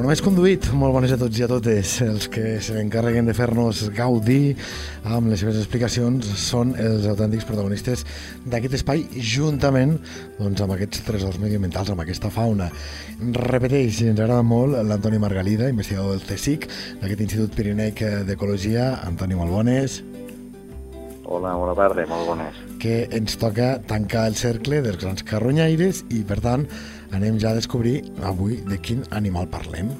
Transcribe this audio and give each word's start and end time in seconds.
Però 0.00 0.08
només 0.08 0.22
conduït, 0.24 0.64
molt 0.80 0.94
bones 0.96 1.10
a 1.12 1.16
tots 1.20 1.36
i 1.36 1.42
a 1.44 1.46
totes. 1.50 1.90
Els 2.00 2.24
que 2.32 2.54
se 2.64 2.72
n'encarreguen 2.72 3.26
de 3.28 3.34
fer-nos 3.36 3.82
gaudir 3.92 4.54
amb 5.04 5.28
les 5.28 5.42
seves 5.42 5.58
explicacions 5.60 6.24
són 6.40 6.70
els 6.80 7.04
autèntics 7.10 7.44
protagonistes 7.44 8.06
d'aquest 8.48 8.78
espai, 8.78 9.02
juntament 9.20 9.98
doncs, 10.38 10.62
amb 10.64 10.72
aquests 10.72 11.04
tresors 11.04 11.36
medioambientals, 11.42 11.92
amb 11.92 12.00
aquesta 12.00 12.30
fauna. 12.32 12.70
Repeteix, 13.44 14.00
ens 14.06 14.22
agrada 14.24 14.40
molt 14.40 14.78
l'Antoni 14.88 15.20
Margalida, 15.20 15.68
investigador 15.68 16.16
del 16.16 16.24
CSIC, 16.24 16.64
d'aquest 17.02 17.26
Institut 17.26 17.58
Pirinec 17.60 18.00
d'Ecologia. 18.30 18.94
Antoni, 19.04 19.36
molt 19.36 19.52
bones. 19.52 19.98
Hola, 21.30 21.52
bona 21.60 21.76
tarda, 21.76 22.08
molt 22.10 22.24
bones. 22.26 22.56
Que 22.80 23.04
ens 23.14 23.36
toca 23.38 23.74
tancar 23.86 24.24
el 24.32 24.40
cercle 24.40 24.80
dels 24.82 24.96
grans 25.04 25.22
carronyaires 25.28 26.00
i, 26.08 26.24
per 26.26 26.40
tant, 26.40 26.64
anem 27.12 27.38
ja 27.38 27.50
a 27.50 27.58
descobrir 27.58 28.00
avui 28.22 28.60
de 28.68 28.78
quin 28.78 29.04
animal 29.10 29.48
parlem. 29.50 29.90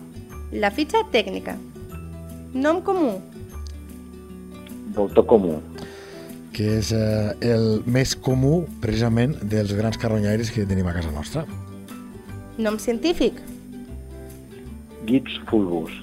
La 0.53 0.71
fitxa 0.71 1.05
tècnica. 1.13 1.57
Nom 2.55 2.83
comú. 2.83 3.19
Voltor 4.97 5.27
comú. 5.27 5.61
que 6.53 6.67
és 6.81 6.91
eh, 6.93 7.31
el 7.47 7.81
més 7.87 8.13
comú 8.19 8.65
precisament 8.83 9.37
dels 9.53 9.73
grans 9.79 9.99
carronyaires 10.01 10.51
que 10.53 10.67
tenim 10.69 10.89
a 10.91 10.95
casa 10.97 11.13
nostra. 11.15 11.47
Nom 12.61 12.79
científic. 12.83 13.39
Gips 15.09 15.39
fulvus. 15.49 15.95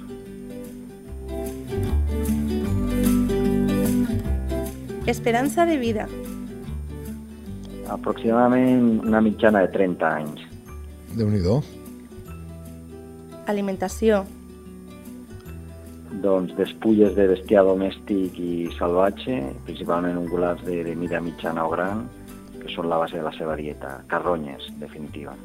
Esperança 5.07 5.67
de 5.67 5.77
vida. 5.79 6.07
Aproximadament 7.93 9.05
una 9.05 9.21
mitjana 9.23 9.61
de 9.63 9.71
30 9.75 10.09
anys. 10.09 10.46
Déu 11.15 11.29
nhi 11.29 11.41
Alimentació. 13.47 14.25
Doncs 16.23 16.51
despulles 16.57 17.15
de 17.15 17.27
bestiar 17.27 17.63
domèstic 17.63 18.35
i 18.39 18.67
salvatge, 18.75 19.37
principalment 19.67 20.17
ungulats 20.19 20.63
de, 20.67 20.83
de 20.83 20.95
mida 20.95 21.21
mitjana 21.23 21.63
o 21.67 21.71
gran, 21.71 22.07
que 22.59 22.67
són 22.73 22.89
la 22.89 22.97
base 22.97 23.15
de 23.15 23.23
la 23.23 23.31
seva 23.37 23.55
dieta. 23.55 24.01
Carronyes, 24.11 24.67
definitiva. 24.81 25.35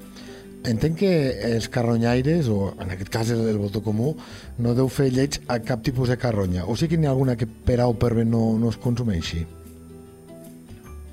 Entenc 0.63 1.01
que 1.01 1.15
els 1.49 1.67
carronyaires, 1.69 2.49
o 2.49 2.73
en 2.79 2.93
aquest 2.95 3.11
cas 3.11 3.31
el, 3.35 3.49
el 3.51 3.59
voltor 3.59 3.83
comú, 3.83 4.13
no 4.63 4.75
deu 4.79 4.91
fer 4.91 5.09
lleig 5.11 5.41
a 5.51 5.59
cap 5.59 5.83
tipus 5.83 6.13
de 6.13 6.19
carronya. 6.19 6.67
O 6.71 6.77
sí 6.79 6.87
que 6.91 6.99
n'hi 6.99 7.11
ha 7.11 7.15
alguna 7.15 7.35
que 7.37 7.47
per 7.47 7.81
A 7.83 7.89
o 7.91 7.97
per 7.99 8.15
B 8.15 8.25
no, 8.25 8.45
no 8.59 8.71
es 8.71 8.79
consumeixi? 8.79 9.43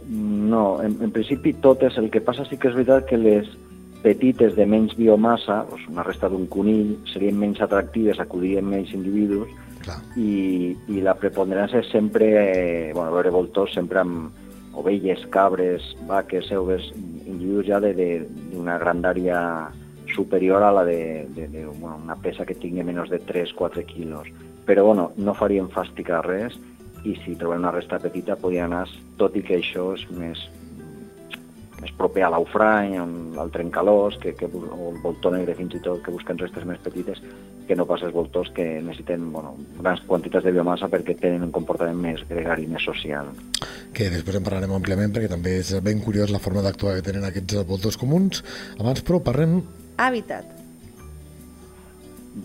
No, 0.10 0.82
en, 0.82 0.98
en 1.02 1.12
principi 1.14 1.54
totes. 1.54 1.98
El 1.98 2.10
que 2.14 2.22
passa 2.22 2.46
sí 2.46 2.58
que 2.62 2.70
és 2.70 2.78
veritat 2.78 3.10
que 3.10 3.18
les 3.18 3.50
petites 4.04 4.56
de 4.56 4.66
menys 4.66 4.96
biomassa, 4.98 5.64
doncs 5.70 5.88
una 5.92 6.06
resta 6.08 6.30
d'un 6.32 6.46
conill, 6.52 6.96
serien 7.12 7.40
menys 7.40 7.62
atractives, 7.66 8.20
acudien 8.20 8.68
menys 8.68 8.94
individus, 8.96 9.52
Clar. 9.84 9.98
i, 10.20 10.76
i 10.92 11.02
la 11.04 11.16
preponderància 11.20 11.84
és 11.84 11.92
sempre, 11.92 12.30
eh, 12.40 12.92
bueno, 12.96 13.12
veure 13.16 13.34
voltors 13.36 13.76
sempre 13.76 14.04
amb 14.04 14.78
ovelles, 14.80 15.26
cabres, 15.34 15.84
vaques, 16.08 16.52
euves, 16.56 16.92
individus 17.26 17.68
ja 17.68 17.80
d'una 17.84 18.78
grandària 18.80 19.40
superior 20.16 20.64
a 20.64 20.72
la 20.72 20.86
de, 20.86 21.28
de, 21.36 21.48
de 21.48 21.66
bueno, 21.66 22.00
una 22.04 22.16
pesa 22.16 22.46
que 22.46 22.56
tingui 22.56 22.84
menys 22.84 23.12
de 23.12 23.20
3-4 23.20 23.86
quilos. 23.86 24.30
Però 24.66 24.86
bueno, 24.86 25.12
no 25.18 25.36
farien 25.36 25.70
fàstica 25.74 26.22
res 26.26 26.56
i 27.08 27.16
si 27.24 27.36
trobem 27.40 27.64
una 27.64 27.74
resta 27.74 28.00
petita 28.00 28.36
podien 28.40 28.72
anar, 28.72 28.88
tot 29.18 29.36
i 29.36 29.44
que 29.44 29.60
això 29.60 29.92
és 29.96 30.06
més, 30.12 30.42
més 31.80 31.94
proper 31.98 32.26
a 32.26 32.32
l'aufrany, 32.34 32.98
el 33.00 33.52
trencalós, 33.54 34.18
que, 34.22 34.34
que, 34.36 34.50
o 34.52 34.92
el 34.92 35.00
voltor 35.04 35.36
negre 35.36 35.56
fins 35.56 35.78
i 35.78 35.82
tot, 35.86 36.02
que 36.04 36.14
busquen 36.14 36.40
restes 36.42 36.68
més 36.68 36.82
petites, 36.84 37.22
que 37.68 37.78
no 37.78 37.86
pas 37.90 38.04
els 38.04 38.14
voltors 38.14 38.50
que 38.56 38.66
necessiten 38.82 39.30
bueno, 39.32 39.56
grans 39.80 40.02
quantitats 40.08 40.48
de 40.48 40.54
biomassa 40.56 40.90
perquè 40.92 41.16
tenen 41.20 41.48
un 41.48 41.56
comportament 41.56 42.00
més 42.02 42.24
gregari, 42.30 42.68
més 42.68 42.84
social. 42.84 43.32
Que 43.96 44.10
després 44.12 44.40
en 44.40 44.46
parlarem 44.46 44.74
àmpliament 44.76 45.14
perquè 45.16 45.32
també 45.32 45.60
és 45.62 45.74
ben 45.86 46.02
curiós 46.04 46.34
la 46.34 46.42
forma 46.44 46.64
d'actuar 46.66 46.98
que 46.98 47.06
tenen 47.06 47.28
aquests 47.28 47.62
voltors 47.70 48.00
comuns. 48.00 48.44
Abans, 48.80 49.04
però, 49.06 49.22
parlem 49.24 49.62
Hàbitat. 50.00 50.48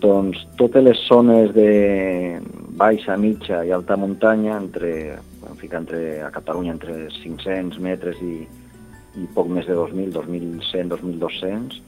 Doncs 0.03 0.41
totes 0.59 0.83
les 0.83 0.99
zones 1.07 1.53
de 1.55 1.69
baixa, 2.75 3.15
mitja 3.15 3.61
i 3.63 3.71
alta 3.71 3.95
muntanya, 3.95 4.57
entre, 4.59 4.91
en 5.47 5.59
fi, 5.59 5.69
entre, 5.71 6.01
a 6.25 6.31
Catalunya 6.35 6.73
entre 6.75 6.97
500 7.15 7.79
metres 7.79 8.19
i, 8.19 8.41
i 9.15 9.27
poc 9.35 9.49
més 9.51 9.67
de 9.67 9.75
2.000, 9.77 10.11
2.100, 10.15 10.91
2.200, 10.95 11.81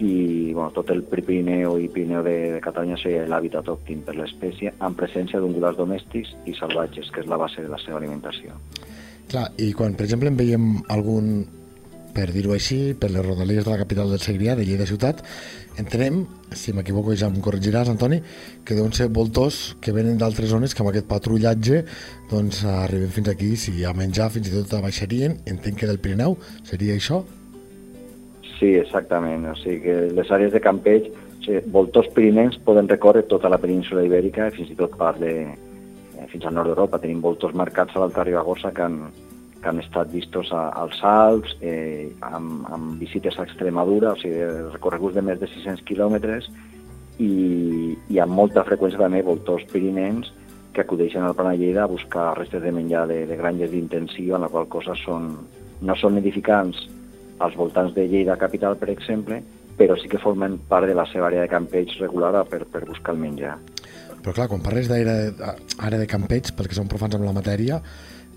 i 0.00 0.52
bueno, 0.54 0.70
tot 0.72 0.90
el 0.94 1.02
Pirineu 1.04 1.76
i 1.78 1.88
Pirineu 1.92 2.22
de, 2.24 2.34
de 2.54 2.60
Catalunya 2.64 2.96
seria 3.00 3.26
l'hàbitat 3.28 3.68
òptim 3.68 4.00
per 4.06 4.16
l'espècie, 4.16 4.72
amb 4.80 4.96
presència 4.96 5.40
d'ungulars 5.42 5.76
domèstics 5.76 6.32
i 6.48 6.56
salvatges, 6.56 7.10
que 7.12 7.20
és 7.24 7.28
la 7.28 7.38
base 7.40 7.64
de 7.66 7.68
la 7.68 7.80
seva 7.82 8.00
alimentació. 8.00 8.56
Clar, 9.30 9.46
i 9.60 9.70
quan, 9.76 9.94
per 9.94 10.06
exemple, 10.08 10.32
en 10.32 10.38
veiem 10.40 10.70
algun, 10.90 11.44
per 12.14 12.28
dir-ho 12.34 12.54
així, 12.56 12.94
per 12.98 13.10
les 13.10 13.24
rodalies 13.24 13.64
de 13.64 13.70
la 13.70 13.80
capital 13.80 14.12
del 14.12 14.22
Segrià, 14.22 14.54
de 14.58 14.66
Lleida 14.66 14.86
ciutat, 14.88 15.24
entenem, 15.80 16.22
si 16.52 16.74
m'equivoco 16.76 17.14
ja 17.16 17.30
em 17.30 17.40
corregiràs, 17.42 17.90
Antoni, 17.92 18.20
que 18.64 18.76
deuen 18.78 18.92
ser 18.96 19.08
voltors 19.14 19.76
que 19.80 19.94
venen 19.96 20.18
d'altres 20.20 20.52
zones 20.52 20.74
que 20.74 20.84
amb 20.84 20.92
aquest 20.92 21.08
patrullatge 21.10 21.84
doncs, 22.30 22.64
arriben 22.68 23.12
fins 23.14 23.32
aquí, 23.32 23.54
si 23.56 23.84
a 23.84 23.94
menjar 23.96 24.30
fins 24.34 24.50
i 24.50 24.56
tot 24.58 24.80
baixarien, 24.82 25.40
entenc 25.46 25.80
que 25.80 25.90
del 25.90 26.02
Pirineu, 26.02 26.36
seria 26.68 26.98
això? 26.98 27.22
Sí, 28.60 28.74
exactament. 28.76 29.46
O 29.48 29.56
sigui 29.56 29.80
que 29.86 29.96
les 30.12 30.30
àrees 30.30 30.52
de 30.52 30.60
campeig, 30.60 31.08
o 31.08 31.42
sigui, 31.46 31.62
voltors 31.72 32.10
pirinencs 32.12 32.60
poden 32.66 32.90
recórrer 32.92 33.24
tota 33.30 33.48
la 33.48 33.58
península 33.58 34.04
ibèrica 34.04 34.50
fins 34.52 34.68
i 34.70 34.76
tot 34.76 34.98
part 35.00 35.18
de, 35.22 35.32
eh, 35.48 36.26
fins 36.28 36.44
al 36.44 36.54
nord 36.58 36.68
d'Europa. 36.68 37.00
Tenim 37.00 37.22
voltors 37.24 37.56
marcats 37.56 37.96
a 37.96 38.02
l'Alta 38.02 38.26
Ribagorça 38.28 38.74
que 38.76 38.84
han, 38.84 39.00
que 39.60 39.68
han 39.68 39.80
estat 39.82 40.10
vistos 40.12 40.50
a, 40.56 40.68
als 40.82 40.98
Alps, 41.04 41.56
eh, 41.60 42.10
amb, 42.24 42.66
amb 42.72 43.00
visites 43.00 43.38
a 43.38 43.44
Extremadura, 43.44 44.14
o 44.14 44.20
sigui, 44.20 44.42
recorreguts 44.72 45.16
de 45.18 45.24
més 45.24 45.40
de 45.40 45.48
600 45.50 45.84
quilòmetres, 45.88 46.48
i, 47.20 47.96
i 48.08 48.20
amb 48.22 48.32
molta 48.32 48.64
freqüència 48.64 49.00
també 49.00 49.20
voltors 49.26 49.66
pirinencs 49.72 50.32
que 50.72 50.84
acudeixen 50.84 51.26
al 51.26 51.34
Plan 51.36 51.52
de 51.52 51.58
Lleida 51.60 51.84
a 51.84 51.90
buscar 51.90 52.32
restes 52.38 52.62
de 52.62 52.72
menjar 52.72 53.06
de, 53.10 53.24
de 53.26 53.36
granges 53.36 53.72
d'intensiu, 53.72 54.36
en 54.36 54.46
la 54.46 54.50
qual 54.52 54.68
cosa 54.72 54.94
són, 54.96 55.34
no 55.82 55.96
són 55.98 56.16
edificants 56.20 56.86
als 57.40 57.56
voltants 57.56 57.94
de 57.96 58.06
Lleida 58.08 58.38
capital, 58.40 58.78
per 58.80 58.90
exemple, 58.92 59.40
però 59.76 59.96
sí 59.96 60.08
que 60.12 60.20
formen 60.20 60.58
part 60.68 60.88
de 60.88 60.94
la 60.96 61.06
seva 61.08 61.28
àrea 61.30 61.44
de 61.44 61.52
campeig 61.52 61.96
regular 62.00 62.44
per, 62.48 62.62
per 62.68 62.84
buscar 62.88 63.16
el 63.16 63.22
menjar. 63.22 63.56
Però 64.20 64.34
clar, 64.36 64.50
quan 64.52 64.60
parles 64.60 64.90
d'àrea 64.90 65.54
àrea 65.80 66.00
de 66.02 66.08
campeig, 66.08 66.52
perquè 66.56 66.76
són 66.76 66.90
profans 66.92 67.16
amb 67.16 67.24
la 67.24 67.32
matèria, 67.32 67.80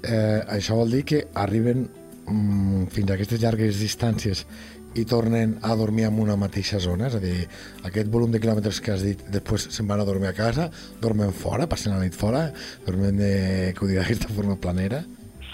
eh, 0.04 0.44
això 0.58 0.78
vol 0.78 0.92
dir 0.94 1.04
que 1.08 1.26
arriben 1.34 1.88
mm, 2.28 2.88
fins 2.94 3.12
a 3.12 3.18
aquestes 3.18 3.42
llargues 3.42 3.80
distàncies 3.82 4.46
i 4.94 5.06
tornen 5.10 5.58
a 5.66 5.74
dormir 5.76 6.06
en 6.06 6.20
una 6.22 6.36
mateixa 6.38 6.78
zona, 6.80 7.08
és 7.10 7.16
a 7.18 7.22
dir, 7.22 7.48
aquest 7.88 8.12
volum 8.14 8.32
de 8.32 8.42
quilòmetres 8.42 8.80
que 8.84 8.94
has 8.94 9.02
dit, 9.06 9.24
després 9.34 9.66
se'n 9.74 9.90
van 9.90 10.04
a 10.04 10.06
dormir 10.06 10.30
a 10.30 10.36
casa, 10.38 10.70
dormen 11.02 11.34
fora, 11.34 11.66
passen 11.70 11.96
la 11.96 12.04
nit 12.04 12.14
fora, 12.14 12.46
dormen, 12.86 13.18
de, 13.18 13.74
que 13.74 13.84
ho 13.84 13.90
digui 13.90 14.02
d'aquesta 14.02 14.30
forma 14.36 14.60
planera. 14.62 15.02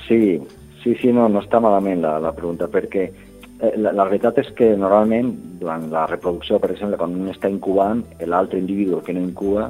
Sí, 0.10 0.40
sí, 0.84 0.96
sí, 1.00 1.14
no, 1.16 1.30
no 1.32 1.44
està 1.46 1.62
malament 1.64 2.04
la, 2.04 2.18
la 2.20 2.34
pregunta, 2.36 2.68
perquè 2.68 3.06
eh, 3.08 3.74
la, 3.78 3.94
la 3.96 4.08
veritat 4.10 4.42
és 4.44 4.52
que 4.58 4.74
normalment, 4.76 5.32
durant 5.62 5.88
la 5.94 6.06
reproducció, 6.12 6.60
per 6.60 6.74
exemple, 6.74 7.00
quan 7.00 7.16
un 7.16 7.32
està 7.32 7.52
incubant, 7.52 8.04
l'altre 8.28 8.60
individu 8.60 9.00
que 9.06 9.16
no 9.16 9.24
incuba 9.24 9.70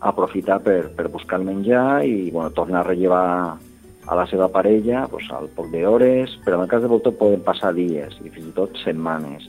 aprofita 0.00 0.56
per, 0.64 0.94
per 0.96 1.10
buscar 1.12 1.42
el 1.42 1.44
menjar 1.44 2.06
i 2.08 2.30
bueno, 2.32 2.54
torna 2.56 2.80
a 2.80 2.86
rellevar 2.86 3.58
a 4.10 4.16
la 4.18 4.26
seva 4.26 4.48
parella 4.50 5.04
doncs, 5.10 5.28
al 5.30 5.46
poc 5.54 5.70
d'hores, 5.70 6.34
però 6.44 6.58
en 6.58 6.64
el 6.64 6.70
cas 6.70 6.82
de 6.82 6.90
voltor 6.90 7.14
poden 7.18 7.44
passar 7.46 7.70
dies 7.76 8.16
i 8.24 8.30
fins 8.34 8.48
i 8.48 8.54
tot 8.56 8.74
setmanes. 8.82 9.46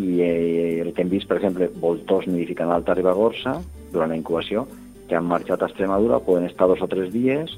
I 0.00 0.22
eh, 0.24 0.80
el 0.80 0.94
que 0.96 1.04
hem 1.04 1.10
vist, 1.12 1.28
per 1.28 1.36
exemple, 1.36 1.68
voltors 1.82 2.28
nidificant 2.30 2.70
l'Alta 2.70 2.96
Ribagorça 2.96 3.58
durant 3.92 4.08
la 4.08 4.16
incubació, 4.16 4.64
que 5.10 5.18
han 5.18 5.28
marxat 5.28 5.60
a 5.60 5.68
Extremadura, 5.68 6.22
poden 6.24 6.48
estar 6.48 6.70
dos 6.70 6.80
o 6.80 6.88
tres 6.88 7.12
dies, 7.12 7.52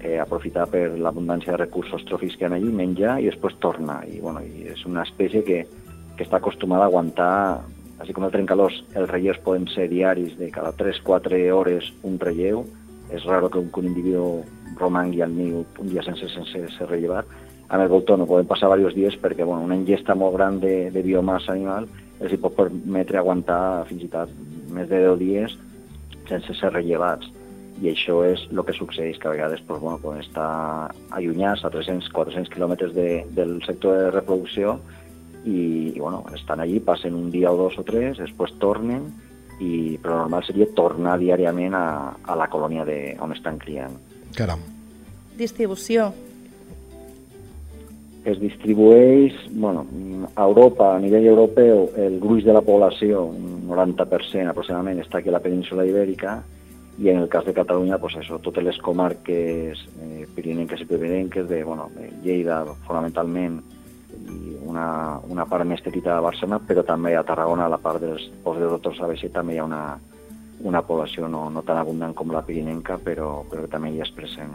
eh, 0.00 0.18
aprofitar 0.18 0.66
per 0.72 0.88
l'abundància 0.98 1.54
de 1.54 1.62
recursos 1.62 2.02
tròfics 2.08 2.40
que 2.40 2.48
hi 2.48 2.50
ha 2.50 2.58
allí, 2.58 2.74
menjar 2.74 3.20
i 3.22 3.30
després 3.30 3.54
torna. 3.62 4.00
I, 4.08 4.18
bueno, 4.24 4.42
i 4.42 4.66
és 4.74 4.82
una 4.90 5.06
espècie 5.06 5.44
que, 5.46 5.62
que 6.16 6.26
està 6.26 6.42
acostumada 6.42 6.88
a 6.88 6.90
aguantar, 6.90 7.34
així 8.02 8.16
com 8.16 8.26
el 8.26 8.34
trencalós, 8.34 8.82
els 8.98 9.12
relleus 9.12 9.38
poden 9.46 9.68
ser 9.70 9.86
diaris 9.92 10.34
de 10.40 10.50
cada 10.50 10.74
3-4 10.74 11.38
hores 11.54 11.92
un 12.02 12.18
relleu, 12.18 12.64
és 13.10 13.24
raro 13.24 13.50
que 13.50 13.58
un, 13.58 13.70
que 13.70 13.80
un 13.80 13.90
individu 13.90 14.44
romangui 14.78 15.22
al 15.22 15.34
niu 15.34 15.64
un 15.78 15.90
dia 15.90 16.02
sense, 16.06 16.28
sense 16.32 16.64
ser 16.76 16.88
rellevat. 16.88 17.28
Amb 17.68 17.82
el 17.82 17.90
voltor 17.90 18.18
no 18.20 18.28
poden 18.28 18.48
passar 18.48 18.70
diversos 18.72 18.96
dies 18.96 19.16
perquè 19.20 19.44
bueno, 19.44 19.64
una 19.64 19.76
ingesta 19.76 20.14
molt 20.14 20.36
gran 20.36 20.60
de, 20.60 20.90
de 20.94 21.02
biomassa 21.02 21.52
animal 21.52 21.88
els 22.20 22.34
pot 22.40 22.54
permetre 22.56 23.18
aguantar 23.18 23.86
fins 23.88 24.04
i 24.06 24.10
tot 24.12 24.30
més 24.74 24.88
de 24.90 25.00
10 25.02 25.16
dies 25.20 25.56
sense 26.28 26.56
ser 26.56 26.70
rellevats. 26.72 27.30
I 27.82 27.90
això 27.90 28.20
és 28.22 28.44
el 28.52 28.62
que 28.64 28.76
succeeix, 28.76 29.18
que 29.18 29.28
a 29.28 29.32
vegades 29.34 29.64
doncs, 29.66 29.82
bueno, 29.82 29.98
quan 30.00 30.20
està 30.22 30.46
allunyats 31.10 31.64
a 31.66 31.72
300-400 31.74 32.52
quilòmetres 32.52 32.94
de, 32.94 33.24
del 33.34 33.58
sector 33.66 33.98
de 33.98 34.12
reproducció 34.14 34.78
i, 35.44 35.90
i 35.90 35.98
bueno, 35.98 36.22
estan 36.36 36.62
allí, 36.62 36.78
passen 36.80 37.18
un 37.18 37.32
dia 37.34 37.50
o 37.50 37.58
dos 37.58 37.76
o 37.82 37.84
tres, 37.84 38.20
després 38.22 38.54
tornen, 38.62 39.10
i, 39.60 39.98
però 40.02 40.24
normal 40.24 40.44
seria 40.46 40.66
tornar 40.74 41.18
diàriament 41.20 41.74
a, 41.78 41.86
a 42.22 42.36
la 42.38 42.48
colònia 42.50 42.84
de, 42.88 43.16
on 43.22 43.34
estan 43.34 43.58
criant. 43.62 43.96
Caram. 44.34 44.62
Distribució. 45.38 46.12
Es 48.24 48.38
distribueix, 48.40 49.36
bueno, 49.52 49.84
a 50.32 50.46
Europa, 50.46 50.94
a 50.94 51.00
nivell 51.02 51.26
europeu, 51.28 51.90
el 52.00 52.18
gruix 52.22 52.46
de 52.46 52.54
la 52.56 52.62
població, 52.64 53.26
un 53.28 53.66
90% 53.68 54.48
aproximadament, 54.48 55.02
està 55.02 55.20
aquí 55.20 55.28
a 55.28 55.36
la 55.36 55.42
península 55.44 55.84
ibèrica, 55.84 56.38
i 56.98 57.10
en 57.10 57.18
el 57.18 57.28
cas 57.28 57.44
de 57.44 57.52
Catalunya, 57.52 57.98
pues 57.98 58.14
això, 58.16 58.38
totes 58.40 58.64
les 58.64 58.78
comarques 58.78 59.80
eh, 60.00 60.26
pirinenques 60.34 60.80
i 60.80 60.86
pirinenques, 60.86 61.48
de, 61.50 61.62
bueno, 61.66 61.88
de 61.96 62.10
Lleida, 62.22 62.62
fonamentalment, 62.86 63.58
i 64.30 64.56
una, 64.64 65.20
una 65.30 65.46
part 65.50 65.66
més 65.68 65.82
petita 65.84 66.14
de 66.14 66.24
Barcelona, 66.24 66.60
però 66.64 66.84
també 66.86 67.14
a 67.16 67.24
Tarragona, 67.26 67.66
a 67.68 67.72
la 67.72 67.80
part 67.82 68.02
dels 68.02 68.28
pobles 68.44 68.64
de 68.64 68.70
Doctors 68.72 69.00
Sabeixer, 69.02 69.30
també 69.34 69.56
hi 69.56 69.62
ha 69.62 69.66
una, 69.68 69.82
una 70.64 70.82
població 70.82 71.28
no, 71.28 71.48
no 71.50 71.62
tan 71.66 71.80
abundant 71.80 72.14
com 72.16 72.32
la 72.32 72.44
pirinenca, 72.46 72.98
però, 73.02 73.42
però 73.50 73.68
també 73.70 73.92
hi 73.94 74.02
és 74.04 74.12
present. 74.16 74.54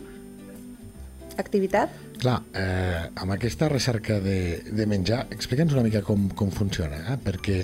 Activitat? 1.39 1.93
Clar, 2.19 2.39
eh, 2.51 3.05
amb 3.15 3.31
aquesta 3.31 3.69
recerca 3.71 4.19
de, 4.19 4.39
de 4.75 4.85
menjar, 4.89 5.21
explica'ns 5.31 5.75
una 5.77 5.85
mica 5.85 6.01
com, 6.03 6.27
com 6.35 6.51
funciona, 6.51 6.99
eh? 7.13 7.17
perquè 7.23 7.61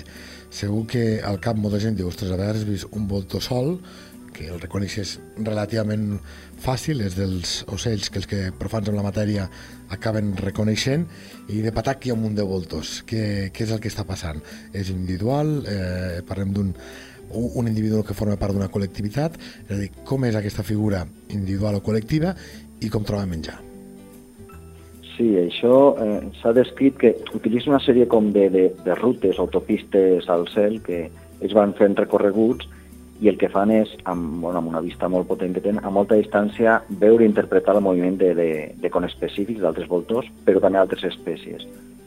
segur 0.48 0.86
que 0.88 1.04
al 1.20 1.40
cap 1.44 1.58
molta 1.60 1.80
gent 1.82 1.98
diu, 1.98 2.08
ostres, 2.08 2.32
a 2.32 2.38
vegades 2.38 2.62
has 2.62 2.68
vist 2.68 2.96
un 2.96 3.04
voltor 3.10 3.44
sol, 3.44 3.74
que 4.36 4.50
el 4.52 4.60
reconeixes 4.60 5.16
relativament 5.38 6.18
fàcil, 6.60 7.00
és 7.06 7.16
dels 7.16 7.62
ocells 7.72 8.10
que 8.12 8.20
els 8.20 8.28
que 8.28 8.40
profans 8.60 8.90
amb 8.90 9.00
la 9.00 9.06
matèria 9.06 9.48
acaben 9.94 10.34
reconeixent, 10.36 11.06
i 11.48 11.62
de 11.64 11.72
patac 11.72 12.04
hi 12.04 12.12
ha 12.12 12.16
un 12.18 12.24
munt 12.26 12.36
de 12.36 12.44
voltors. 12.46 13.00
Què, 13.08 13.50
què 13.54 13.66
és 13.66 13.72
el 13.72 13.80
que 13.80 13.92
està 13.92 14.04
passant? 14.08 14.42
És 14.76 14.92
individual? 14.92 15.60
Eh, 15.64 16.24
parlem 16.28 16.56
d'un 16.56 16.72
un 17.26 17.66
individu 17.66 18.04
que 18.06 18.14
forma 18.14 18.36
part 18.38 18.54
d'una 18.54 18.68
col·lectivitat, 18.70 19.34
és 19.66 19.72
a 19.74 19.78
dir, 19.80 19.88
com 20.06 20.24
és 20.28 20.36
aquesta 20.38 20.62
figura 20.62 21.00
individual 21.34 21.80
o 21.80 21.82
col·lectiva 21.82 22.36
i 22.78 22.90
com 22.92 23.02
troba 23.02 23.26
menjar. 23.26 23.56
Sí, 25.16 25.32
això 25.40 25.96
eh, 25.98 26.20
s'ha 26.38 26.52
descrit 26.54 26.98
que 27.00 27.14
utilitza 27.34 27.72
una 27.72 27.80
sèrie 27.82 28.06
com 28.06 28.30
de, 28.34 28.46
de, 28.52 28.66
de 28.84 28.96
rutes, 29.00 29.40
autopistes 29.42 30.28
al 30.30 30.46
cel, 30.52 30.78
que 30.86 31.06
ells 31.40 31.56
van 31.56 31.72
fent 31.74 31.96
recorreguts 31.98 32.68
i 33.20 33.30
el 33.30 33.38
que 33.40 33.48
fan 33.48 33.70
és, 33.72 33.92
amb, 34.04 34.42
bueno, 34.42 34.60
amb 34.60 34.68
una 34.68 34.82
vista 34.84 35.08
molt 35.08 35.28
potent 35.28 35.54
que 35.56 35.62
tenen, 35.64 35.84
a 35.84 35.92
molta 35.92 36.18
distància 36.18 36.80
veure 37.00 37.24
i 37.24 37.30
interpretar 37.30 37.76
el 37.76 37.84
moviment 37.84 38.18
de, 38.20 38.34
de, 38.36 38.48
de 38.76 38.90
específics 39.06 39.62
d'altres 39.62 39.88
voltors, 39.88 40.28
però 40.44 40.60
també 40.60 40.78
d'altres 40.78 41.04
espècies. 41.04 41.64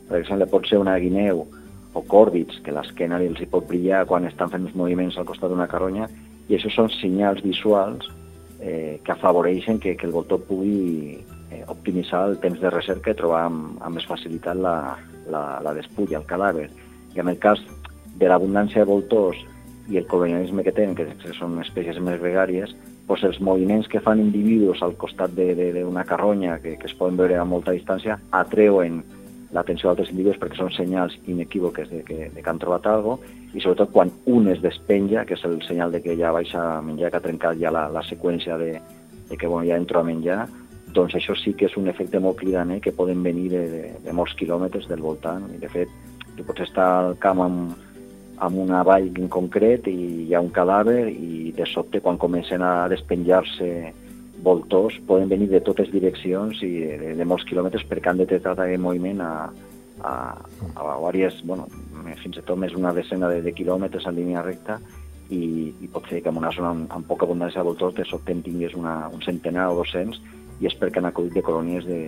Per 0.09 0.19
exemple, 0.19 0.45
pot 0.45 0.67
ser 0.67 0.77
una 0.77 0.97
guineu 0.99 1.47
o 1.93 2.03
còrvids, 2.05 2.61
que 2.61 2.71
l'esquena 2.71 3.17
els 3.17 3.41
hi 3.41 3.49
pot 3.49 3.65
brillar 3.67 4.05
quan 4.05 4.25
estan 4.25 4.49
fent 4.49 4.67
els 4.67 4.75
moviments 4.75 5.17
al 5.17 5.25
costat 5.25 5.49
d'una 5.49 5.67
carronya, 5.67 6.07
i 6.49 6.55
això 6.55 6.69
són 6.69 6.89
senyals 6.93 7.41
visuals 7.41 8.05
eh, 8.61 8.99
que 9.03 9.11
afavoreixen 9.11 9.79
que, 9.79 9.95
que 9.95 10.05
el 10.05 10.13
voltor 10.13 10.41
pugui 10.45 11.17
eh, 11.49 11.63
optimitzar 11.67 12.27
el 12.29 12.39
temps 12.39 12.59
de 12.61 12.69
recerca 12.69 13.11
i 13.11 13.17
trobar 13.17 13.47
amb, 13.47 13.77
amb 13.81 13.97
més 13.97 14.05
facilitat 14.05 14.57
la, 14.57 14.97
la, 15.29 15.43
la 15.65 15.73
despulla, 15.73 16.21
el 16.21 16.29
cadàver. 16.29 16.69
I 17.15 17.23
en 17.23 17.33
el 17.33 17.39
cas 17.41 17.61
de 18.19 18.29
l'abundància 18.29 18.83
de 18.83 18.89
voltors 18.89 19.41
i 19.89 19.97
el 19.97 20.07
colonialisme 20.07 20.63
que 20.63 20.73
tenen, 20.75 20.95
que 20.95 21.33
són 21.37 21.57
espècies 21.63 21.97
més 22.03 22.19
gregàries, 22.21 22.75
doncs 23.09 23.23
els 23.25 23.39
moviments 23.41 23.89
que 23.89 24.01
fan 24.05 24.21
individus 24.21 24.83
al 24.85 24.93
costat 25.01 25.33
d'una 25.33 26.05
carronya 26.05 26.59
que, 26.61 26.75
que 26.77 26.87
es 26.87 26.93
poden 26.93 27.17
veure 27.17 27.39
a 27.39 27.45
molta 27.45 27.73
distància 27.73 28.19
atreuen 28.29 29.01
l'atenció 29.51 29.89
d'altres 29.89 30.11
individus 30.13 30.37
perquè 30.37 30.59
són 30.59 30.69
senyals 30.75 31.15
inequívoques 31.25 31.89
de 31.89 32.03
que, 32.05 32.29
de 32.29 32.43
que 32.43 32.49
han 32.51 32.61
trobat 32.61 32.85
alguna 32.85 33.17
i 33.53 33.61
sobretot 33.63 33.89
quan 33.91 34.11
un 34.29 34.47
es 34.51 34.61
despenja, 34.61 35.25
que 35.25 35.33
és 35.33 35.43
el 35.47 35.57
senyal 35.65 35.91
de 35.91 36.03
que 36.05 36.13
ja 36.19 36.31
baixa 36.31 36.61
a 36.77 36.81
menjar, 36.85 37.09
que 37.09 37.17
ha 37.17 37.25
trencat 37.25 37.57
ja 37.57 37.71
la, 37.73 37.87
la 37.89 38.03
seqüència 38.05 38.59
de, 38.61 38.75
de 39.29 39.37
que 39.37 39.47
bueno, 39.47 39.65
ja 39.65 39.79
entro 39.81 40.01
a 40.01 40.05
menjar, 40.05 40.43
doncs 40.93 41.15
això 41.17 41.33
sí 41.37 41.55
que 41.57 41.65
és 41.65 41.77
un 41.77 41.89
efecte 41.89 42.21
molt 42.21 42.37
cridaner 42.37 42.79
que 42.81 42.93
poden 42.93 43.23
venir 43.25 43.49
de, 43.49 43.63
de, 43.71 43.83
de 44.05 44.13
molts 44.13 44.35
quilòmetres 44.37 44.85
del 44.89 45.01
voltant. 45.01 45.47
I 45.53 45.57
de 45.61 45.69
fet, 45.69 45.89
tu 46.37 46.45
pots 46.45 46.65
estar 46.65 46.87
al 46.99 47.17
camp 47.21 47.41
amb, 47.45 47.73
amb 48.39 48.59
una 48.63 48.83
vall 48.87 49.09
en 49.19 49.27
concret 49.31 49.87
i 49.91 49.97
hi 50.27 50.35
ha 50.35 50.41
un 50.43 50.51
cadàver 50.55 51.09
i 51.11 51.51
de 51.55 51.65
sobte 51.67 52.01
quan 52.03 52.19
comencen 52.21 52.63
a 52.63 52.87
despenjar-se 52.91 53.69
voltors 54.43 54.95
poden 55.07 55.27
venir 55.29 55.49
de 55.51 55.59
totes 55.59 55.91
direccions 55.91 56.61
i 56.63 56.71
de, 56.79 57.13
de 57.19 57.27
molts 57.27 57.43
quilòmetres 57.49 57.83
perquè 57.89 58.11
han 58.11 58.21
detectat 58.21 58.61
aquest 58.63 58.81
moviment 58.81 59.19
a, 59.21 59.33
a, 60.07 60.13
a 60.79 61.11
diverses, 61.11 61.43
bueno, 61.43 61.67
fins 62.23 62.39
i 62.39 62.45
tot 62.45 62.57
més 62.57 62.75
una 62.75 62.93
decena 62.95 63.29
de, 63.31 63.41
de 63.43 63.53
quilòmetres 63.55 64.07
en 64.07 64.15
línia 64.15 64.45
recta 64.45 64.79
i, 65.29 65.73
i 65.75 65.89
pot 65.91 66.07
ser 66.09 66.23
que 66.23 66.31
en 66.31 66.39
una 66.39 66.53
zona 66.55 66.71
amb, 66.73 66.87
amb 66.95 67.07
poca 67.07 67.27
abundància 67.27 67.61
de 67.61 67.67
voltors 67.67 67.97
de 67.99 68.07
sobte 68.07 68.33
en 68.33 68.43
tingués 68.45 68.75
una, 68.79 69.01
un 69.13 69.21
centenar 69.25 69.69
o 69.73 69.81
200 69.83 70.21
i 70.59 70.67
és 70.67 70.75
perquè 70.79 71.03
han 71.03 71.11
acudit 71.11 71.35
de 71.35 71.43
colònies 71.43 71.85
de, 71.87 72.01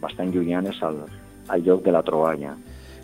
bastant 0.00 0.32
llunyanes 0.32 0.80
al, 0.84 1.04
al 1.52 1.64
lloc 1.64 1.84
de 1.84 1.94
la 1.94 2.02
troballa. 2.04 2.56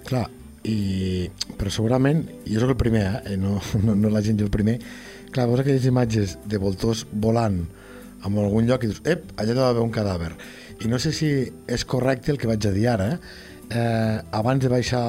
Clar, 0.08 0.26
i, 0.68 1.28
però 1.58 1.70
segurament, 1.74 2.24
jo 2.46 2.62
sóc 2.62 2.74
el 2.74 2.80
primer, 2.80 3.06
eh? 3.26 3.36
no, 3.40 3.58
no, 3.84 3.96
no 3.98 4.10
la 4.12 4.22
gent, 4.24 4.38
jo 4.40 4.48
el 4.48 4.54
primer, 4.54 4.78
clar, 5.32 5.48
veus 5.50 5.62
aquelles 5.62 5.86
imatges 5.88 6.36
de 6.46 6.60
voltors 6.62 7.06
volant 7.12 7.62
en 8.22 8.36
algun 8.38 8.68
lloc 8.68 8.84
i 8.84 8.90
dius, 8.90 9.02
ep, 9.08 9.32
allà 9.40 9.56
deu 9.56 9.64
haver 9.66 9.82
un 9.82 9.94
cadàver. 9.94 10.32
I 10.82 10.90
no 10.90 10.98
sé 11.02 11.12
si 11.14 11.30
és 11.66 11.84
correcte 11.88 12.30
el 12.32 12.38
que 12.38 12.50
vaig 12.50 12.66
a 12.66 12.74
dir 12.74 12.88
ara, 12.92 13.14
eh? 13.14 13.48
eh 13.72 14.18
abans 14.38 14.62
de 14.62 14.70
baixar 14.70 15.02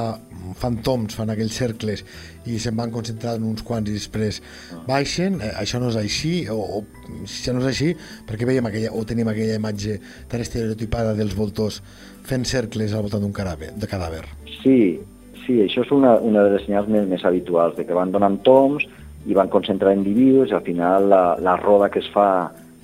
fan 0.59 0.79
toms, 0.83 1.15
fan 1.15 1.31
aquells 1.31 1.55
cercles 1.55 2.03
i 2.49 2.57
se'n 2.59 2.75
van 2.75 2.91
concentrar 2.91 3.37
en 3.37 3.45
uns 3.47 3.63
quants 3.63 3.89
i 3.89 3.95
després 3.95 4.41
baixen, 4.87 5.39
eh, 5.41 5.53
això 5.61 5.79
no 5.79 5.91
és 5.93 5.99
així 5.99 6.33
o, 6.51 6.57
o 6.79 6.83
si 7.23 7.43
això 7.43 7.55
no 7.55 7.63
és 7.63 7.69
així 7.71 7.93
perquè 8.27 8.47
veiem 8.49 8.67
aquella, 8.67 8.91
o 8.91 9.05
tenim 9.07 9.29
aquella 9.31 9.59
imatge 9.61 9.99
tan 10.31 10.43
estereotipada 10.43 11.13
dels 11.17 11.35
voltors 11.37 11.81
fent 12.27 12.45
cercles 12.47 12.93
al 12.93 13.05
voltant 13.05 13.23
d'un 13.23 13.33
de 13.79 13.87
cadàver. 13.87 14.25
Sí, 14.61 14.99
Sí, 15.45 15.59
això 15.59 15.83
és 15.83 15.91
una, 15.91 16.15
una 16.23 16.45
de 16.45 16.53
les 16.55 16.63
senyals 16.67 16.87
més, 16.87 17.07
més 17.09 17.23
habituals, 17.27 17.75
de 17.75 17.85
que 17.87 17.97
van 17.97 18.11
donant 18.13 18.39
toms 18.45 18.85
i 19.27 19.35
van 19.35 19.51
concentrar 19.51 19.95
individus 19.95 20.51
i 20.51 20.55
al 20.57 20.63
final 20.63 21.09
la, 21.11 21.23
la 21.39 21.57
roda 21.59 21.89
que 21.91 21.99
es 22.03 22.09
fa 22.13 22.29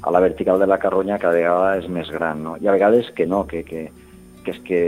a 0.02 0.12
la 0.12 0.22
vertical 0.24 0.60
de 0.60 0.68
la 0.68 0.80
carronya 0.80 1.20
cada 1.20 1.36
vegada 1.36 1.74
és 1.80 1.88
més 1.92 2.12
gran, 2.12 2.44
no? 2.44 2.56
I 2.60 2.68
a 2.68 2.76
vegades 2.76 3.12
que 3.16 3.28
no, 3.28 3.44
que, 3.48 3.64
que, 3.68 3.90
que 4.46 4.54
és 4.56 4.62
que 4.68 4.80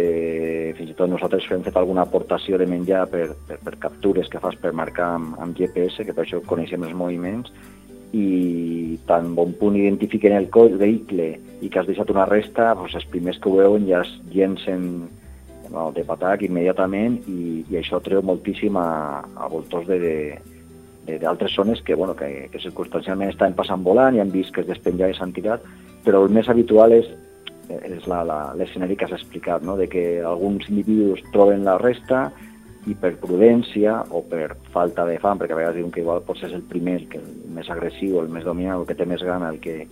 fins 0.77 0.93
i 0.93 0.95
tot 0.95 1.11
nosaltres 1.11 1.47
hem 1.51 1.63
fet 1.67 1.79
alguna 1.79 2.05
aportació 2.07 2.59
de 2.59 2.67
menjar 2.67 3.05
per, 3.11 3.27
per, 3.47 3.59
per 3.63 3.75
captures 3.87 4.31
que 4.31 4.39
fas 4.43 4.55
per 4.59 4.71
marcar 4.75 5.13
amb, 5.17 5.35
amb 5.43 5.57
GPS, 5.57 6.05
que 6.07 6.15
per 6.15 6.25
això 6.25 6.39
coneixem 6.47 6.87
els 6.87 6.95
moviments, 6.95 7.51
i 8.11 8.99
tan 9.07 9.31
bon 9.35 9.53
punt 9.59 9.77
identifiquen 9.79 10.35
el, 10.35 10.49
el 10.51 10.77
vehicle 10.79 11.27
i 11.63 11.69
que 11.69 11.79
has 11.79 11.87
deixat 11.87 12.11
una 12.11 12.27
resta, 12.27 12.73
doncs 12.75 12.95
els 12.99 13.07
primers 13.11 13.39
que 13.39 13.47
ho 13.47 13.59
veuen 13.59 13.87
ja 13.87 14.01
es 14.03 14.11
llencen 14.33 15.07
no, 15.71 15.89
de 15.95 16.03
patac 16.07 16.43
immediatament 16.45 17.19
i, 17.31 17.63
i 17.69 17.79
això 17.79 18.01
treu 18.03 18.23
moltíssim 18.25 18.77
a, 18.77 19.23
a 19.23 19.49
voltors 19.51 19.87
d'altres 19.89 21.55
zones 21.55 21.81
que, 21.81 21.95
bueno, 21.95 22.15
que, 22.15 22.49
que 22.51 22.61
circumstancialment 22.61 23.31
estan 23.31 23.55
passant 23.57 23.83
volant 23.83 24.15
i 24.15 24.21
han 24.21 24.31
vist 24.31 24.53
que 24.53 24.61
es 24.65 24.69
despenjava 24.69 25.11
i 25.11 25.17
s'han 25.17 25.33
tirat, 25.35 25.65
però 26.05 26.21
el 26.23 26.31
més 26.33 26.49
habitual 26.49 26.93
és, 26.95 27.09
és 27.71 28.07
l'escenari 28.07 28.97
que 28.97 29.07
has 29.07 29.17
explicat, 29.17 29.63
no? 29.63 29.77
de 29.79 29.87
que 29.89 30.21
alguns 30.21 30.69
individus 30.69 31.23
troben 31.33 31.65
la 31.67 31.77
resta 31.81 32.29
i 32.89 32.95
per 32.97 33.13
prudència 33.21 33.99
o 34.09 34.23
per 34.25 34.55
falta 34.73 35.05
de 35.05 35.19
fam, 35.21 35.37
perquè 35.37 35.53
a 35.53 35.59
vegades 35.59 35.77
diuen 35.77 35.91
que 35.93 36.01
igual 36.01 36.23
potser 36.25 36.49
és 36.49 36.55
el 36.57 36.65
primer, 36.69 36.97
el, 37.01 37.09
que, 37.11 37.21
el 37.21 37.57
més 37.57 37.69
agressiu, 37.69 38.19
el 38.21 38.31
més 38.33 38.45
dominant, 38.47 38.79
el 38.79 38.87
que 38.89 38.97
té 38.97 39.05
més 39.05 39.21
gana, 39.25 39.51
el 39.53 39.59
que, 39.61 39.83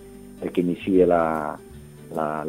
el 0.41 0.53
que 0.53 0.63
inicia 0.63 1.05
la, 1.09 1.23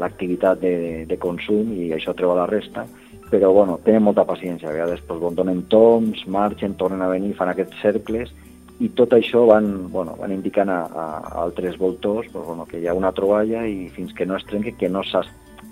l'activitat 0.01 0.63
la, 0.63 0.69
de, 0.69 1.05
de 1.11 1.19
consum 1.21 1.75
i 1.77 1.91
això 1.93 2.15
treu 2.17 2.33
la 2.37 2.49
resta, 2.49 2.87
però 3.31 3.53
bueno, 3.55 3.79
tenen 3.85 4.03
molta 4.03 4.27
paciència, 4.27 4.69
a 4.69 4.75
vegades 4.75 5.03
pues, 5.07 5.21
bon, 5.23 5.37
donen 5.39 5.63
toms, 5.71 6.25
marxen, 6.27 6.75
tornen 6.79 7.03
a 7.03 7.11
venir, 7.13 7.35
fan 7.39 7.53
aquests 7.53 7.79
cercles, 7.83 8.33
i 8.81 8.89
tot 8.97 9.13
això 9.13 9.45
van, 9.47 9.69
bueno, 9.93 10.17
van 10.19 10.33
indicant 10.33 10.71
a, 10.73 10.81
a, 10.89 11.05
altres 11.43 11.77
voltors 11.79 12.31
pues, 12.33 12.47
bueno, 12.47 12.65
que 12.67 12.81
hi 12.81 12.89
ha 12.89 12.97
una 12.97 13.13
troballa 13.13 13.67
i 13.69 13.91
fins 13.93 14.15
que 14.17 14.27
no 14.27 14.39
es 14.39 14.47
trenqui, 14.49 14.73
que 14.81 14.89
no 14.89 15.05
saps 15.05 15.31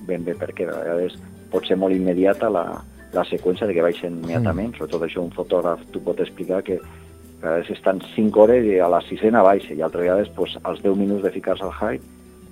ben 0.08 0.24
bé 0.24 0.36
perquè 0.36 0.68
a 0.68 0.76
vegades 0.76 1.16
pot 1.52 1.64
ser 1.64 1.78
molt 1.80 1.96
immediata 1.96 2.50
la, 2.52 2.66
la 3.14 3.24
seqüència 3.24 3.66
de 3.66 3.74
que 3.76 3.84
baixen 3.84 4.20
immediatament, 4.20 4.74
mm. 4.74 4.78
sobretot 4.78 5.08
això 5.08 5.24
un 5.24 5.32
fotògraf 5.32 5.86
t'ho 5.92 6.04
pot 6.04 6.20
explicar 6.20 6.60
que 6.66 6.78
a 6.78 7.46
vegades 7.46 7.72
estan 7.72 8.02
5 8.14 8.44
hores 8.44 8.68
i 8.68 8.78
a 8.82 8.90
la 8.92 9.00
sisena 9.08 9.42
baixa 9.46 9.72
i 9.72 9.82
altres 9.82 10.04
vegades 10.04 10.30
pues, 10.36 10.58
als 10.62 10.84
10 10.84 11.00
minuts 11.00 11.24
de 11.24 11.32
ficar-se 11.32 11.64
al 11.64 11.74
height 11.80 12.04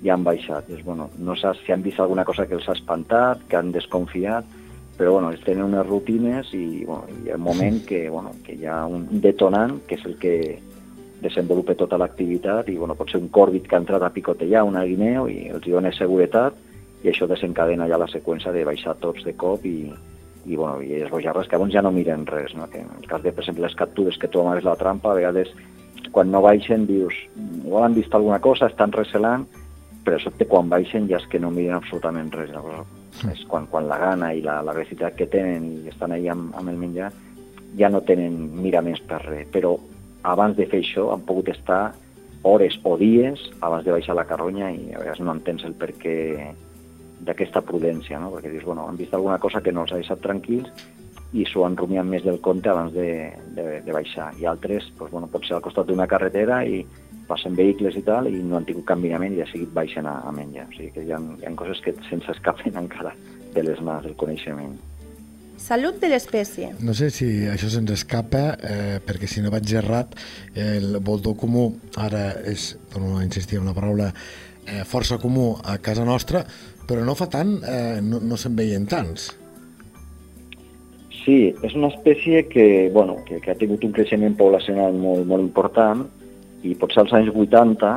ja 0.03 0.13
han 0.13 0.25
baixat. 0.25 0.69
I 0.69 0.77
és, 0.77 0.85
bueno, 0.85 1.09
no 1.17 1.35
saps 1.37 1.63
si 1.65 1.73
han 1.73 1.83
vist 1.85 1.99
alguna 1.99 2.25
cosa 2.25 2.45
que 2.47 2.57
els 2.57 2.67
ha 2.69 2.75
espantat, 2.77 3.43
que 3.49 3.57
han 3.57 3.71
desconfiat, 3.75 4.45
però 4.97 5.13
bueno, 5.13 5.31
ells 5.31 5.43
tenen 5.45 5.67
unes 5.67 5.85
rutines 5.85 6.49
i, 6.57 6.83
bueno, 6.85 7.05
hi 7.23 7.29
ha 7.31 7.37
un 7.37 7.45
moment 7.45 7.83
que, 7.85 8.07
bueno, 8.09 8.31
que 8.45 8.55
hi 8.57 8.65
ha 8.65 8.83
un 8.85 9.05
detonant 9.21 9.79
que 9.87 9.99
és 9.99 10.05
el 10.09 10.17
que, 10.21 10.33
desenvolupa 11.21 11.75
tota 11.77 11.97
l'activitat 11.97 12.69
i 12.69 12.77
bueno, 12.77 12.95
pot 12.95 13.09
ser 13.09 13.21
un 13.21 13.31
còrbit 13.33 13.67
que 13.67 13.75
ha 13.75 13.81
entrat 13.81 14.03
a 14.05 14.11
picotejar 14.13 14.63
una 14.67 14.83
guineu 14.85 15.27
i 15.31 15.47
els 15.49 15.65
dona 15.65 15.91
seguretat 15.95 16.57
i 17.03 17.09
això 17.09 17.27
desencadena 17.29 17.87
ja 17.89 17.97
la 17.97 18.09
seqüència 18.11 18.53
de 18.53 18.65
baixar 18.65 18.95
tots 19.01 19.25
de 19.25 19.33
cop 19.37 19.65
i, 19.65 19.89
i, 20.45 20.55
bueno, 20.55 20.81
i 20.81 21.01
els 21.01 21.11
bojarres 21.13 21.49
que 21.49 21.57
llavors 21.57 21.73
ja 21.73 21.83
no 21.85 21.93
miren 21.93 22.25
res, 22.29 22.53
no? 22.57 22.69
que 22.69 22.83
en 22.83 22.91
el 22.99 23.09
cas 23.09 23.23
de, 23.23 23.33
per 23.33 23.43
exemple, 23.43 23.65
les 23.65 23.77
captures 23.77 24.17
que 24.17 24.29
tu 24.29 24.41
amagues 24.41 24.65
la 24.65 24.77
trampa, 24.77 25.11
a 25.11 25.17
vegades 25.17 25.53
quan 26.13 26.29
no 26.31 26.41
baixen 26.41 26.85
dius, 26.87 27.17
igual 27.65 27.87
han 27.87 27.97
vist 27.97 28.13
alguna 28.13 28.39
cosa, 28.39 28.69
estan 28.69 28.93
recelant, 28.93 29.45
però 30.05 30.21
sobte 30.21 30.47
quan 30.47 30.69
baixen 30.69 31.09
ja 31.09 31.19
és 31.19 31.25
que 31.29 31.41
no 31.41 31.51
miren 31.51 31.81
absolutament 31.81 32.29
res. 32.33 32.53
Llavors, 32.53 32.87
és 33.31 33.43
quan, 33.49 33.65
quan 33.71 33.87
la 33.89 33.97
gana 33.97 34.31
i 34.33 34.41
la, 34.45 34.59
la 34.61 34.75
que 34.75 35.25
tenen 35.25 35.85
i 35.85 35.89
estan 35.89 36.11
ahí 36.11 36.27
amb, 36.29 36.53
amb 36.55 36.69
el 36.69 36.77
menjar, 36.77 37.11
ja 37.77 37.89
no 37.89 38.01
tenen 38.01 38.37
miraments 38.61 39.01
per 39.07 39.21
res. 39.25 39.47
Però 39.53 39.75
abans 40.23 40.57
de 40.57 40.67
fer 40.69 40.81
això 40.83 41.11
han 41.13 41.25
pogut 41.25 41.49
estar 41.49 41.93
hores 42.43 42.77
o 42.83 42.95
dies 42.97 43.41
abans 43.61 43.85
de 43.85 43.91
baixar 43.91 44.15
la 44.15 44.27
carronya 44.27 44.69
i 44.71 44.93
a 44.93 45.01
vegades 45.01 45.19
no 45.19 45.33
entens 45.33 45.65
el 45.65 45.73
perquè 45.73 46.53
d'aquesta 47.27 47.63
prudència, 47.65 48.19
no? 48.21 48.29
perquè 48.31 48.51
dius, 48.51 48.65
bueno, 48.65 48.85
han 48.87 48.97
vist 48.97 49.13
alguna 49.13 49.39
cosa 49.39 49.61
que 49.61 49.73
no 49.73 49.83
els 49.83 49.91
ha 49.91 49.99
deixat 49.99 50.21
tranquils 50.21 50.69
i 51.33 51.43
s'ho 51.45 51.65
han 51.65 51.75
rumiat 51.75 52.05
més 52.07 52.23
del 52.23 52.39
compte 52.39 52.69
abans 52.71 52.93
de, 52.93 53.33
de, 53.57 53.65
de 53.83 53.93
baixar. 53.93 54.29
I 54.39 54.45
altres, 54.47 54.91
doncs, 54.95 55.11
bueno, 55.11 55.27
pot 55.31 55.43
ser 55.43 55.57
al 55.57 55.65
costat 55.65 55.89
d'una 55.89 56.07
carretera 56.07 56.61
i 56.63 56.85
passen 57.27 57.55
vehicles 57.57 57.97
i 57.99 58.03
tal 58.07 58.29
i 58.29 58.41
no 58.41 58.57
han 58.57 58.67
tingut 58.67 58.87
canviament 58.89 59.35
i 59.35 59.43
ha 59.43 59.49
seguit 59.51 59.71
baixant 59.75 60.07
a, 60.09 60.19
a 60.27 60.33
menjar. 60.35 60.67
O 60.69 60.75
sigui 60.75 60.91
que 60.95 61.05
hi 61.05 61.13
ha, 61.13 61.19
hi 61.19 61.47
ha 61.47 61.55
coses 61.59 61.81
que 61.83 61.95
se'ns 62.09 62.29
escapen 62.33 62.77
encara 62.83 63.13
de 63.53 63.63
les 63.65 63.81
mans 63.81 64.05
del 64.07 64.15
coneixement. 64.19 64.77
Salut 65.57 65.97
de 65.97 66.11
l'espècie. 66.11 66.69
No 66.85 66.93
sé 66.93 67.09
si 67.09 67.27
això 67.49 67.67
se'ns 67.73 67.89
escapa, 67.95 68.43
eh, 68.61 68.99
perquè 69.03 69.27
si 69.27 69.41
no 69.41 69.49
vaig 69.49 69.71
errat, 69.79 70.13
el 70.53 70.99
voltor 71.01 71.33
comú 71.39 71.71
ara 71.97 72.29
és, 72.45 72.75
torno 72.93 73.17
a 73.17 73.23
insistir 73.25 73.57
en 73.57 73.65
la 73.65 73.73
paraula, 73.73 74.11
eh, 74.67 74.83
força 74.85 75.17
comú 75.17 75.55
a 75.65 75.79
casa 75.81 76.05
nostra, 76.05 76.43
però 76.87 77.03
no 77.03 77.17
fa 77.17 77.25
tant, 77.33 77.57
eh, 77.65 77.97
no, 78.05 78.21
no 78.21 78.37
se'n 78.37 78.55
veien 78.55 78.85
tants. 78.85 79.31
Sí, 81.23 81.49
és 81.51 81.73
una 81.75 81.89
espècie 81.89 82.45
que, 82.47 82.89
bueno, 82.93 83.17
que, 83.25 83.41
que 83.43 83.51
ha 83.51 83.57
tingut 83.57 83.83
un 83.83 83.91
creixement 83.97 84.37
poblacional 84.37 84.93
molt, 84.95 85.25
molt 85.27 85.43
important 85.43 86.05
i 86.63 86.73
potser 86.79 87.03
als 87.03 87.13
anys 87.13 87.33
80 87.33 87.91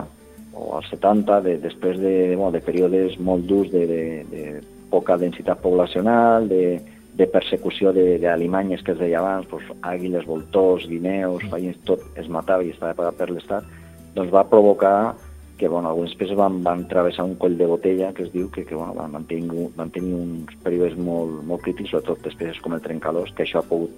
o 0.60 0.74
als 0.76 0.90
70, 0.92 1.40
de, 1.46 1.56
després 1.62 1.98
de, 2.00 2.34
bueno, 2.34 2.52
de 2.52 2.60
períodes 2.64 3.18
molt 3.18 3.46
durs 3.48 3.70
de, 3.72 3.86
de, 3.86 4.02
de 4.30 4.44
poca 4.90 5.16
densitat 5.16 5.62
poblacional, 5.62 6.48
de, 6.50 6.80
de 7.16 7.26
persecució 7.30 7.92
d'alimanyes 7.94 8.82
que 8.84 8.92
es 8.92 9.00
deia 9.00 9.20
abans, 9.20 9.48
doncs, 9.50 9.70
àguiles, 9.86 10.26
voltors, 10.26 10.86
guineus, 10.90 11.46
veïns, 11.52 11.80
tot 11.86 12.04
es 12.20 12.28
matava 12.28 12.66
i 12.66 12.74
estava 12.74 12.96
pagat 12.98 13.18
per 13.18 13.30
l'Estat, 13.30 13.66
doncs 14.14 14.32
va 14.34 14.46
provocar 14.48 15.14
que 15.60 15.68
bueno, 15.68 15.90
algunes 15.90 16.14
espècies 16.14 16.38
van, 16.38 16.62
van 16.64 16.86
travessar 16.88 17.26
un 17.28 17.34
coll 17.36 17.58
de 17.58 17.66
botella 17.68 18.14
que 18.16 18.24
es 18.24 18.30
diu 18.32 18.48
que, 18.48 18.64
que 18.64 18.74
bueno, 18.74 18.94
van, 18.96 19.12
van, 19.12 19.26
tenir, 19.28 19.66
van 19.76 19.90
tenir 19.92 20.14
uns 20.16 20.54
períodes 20.64 20.96
molt, 20.96 21.42
molt 21.44 21.60
crítics, 21.66 21.92
sobretot 21.92 22.30
espècies 22.30 22.62
com 22.64 22.72
el 22.72 22.80
trencalós, 22.80 23.34
que 23.36 23.44
això 23.44 23.60
ha 23.60 23.68
pogut 23.68 23.92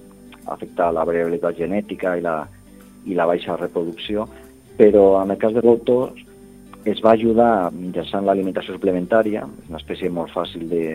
afectar 0.51 0.91
la 0.91 1.05
variabilitat 1.07 1.61
genètica 1.63 2.17
i 2.19 2.25
la, 2.25 2.41
i 3.07 3.15
la 3.15 3.29
baixa 3.31 3.55
reproducció, 3.61 4.27
però 4.79 5.23
en 5.23 5.35
el 5.35 5.39
cas 5.39 5.55
de 5.55 5.65
voltors 5.65 6.19
es 6.89 7.03
va 7.05 7.13
ajudar 7.15 7.71
mitjançant 7.75 8.27
l'alimentació 8.27 8.75
suplementària, 8.75 9.45
una 9.69 9.79
espècie 9.79 10.11
molt 10.11 10.33
fàcil 10.35 10.67
de, 10.71 10.87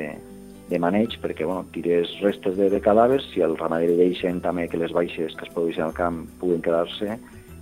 de 0.68 0.80
maneig, 0.84 1.16
perquè 1.24 1.46
bueno, 1.48 1.64
tires 1.72 2.12
restes 2.24 2.58
de, 2.60 2.70
de 2.74 2.82
cadàvers, 2.84 3.30
si 3.32 3.44
el 3.46 3.56
ramader 3.58 3.96
deixen 3.96 4.42
també 4.44 4.68
que 4.68 4.82
les 4.82 4.92
baixes 4.96 5.36
que 5.36 5.48
es 5.48 5.54
produeixen 5.54 5.88
al 5.88 5.96
camp 5.96 6.26
puguen 6.42 6.64
quedar-se, 6.66 7.20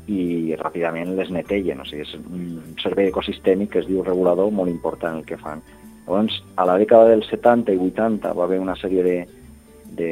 i 0.07 0.53
ràpidament 0.60 1.15
les 1.17 1.31
netellen. 1.34 1.81
O 1.81 1.88
sigui, 1.89 2.05
és 2.05 2.13
un 2.17 2.77
servei 2.81 3.10
ecosistèmic 3.10 3.74
que 3.74 3.81
es 3.81 3.89
diu 3.89 4.03
regulador 4.05 4.51
molt 4.53 4.69
important 4.69 5.19
el 5.19 5.25
que 5.25 5.39
fan. 5.41 5.63
Llavors, 6.05 6.38
a 6.62 6.67
la 6.69 6.77
dècada 6.77 7.10
dels 7.10 7.29
70 7.34 7.74
i 7.74 7.81
80 7.81 8.34
va 8.38 8.45
haver 8.45 8.62
una 8.62 8.77
sèrie 8.77 9.03
de 9.05 10.12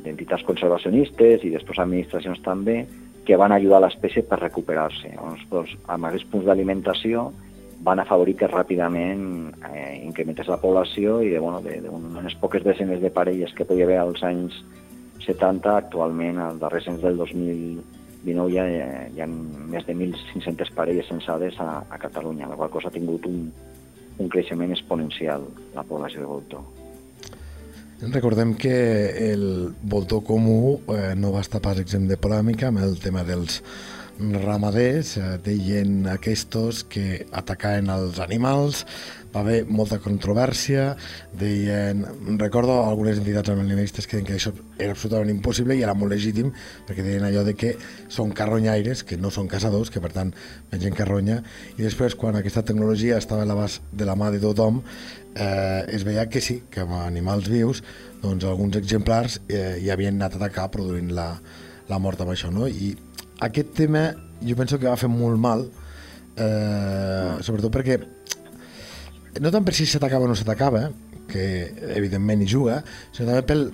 d'entitats 0.00 0.40
de, 0.40 0.46
conservacionistes 0.48 1.42
i 1.44 1.50
després 1.52 1.78
administracions 1.82 2.38
també 2.44 2.84
que 3.26 3.36
van 3.36 3.52
ajudar 3.52 3.82
l'espècie 3.84 4.24
per 4.26 4.40
recuperar-se. 4.40 5.12
Llavors, 5.14 5.46
doncs, 5.50 5.76
amb 5.86 6.08
aquests 6.08 6.28
punts 6.32 6.48
d'alimentació 6.48 7.30
van 7.84 8.00
afavorir 8.02 8.34
que 8.36 8.48
ràpidament 8.50 9.22
eh, 9.70 10.00
incrementés 10.04 10.50
la 10.52 10.60
població 10.60 11.20
i 11.24 11.32
bueno, 11.38 11.62
de, 11.64 11.78
de 11.80 11.92
unes 11.92 12.36
poques 12.40 12.64
desenes 12.64 13.00
de 13.00 13.10
parelles 13.10 13.54
que 13.56 13.64
podia 13.64 13.86
haver 13.88 14.00
als 14.02 14.24
anys 14.26 14.58
70, 15.24 15.76
actualment, 15.76 16.40
als 16.40 16.60
darrers 16.60 16.88
anys 16.88 17.02
del 17.04 17.16
2000 17.20 17.80
19 18.24 18.52
ja 18.52 18.64
hi 19.08 19.22
ha 19.22 19.26
més 19.26 19.86
de 19.86 19.94
1.500 19.96 20.74
parelles 20.76 21.08
censades 21.08 21.56
a, 21.60 21.80
a 21.88 21.98
Catalunya, 22.00 22.50
la 22.50 22.58
qual 22.58 22.72
cosa 22.72 22.90
ha 22.90 22.94
tingut 22.94 23.24
un, 23.28 23.46
un 24.18 24.28
creixement 24.28 24.74
exponencial 24.76 25.46
la 25.74 25.84
població 25.88 26.20
de 26.20 26.28
voltor. 26.28 26.79
Recordem 28.02 28.54
que 28.54 29.32
el 29.32 29.74
voltor 29.82 30.24
comú 30.24 30.80
eh, 30.88 31.12
no 31.16 31.34
va 31.34 31.42
estar 31.44 31.60
pas 31.60 31.76
exempt 31.76 32.08
de 32.08 32.16
polèmica 32.16 32.70
amb 32.70 32.80
el 32.80 32.96
tema 32.96 33.26
dels 33.28 33.58
ramaders, 34.42 35.16
eh, 35.16 35.38
deien 35.44 36.06
aquests 36.10 36.84
que 36.88 37.26
atacaven 37.32 37.90
els 37.92 38.18
animals, 38.20 38.84
va 39.30 39.40
haver 39.44 39.64
molta 39.68 40.00
controvèrsia, 40.02 40.96
deien, 41.38 42.02
recordo 42.38 42.80
algunes 42.82 43.20
entitats 43.20 43.52
animalistes 43.52 44.06
que 44.06 44.18
deien 44.18 44.26
que 44.26 44.36
això 44.38 44.52
era 44.78 44.92
absolutament 44.96 45.30
impossible 45.30 45.76
i 45.78 45.84
era 45.86 45.94
molt 45.94 46.12
legítim, 46.12 46.50
perquè 46.88 47.04
deien 47.06 47.26
allò 47.26 47.44
de 47.46 47.54
que 47.54 47.76
són 48.08 48.34
carronyaires, 48.36 49.04
que 49.06 49.16
no 49.16 49.30
són 49.30 49.48
caçadors, 49.48 49.90
que 49.90 50.02
per 50.02 50.12
tant 50.16 50.34
mengen 50.72 50.96
carronya, 50.98 51.40
i 51.78 51.82
després 51.82 52.18
quan 52.18 52.36
aquesta 52.36 52.64
tecnologia 52.66 53.18
estava 53.18 53.46
a 53.46 53.48
l'abast 53.48 53.86
de 53.92 54.08
la 54.08 54.18
mà 54.18 54.32
de 54.34 54.42
tothom, 54.42 54.82
eh, 55.34 55.84
es 55.88 56.04
veia 56.04 56.26
que 56.28 56.42
sí, 56.42 56.62
que 56.70 56.82
amb 56.82 56.98
animals 57.04 57.48
vius, 57.48 57.84
doncs 58.22 58.44
alguns 58.44 58.76
exemplars 58.76 59.40
eh, 59.48 59.78
hi 59.80 59.90
havien 59.90 60.18
anat 60.18 60.34
a 60.34 60.42
atacar 60.42 60.70
produint 60.74 61.14
la, 61.14 61.30
la 61.88 61.98
mort 62.02 62.20
amb 62.20 62.34
això, 62.34 62.50
no? 62.52 62.66
I 62.66 62.96
aquest 63.40 63.74
tema 63.76 64.10
jo 64.40 64.56
penso 64.56 64.78
que 64.78 64.88
va 64.88 64.96
fer 65.00 65.10
molt 65.12 65.40
mal, 65.40 65.66
eh, 66.36 67.36
sobretot 67.44 67.72
perquè 67.74 68.00
no 69.40 69.52
tant 69.52 69.66
per 69.66 69.76
si 69.76 69.86
s'atacava 69.86 70.26
o 70.26 70.30
no 70.30 70.38
s'atacava, 70.38 70.88
que 71.30 71.44
evidentment 71.94 72.42
hi 72.42 72.48
juga, 72.50 72.80
sinó 73.14 73.30
també 73.30 73.44
pel, 73.46 73.68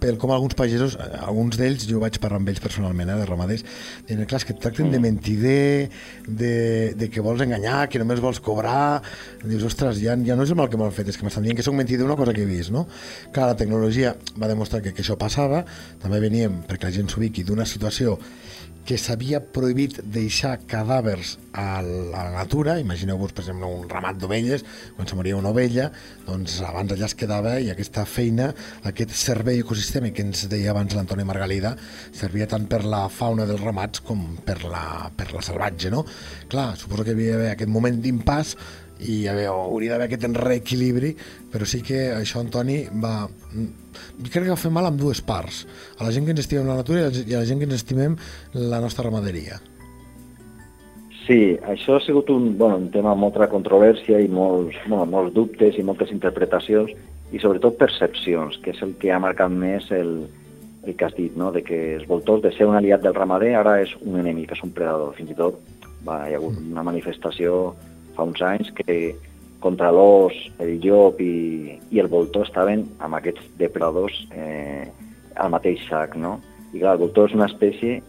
pel 0.00 0.18
com 0.20 0.30
alguns 0.30 0.54
pagesos, 0.54 0.94
alguns 1.24 1.58
d'ells, 1.58 1.86
jo 1.88 1.98
vaig 2.02 2.20
parlar 2.22 2.38
amb 2.38 2.52
ells 2.52 2.62
personalment, 2.62 3.10
eh, 3.10 3.16
de 3.18 3.26
ramaders, 3.26 3.64
diuen, 4.06 4.28
clar, 4.30 4.42
que 4.46 4.54
et 4.54 4.60
tracten 4.62 4.92
de 4.92 5.00
mm. 5.00 5.02
mentider, 5.08 5.90
de, 6.28 6.54
de 7.00 7.10
que 7.10 7.24
vols 7.24 7.42
enganyar, 7.42 7.88
que 7.90 7.98
només 8.02 8.22
vols 8.22 8.40
cobrar, 8.44 9.02
dius, 9.42 9.66
ostres, 9.66 9.98
ja, 10.04 10.14
ja 10.28 10.38
no 10.38 10.46
és 10.46 10.54
el 10.54 10.60
mal 10.60 10.70
que 10.70 10.80
m'han 10.80 10.94
fet, 10.94 11.10
és 11.10 11.18
que 11.18 11.26
m'estan 11.26 11.46
dient 11.48 11.58
que 11.58 11.66
sóc 11.66 11.76
mentider 11.76 12.06
una 12.06 12.18
cosa 12.20 12.36
que 12.36 12.44
he 12.44 12.48
vist, 12.48 12.70
no? 12.74 12.86
Clar, 13.34 13.50
la 13.50 13.58
tecnologia 13.58 14.14
va 14.38 14.50
demostrar 14.50 14.84
que, 14.84 14.94
que 14.94 15.02
això 15.02 15.18
passava, 15.20 15.64
també 16.04 16.22
veníem, 16.22 16.62
perquè 16.68 16.90
la 16.90 16.98
gent 17.00 17.10
s'ubiqui, 17.10 17.46
d'una 17.48 17.66
situació 17.66 18.20
que 18.84 18.98
s'havia 19.00 19.40
prohibit 19.40 19.98
deixar 20.12 20.58
cadàvers 20.68 21.38
a 21.56 21.80
la 21.84 22.24
natura, 22.34 22.76
imagineu-vos, 22.82 23.32
per 23.32 23.44
exemple, 23.44 23.70
un 23.70 23.88
ramat 23.88 24.18
d'ovelles, 24.20 24.64
quan 24.96 25.08
se 25.08 25.16
moria 25.16 25.38
una 25.38 25.52
ovella, 25.54 25.88
doncs 26.26 26.58
abans 26.66 26.92
allà 26.92 27.08
es 27.08 27.16
quedava 27.16 27.56
i 27.62 27.70
aquesta 27.72 28.04
feina, 28.04 28.50
aquest 28.90 29.14
servei 29.16 29.62
ecosistèmic 29.62 30.18
que 30.18 30.26
ens 30.26 30.44
deia 30.52 30.74
abans 30.74 30.94
l'Antoni 30.96 31.24
Margalida, 31.24 31.74
servia 32.12 32.48
tant 32.50 32.68
per 32.70 32.82
la 32.84 33.06
fauna 33.08 33.48
dels 33.48 33.64
ramats 33.64 34.04
com 34.04 34.34
per 34.44 34.60
la, 34.66 35.10
per 35.16 35.30
la 35.32 35.44
salvatge, 35.44 35.92
no? 35.94 36.04
Clar, 36.52 36.74
suposo 36.80 37.06
que 37.06 37.16
hi 37.16 37.30
havia 37.32 37.54
aquest 37.54 37.72
moment 37.72 38.02
d'impàs 38.04 38.56
i 39.04 39.20
veure, 39.26 39.46
hauria 39.52 39.94
d'haver 39.94 40.08
aquest 40.08 40.26
reequilibri, 40.40 41.12
però 41.52 41.68
sí 41.68 41.82
que 41.84 42.08
això, 42.16 42.40
Antoni, 42.40 42.84
va... 43.02 43.28
Jo 43.54 44.30
crec 44.30 44.46
que 44.46 44.50
va 44.50 44.58
fer 44.58 44.72
mal 44.74 44.88
amb 44.88 44.98
dues 45.00 45.20
parts, 45.24 45.64
a 45.98 46.06
la 46.06 46.12
gent 46.14 46.26
que 46.26 46.34
ens 46.34 46.42
estimem 46.42 46.66
la 46.70 46.80
natura 46.80 47.06
i 47.12 47.34
a 47.34 47.42
la 47.42 47.48
gent 47.48 47.60
que 47.62 47.68
ens 47.68 47.78
estimem 47.78 48.16
la 48.56 48.80
nostra 48.82 49.06
ramaderia. 49.06 49.60
Sí, 51.24 51.56
això 51.64 51.96
ha 51.96 52.02
sigut 52.04 52.28
un, 52.28 52.50
bueno, 52.58 52.76
un 52.82 52.90
tema 52.92 53.14
amb 53.14 53.22
molta 53.24 53.48
controvèrsia 53.48 54.18
i 54.20 54.28
molts, 54.28 54.76
bueno, 54.84 55.06
molts 55.08 55.32
dubtes 55.36 55.78
i 55.80 55.84
moltes 55.86 56.12
interpretacions 56.12 56.92
i 57.32 57.40
sobretot 57.40 57.78
percepcions, 57.80 58.58
que 58.60 58.74
és 58.74 58.82
el 58.84 58.92
que 59.00 59.12
ha 59.12 59.20
marcat 59.22 59.52
més 59.52 59.88
el, 59.96 60.26
el 60.84 60.92
que 60.92 61.06
has 61.06 61.16
dit, 61.16 61.32
no? 61.40 61.50
de 61.54 61.62
que 61.64 61.78
els 61.94 62.04
voltors, 62.10 62.42
de 62.44 62.52
ser 62.52 62.68
un 62.68 62.76
aliat 62.76 63.02
del 63.02 63.16
ramader, 63.16 63.54
ara 63.56 63.78
és 63.82 63.94
un 64.02 64.20
enemic, 64.20 64.52
és 64.52 64.62
un 64.66 64.74
predador. 64.76 65.14
Fins 65.16 65.32
i 65.32 65.38
tot 65.38 65.56
va, 66.04 66.26
hi 66.28 66.36
ha 66.36 66.40
hagut 66.42 66.60
una 66.60 66.84
manifestació 66.84 67.74
fa 68.16 68.26
uns 68.26 68.42
anys 68.42 68.72
que 68.78 69.14
contra 69.64 69.90
l'os, 69.94 70.34
el 70.60 70.76
llop 70.84 71.20
i, 71.24 71.78
i 71.90 72.00
el 72.02 72.10
voltor 72.12 72.44
estaven 72.44 72.84
amb 73.00 73.16
aquests 73.16 73.46
depredadors 73.60 74.18
eh, 74.36 74.84
al 75.40 75.54
mateix 75.54 75.86
sac, 75.88 76.18
no? 76.20 76.36
I 76.74 76.82
clar, 76.82 76.96
el 76.96 77.04
voltor 77.06 77.30
és 77.30 77.36
una 77.38 77.48
espècie 77.48 78.02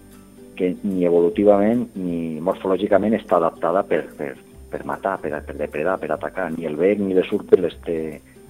que 0.55 0.74
ni 0.83 1.05
evolutivament 1.07 1.85
ni 1.95 2.41
morfològicament 2.43 3.15
està 3.15 3.38
adaptada 3.39 3.83
per, 3.88 4.03
per, 4.17 4.33
per 4.71 4.83
matar, 4.88 5.15
per, 5.24 5.31
per 5.47 5.55
depredar, 5.59 5.95
per 6.01 6.12
atacar. 6.15 6.50
Ni 6.55 6.67
el 6.67 6.75
bec 6.79 7.00
ni 7.00 7.15
les 7.15 7.31
urpes 7.35 7.62
les 7.62 7.75
té, 7.88 7.97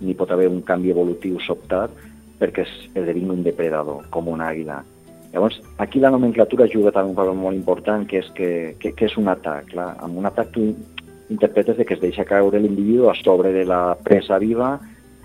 ni 0.02 0.18
pot 0.18 0.32
haver 0.34 0.50
un 0.50 0.62
canvi 0.66 0.94
evolutiu 0.94 1.38
sobtat 1.44 1.94
perquè 2.40 2.66
esdevingui 2.66 3.38
un 3.38 3.46
depredador, 3.46 4.06
com 4.12 4.34
una 4.34 4.50
àguila. 4.52 4.82
Llavors, 5.32 5.60
aquí 5.78 6.00
la 6.00 6.12
nomenclatura 6.12 6.68
juga 6.72 6.94
també 6.96 7.12
un 7.12 7.18
paper 7.18 7.36
molt 7.36 7.58
important, 7.58 8.06
que 8.08 8.22
és, 8.22 8.28
que, 8.36 8.50
que, 8.80 8.94
que 8.96 9.08
és 9.10 9.18
un 9.20 9.28
atac. 9.32 9.70
Clar. 9.74 9.90
Amb 10.04 10.22
un 10.22 10.30
atac 10.30 10.54
tu 10.56 10.70
interpretes 11.30 11.78
de 11.78 11.86
que 11.86 11.96
es 11.96 12.02
deixa 12.02 12.26
caure 12.26 12.60
l'individu 12.60 13.10
a 13.10 13.16
sobre 13.16 13.52
de 13.54 13.66
la 13.66 13.96
presa 14.04 14.38
viva 14.38 14.76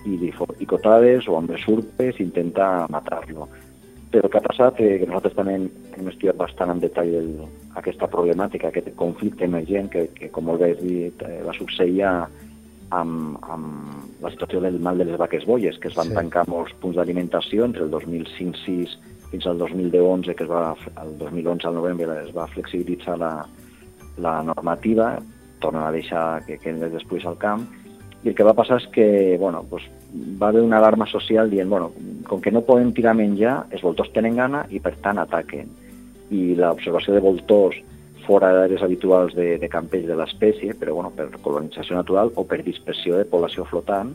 i 0.09 0.17
picotades 0.59 1.29
o 1.29 1.37
amb 1.37 1.51
les 1.53 1.67
urpes 1.69 2.21
intenta 2.21 2.87
matar-lo. 2.89 3.49
Però 4.11 4.27
el 4.27 4.31
que 4.33 4.39
ha 4.39 4.43
passat, 4.43 4.81
eh, 4.81 4.99
que 4.99 5.07
nosaltres 5.07 5.37
també 5.37 5.55
hem 5.55 6.09
estudiat 6.09 6.37
bastant 6.37 6.73
en 6.73 6.81
detall 6.83 7.13
el, 7.15 7.29
aquesta 7.79 8.09
problemàtica, 8.11 8.69
aquest 8.69 8.91
conflicte 8.97 9.45
emergent 9.45 9.91
que, 9.93 10.09
que 10.17 10.31
com 10.35 10.49
molt 10.49 10.65
bé 10.65 10.73
has 10.73 10.81
dit, 10.83 11.23
eh, 11.23 11.43
va 11.47 11.55
succeir 11.55 12.03
amb, 12.09 13.37
amb 13.47 14.25
la 14.25 14.33
situació 14.35 14.65
del 14.65 14.81
mal 14.83 14.99
de 14.99 15.07
les 15.07 15.21
vaques 15.21 15.47
bolles, 15.47 15.79
que 15.79 15.89
es 15.93 15.99
van 15.99 16.11
sí. 16.11 16.17
tancar 16.17 16.49
molts 16.49 16.75
punts 16.83 16.99
d'alimentació 16.99 17.69
entre 17.69 17.87
el 17.87 17.93
2005-6 17.93 18.97
fins 19.31 19.47
al 19.47 19.59
2011, 19.59 20.35
que 20.35 20.43
es 20.43 20.51
va, 20.51 20.75
el 21.05 21.13
2011 21.19 21.69
al 21.69 21.77
novembre 21.79 22.17
es 22.25 22.33
va 22.35 22.49
flexibilitzar 22.51 23.17
la, 23.21 23.35
la 24.19 24.41
normativa, 24.43 25.13
tornen 25.61 25.85
a 25.85 25.93
deixar 25.95 26.43
que 26.47 26.59
queden 26.59 26.93
després 26.93 27.27
al 27.27 27.39
camp, 27.39 27.67
i 28.23 28.29
el 28.29 28.35
que 28.37 28.45
va 28.45 28.57
passar 28.57 28.81
és 28.83 28.87
que 28.93 29.37
bueno, 29.41 29.63
pues, 29.69 29.87
va 30.41 30.51
haver 30.51 30.63
una 30.63 30.79
alarma 30.79 31.07
social 31.09 31.49
dient, 31.51 31.71
bueno, 31.71 31.93
com 32.29 32.41
que 32.41 32.53
no 32.53 32.65
poden 32.67 32.93
tirar 32.93 33.15
menjar, 33.17 33.65
els 33.71 33.85
voltors 33.85 34.13
tenen 34.13 34.37
gana 34.37 34.67
i 34.69 34.81
per 34.81 34.93
tant 35.01 35.19
ataquen. 35.23 35.71
I 36.31 36.53
l'observació 36.59 37.17
de 37.17 37.25
voltors 37.25 37.79
fora 38.27 38.53
d'àrees 38.55 38.83
habituals 38.85 39.33
de, 39.35 39.55
de 39.59 39.71
campeig 39.73 40.05
de 40.07 40.19
l'espècie, 40.19 40.77
però 40.77 40.99
bueno, 40.99 41.15
per 41.17 41.31
colonització 41.41 41.97
natural 41.97 42.33
o 42.37 42.45
per 42.45 42.61
dispersió 42.67 43.17
de 43.17 43.25
població 43.25 43.65
flotant, 43.65 44.13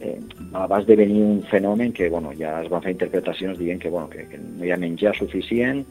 eh, 0.00 0.16
va 0.54 0.80
esdevenir 0.80 1.20
un 1.22 1.42
fenomen 1.50 1.92
que 1.92 2.08
bueno, 2.10 2.32
ja 2.38 2.56
es 2.62 2.72
van 2.72 2.82
fer 2.82 2.96
interpretacions 2.96 3.60
dient 3.60 3.80
que, 3.82 3.92
bueno, 3.92 4.08
que, 4.08 4.24
que 4.30 4.40
no 4.40 4.64
hi 4.64 4.72
ha 4.72 4.80
menjar 4.80 5.14
suficient, 5.20 5.84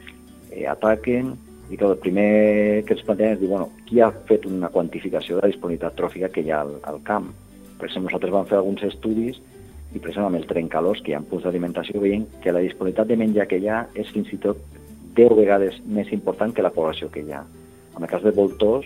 eh, 0.49 0.65
ataquen, 0.67 1.35
i 1.73 1.77
que 1.77 1.87
el 1.89 1.97
primer 1.97 2.83
que 2.85 2.93
ens 2.93 3.01
plantegem 3.07 3.33
és 3.33 3.39
dir, 3.41 3.49
bueno, 3.49 3.71
qui 3.87 3.97
ha 3.99 4.11
fet 4.29 4.45
una 4.45 4.69
quantificació 4.69 5.39
de 5.39 5.41
la 5.41 5.49
disponibilitat 5.49 5.95
tròfica 5.97 6.29
que 6.29 6.43
hi 6.45 6.51
ha 6.53 6.59
al, 6.61 6.75
al 6.85 6.99
camp? 7.07 7.31
Per 7.79 7.87
exemple, 7.87 8.11
nosaltres 8.11 8.33
vam 8.35 8.45
fer 8.51 8.59
alguns 8.59 8.83
estudis 8.85 9.39
i 9.93 9.99
per 9.99 10.11
exemple 10.11 10.27
amb 10.27 10.39
el 10.39 10.45
trencalós, 10.49 11.01
que 11.01 11.13
hi 11.13 11.15
ha 11.17 11.23
punts 11.25 11.47
d'alimentació, 11.47 12.01
veiem 12.03 12.27
que 12.43 12.53
la 12.53 12.61
disponibilitat 12.61 13.09
de 13.09 13.17
menjar 13.17 13.47
que 13.49 13.57
hi 13.61 13.69
ha 13.69 13.79
és 13.97 14.11
fins 14.13 14.29
i 14.33 14.39
tot 14.45 14.61
10 15.17 15.33
vegades 15.37 15.81
més 15.97 16.13
important 16.13 16.53
que 16.53 16.65
la 16.65 16.73
població 16.73 17.09
que 17.13 17.25
hi 17.25 17.33
ha. 17.33 17.41
En 17.97 18.05
el 18.05 18.09
cas 18.09 18.21
de 18.25 18.33
voltors, 18.37 18.85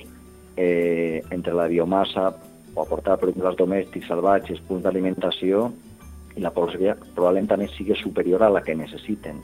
eh, 0.56 1.24
entre 1.32 1.56
la 1.60 1.68
biomassa 1.68 2.30
o 2.74 2.82
aportada 2.86 3.20
per 3.20 3.34
animals 3.34 3.60
domèstics, 3.60 4.08
salvatges, 4.08 4.64
punts 4.68 4.88
d'alimentació 4.88 5.68
i 6.38 6.44
la 6.44 6.56
població 6.56 6.96
probablement 7.16 7.52
també 7.52 7.68
sigui 7.76 8.00
superior 8.00 8.44
a 8.44 8.52
la 8.54 8.64
que 8.64 8.80
necessiten 8.80 9.44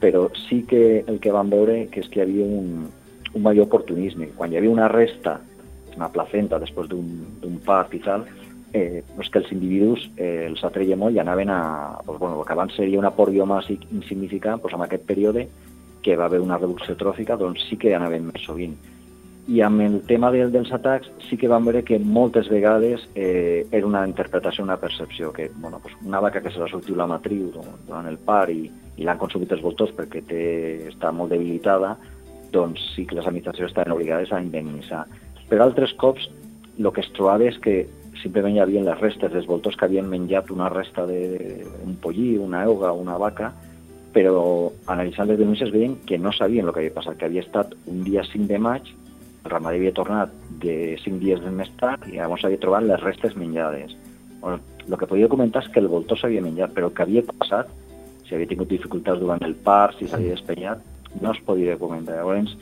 però 0.00 0.26
sí 0.46 0.62
que 0.68 1.04
el 1.06 1.20
que 1.20 1.32
vam 1.32 1.50
veure 1.50 1.86
que 1.92 2.02
és 2.04 2.08
que 2.08 2.20
hi 2.20 2.24
havia 2.26 2.46
un, 2.46 2.88
un 3.32 3.42
major 3.42 3.68
oportunisme. 3.68 4.30
Quan 4.36 4.52
hi 4.52 4.60
havia 4.60 4.72
una 4.72 4.88
resta, 4.92 5.38
una 5.96 6.10
placenta 6.12 6.60
després 6.60 6.88
d'un 6.90 7.60
part 7.64 7.94
i 7.96 8.02
tal, 8.04 8.26
eh, 8.72 9.02
doncs 9.14 9.30
que 9.32 9.40
els 9.40 9.52
individus 9.54 10.08
eh, 10.16 10.46
els 10.48 10.64
atreia 10.64 10.98
molt 11.00 11.16
i 11.16 11.22
anaven 11.22 11.52
a... 11.52 11.60
Doncs, 12.04 12.20
bueno, 12.20 12.40
el 12.40 12.46
que 12.46 12.56
abans 12.56 12.76
seria 12.76 13.00
un 13.00 13.08
aport 13.08 13.32
biomàssic 13.32 13.88
insignificant, 13.92 14.60
doncs 14.62 14.76
en 14.76 14.84
aquest 14.84 15.06
període 15.08 15.46
que 16.02 16.16
va 16.16 16.28
haver 16.28 16.40
una 16.44 16.58
reducció 16.58 16.94
tròfica, 16.98 17.38
doncs 17.40 17.64
sí 17.70 17.80
que 17.80 17.94
anaven 17.96 18.28
més 18.28 18.44
sovint. 18.46 18.76
I 19.46 19.60
amb 19.62 19.80
el 19.84 20.00
tema 20.08 20.32
de, 20.34 20.40
dels 20.50 20.72
atacs 20.74 21.06
sí 21.28 21.36
que 21.38 21.46
vam 21.46 21.68
veure 21.68 21.84
que 21.86 22.00
moltes 22.02 22.48
vegades 22.50 23.04
eh, 23.14 23.66
era 23.70 23.86
una 23.86 24.02
interpretació, 24.08 24.64
una 24.64 24.78
percepció, 24.82 25.30
que 25.32 25.50
bueno, 25.54 25.78
doncs 25.84 26.02
una 26.02 26.20
vaca 26.20 26.42
que 26.42 26.50
se 26.50 26.58
la 26.58 26.66
sortiu 26.66 26.96
la 26.98 27.06
matriu 27.06 27.52
durant 27.54 28.08
el 28.10 28.18
par 28.18 28.48
i, 28.50 28.64
i 28.96 29.06
l'han 29.06 29.20
consumit 29.20 29.54
els 29.54 29.62
voltors 29.62 29.94
perquè 29.94 30.24
té, 30.26 30.42
està 30.90 31.12
molt 31.14 31.30
debilitada, 31.30 31.94
doncs 32.50 32.82
sí 32.96 33.06
que 33.06 33.14
les 33.14 33.26
administracions 33.26 33.70
estaven 33.70 33.94
obligades 33.94 34.32
a 34.32 34.42
indemnitzar. 34.42 35.04
Per 35.46 35.62
altres 35.62 35.94
cops, 35.94 36.26
el 36.78 36.90
que 36.90 37.04
es 37.04 37.12
trobava 37.14 37.46
és 37.46 37.62
que 37.62 37.84
simplement 38.18 38.56
hi 38.56 38.64
havia 38.64 38.82
les 38.82 38.98
restes 38.98 39.30
dels 39.30 39.46
voltors 39.46 39.78
que 39.78 39.86
havien 39.86 40.10
menjat 40.10 40.50
una 40.50 40.72
resta 40.72 41.06
d'un 41.06 41.96
pollí, 42.02 42.34
una 42.42 42.64
euga, 42.66 42.90
una 42.90 43.14
vaca, 43.20 43.52
però 44.16 44.72
analitzant 44.90 45.28
les 45.28 45.38
denúncies 45.38 45.70
veien 45.70 45.98
que 46.08 46.18
no 46.18 46.32
sabien 46.32 46.66
el 46.66 46.72
que 46.72 46.82
havia 46.82 46.98
passat, 46.98 47.18
que 47.20 47.28
havia 47.28 47.44
estat 47.44 47.74
un 47.86 48.02
dia 48.02 48.24
5 48.24 48.48
de 48.48 48.58
maig, 48.58 48.94
el 49.46 49.52
ramader 49.52 49.80
havia 49.80 49.94
tornat 49.94 50.32
de 50.62 50.96
5 51.02 51.22
dies 51.22 51.42
més 51.54 51.70
tard 51.80 52.06
i 52.10 52.18
llavors 52.18 52.44
havia 52.44 52.60
trobat 52.62 52.86
les 52.86 53.02
restes 53.02 53.36
menjades. 53.38 53.96
Bueno, 54.42 54.60
el 54.86 54.98
que 54.98 55.08
podia 55.08 55.30
comentar 55.32 55.64
és 55.64 55.72
que 55.72 55.80
el 55.82 55.90
voltor 55.90 56.18
s'havia 56.18 56.44
menjat, 56.44 56.74
però 56.74 56.90
el 56.90 56.94
que 56.94 57.06
havia 57.06 57.24
passat 57.26 57.70
si 58.26 58.34
havia 58.34 58.50
tingut 58.50 58.70
dificultats 58.70 59.22
durant 59.22 59.42
el 59.46 59.54
part, 59.54 59.96
si 59.98 60.08
s'havia 60.10 60.34
despenyat, 60.34 60.82
no 61.22 61.32
es 61.32 61.40
podia 61.46 61.76
documentar. 61.76 62.18
Llavors, 62.18 62.56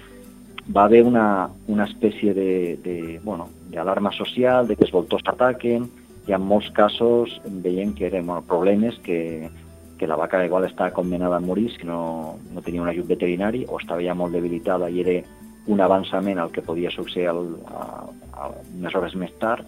va 0.76 0.84
haver 0.84 1.02
una, 1.04 1.48
una 1.68 1.86
espècie 1.88 2.34
de, 2.36 2.78
de, 2.84 2.96
bueno, 3.24 3.48
d'alarma 3.72 4.12
social, 4.12 4.68
de 4.68 4.76
que 4.76 4.84
els 4.84 4.92
voltors 4.92 5.24
ataquen, 5.32 5.88
i 6.28 6.32
en 6.32 6.44
molts 6.44 6.70
casos 6.72 7.34
veiem 7.64 7.92
que 7.96 8.06
eren 8.08 8.26
bueno, 8.26 8.44
problemes 8.48 8.96
que, 9.04 9.50
que 9.98 10.06
la 10.08 10.16
vaca 10.16 10.44
igual 10.44 10.64
estava 10.64 10.92
condemnada 10.92 11.36
a 11.36 11.40
morir 11.40 11.70
si 11.76 11.84
no, 11.84 12.38
no 12.52 12.62
tenia 12.62 12.80
un 12.80 12.88
ajut 12.88 13.06
veterinari 13.06 13.66
o 13.68 13.76
estava 13.76 14.00
ja 14.00 14.16
molt 14.16 14.32
debilitada 14.32 14.88
i 14.88 15.02
era 15.04 15.18
un 15.66 15.80
avançament 15.80 16.38
al 16.38 16.52
que 16.52 16.62
podia 16.62 16.90
succeir 16.92 17.28
al, 17.30 17.54
a, 17.68 18.04
a 18.36 18.50
unes 18.76 18.94
hores 18.94 19.14
més 19.16 19.32
tard. 19.40 19.66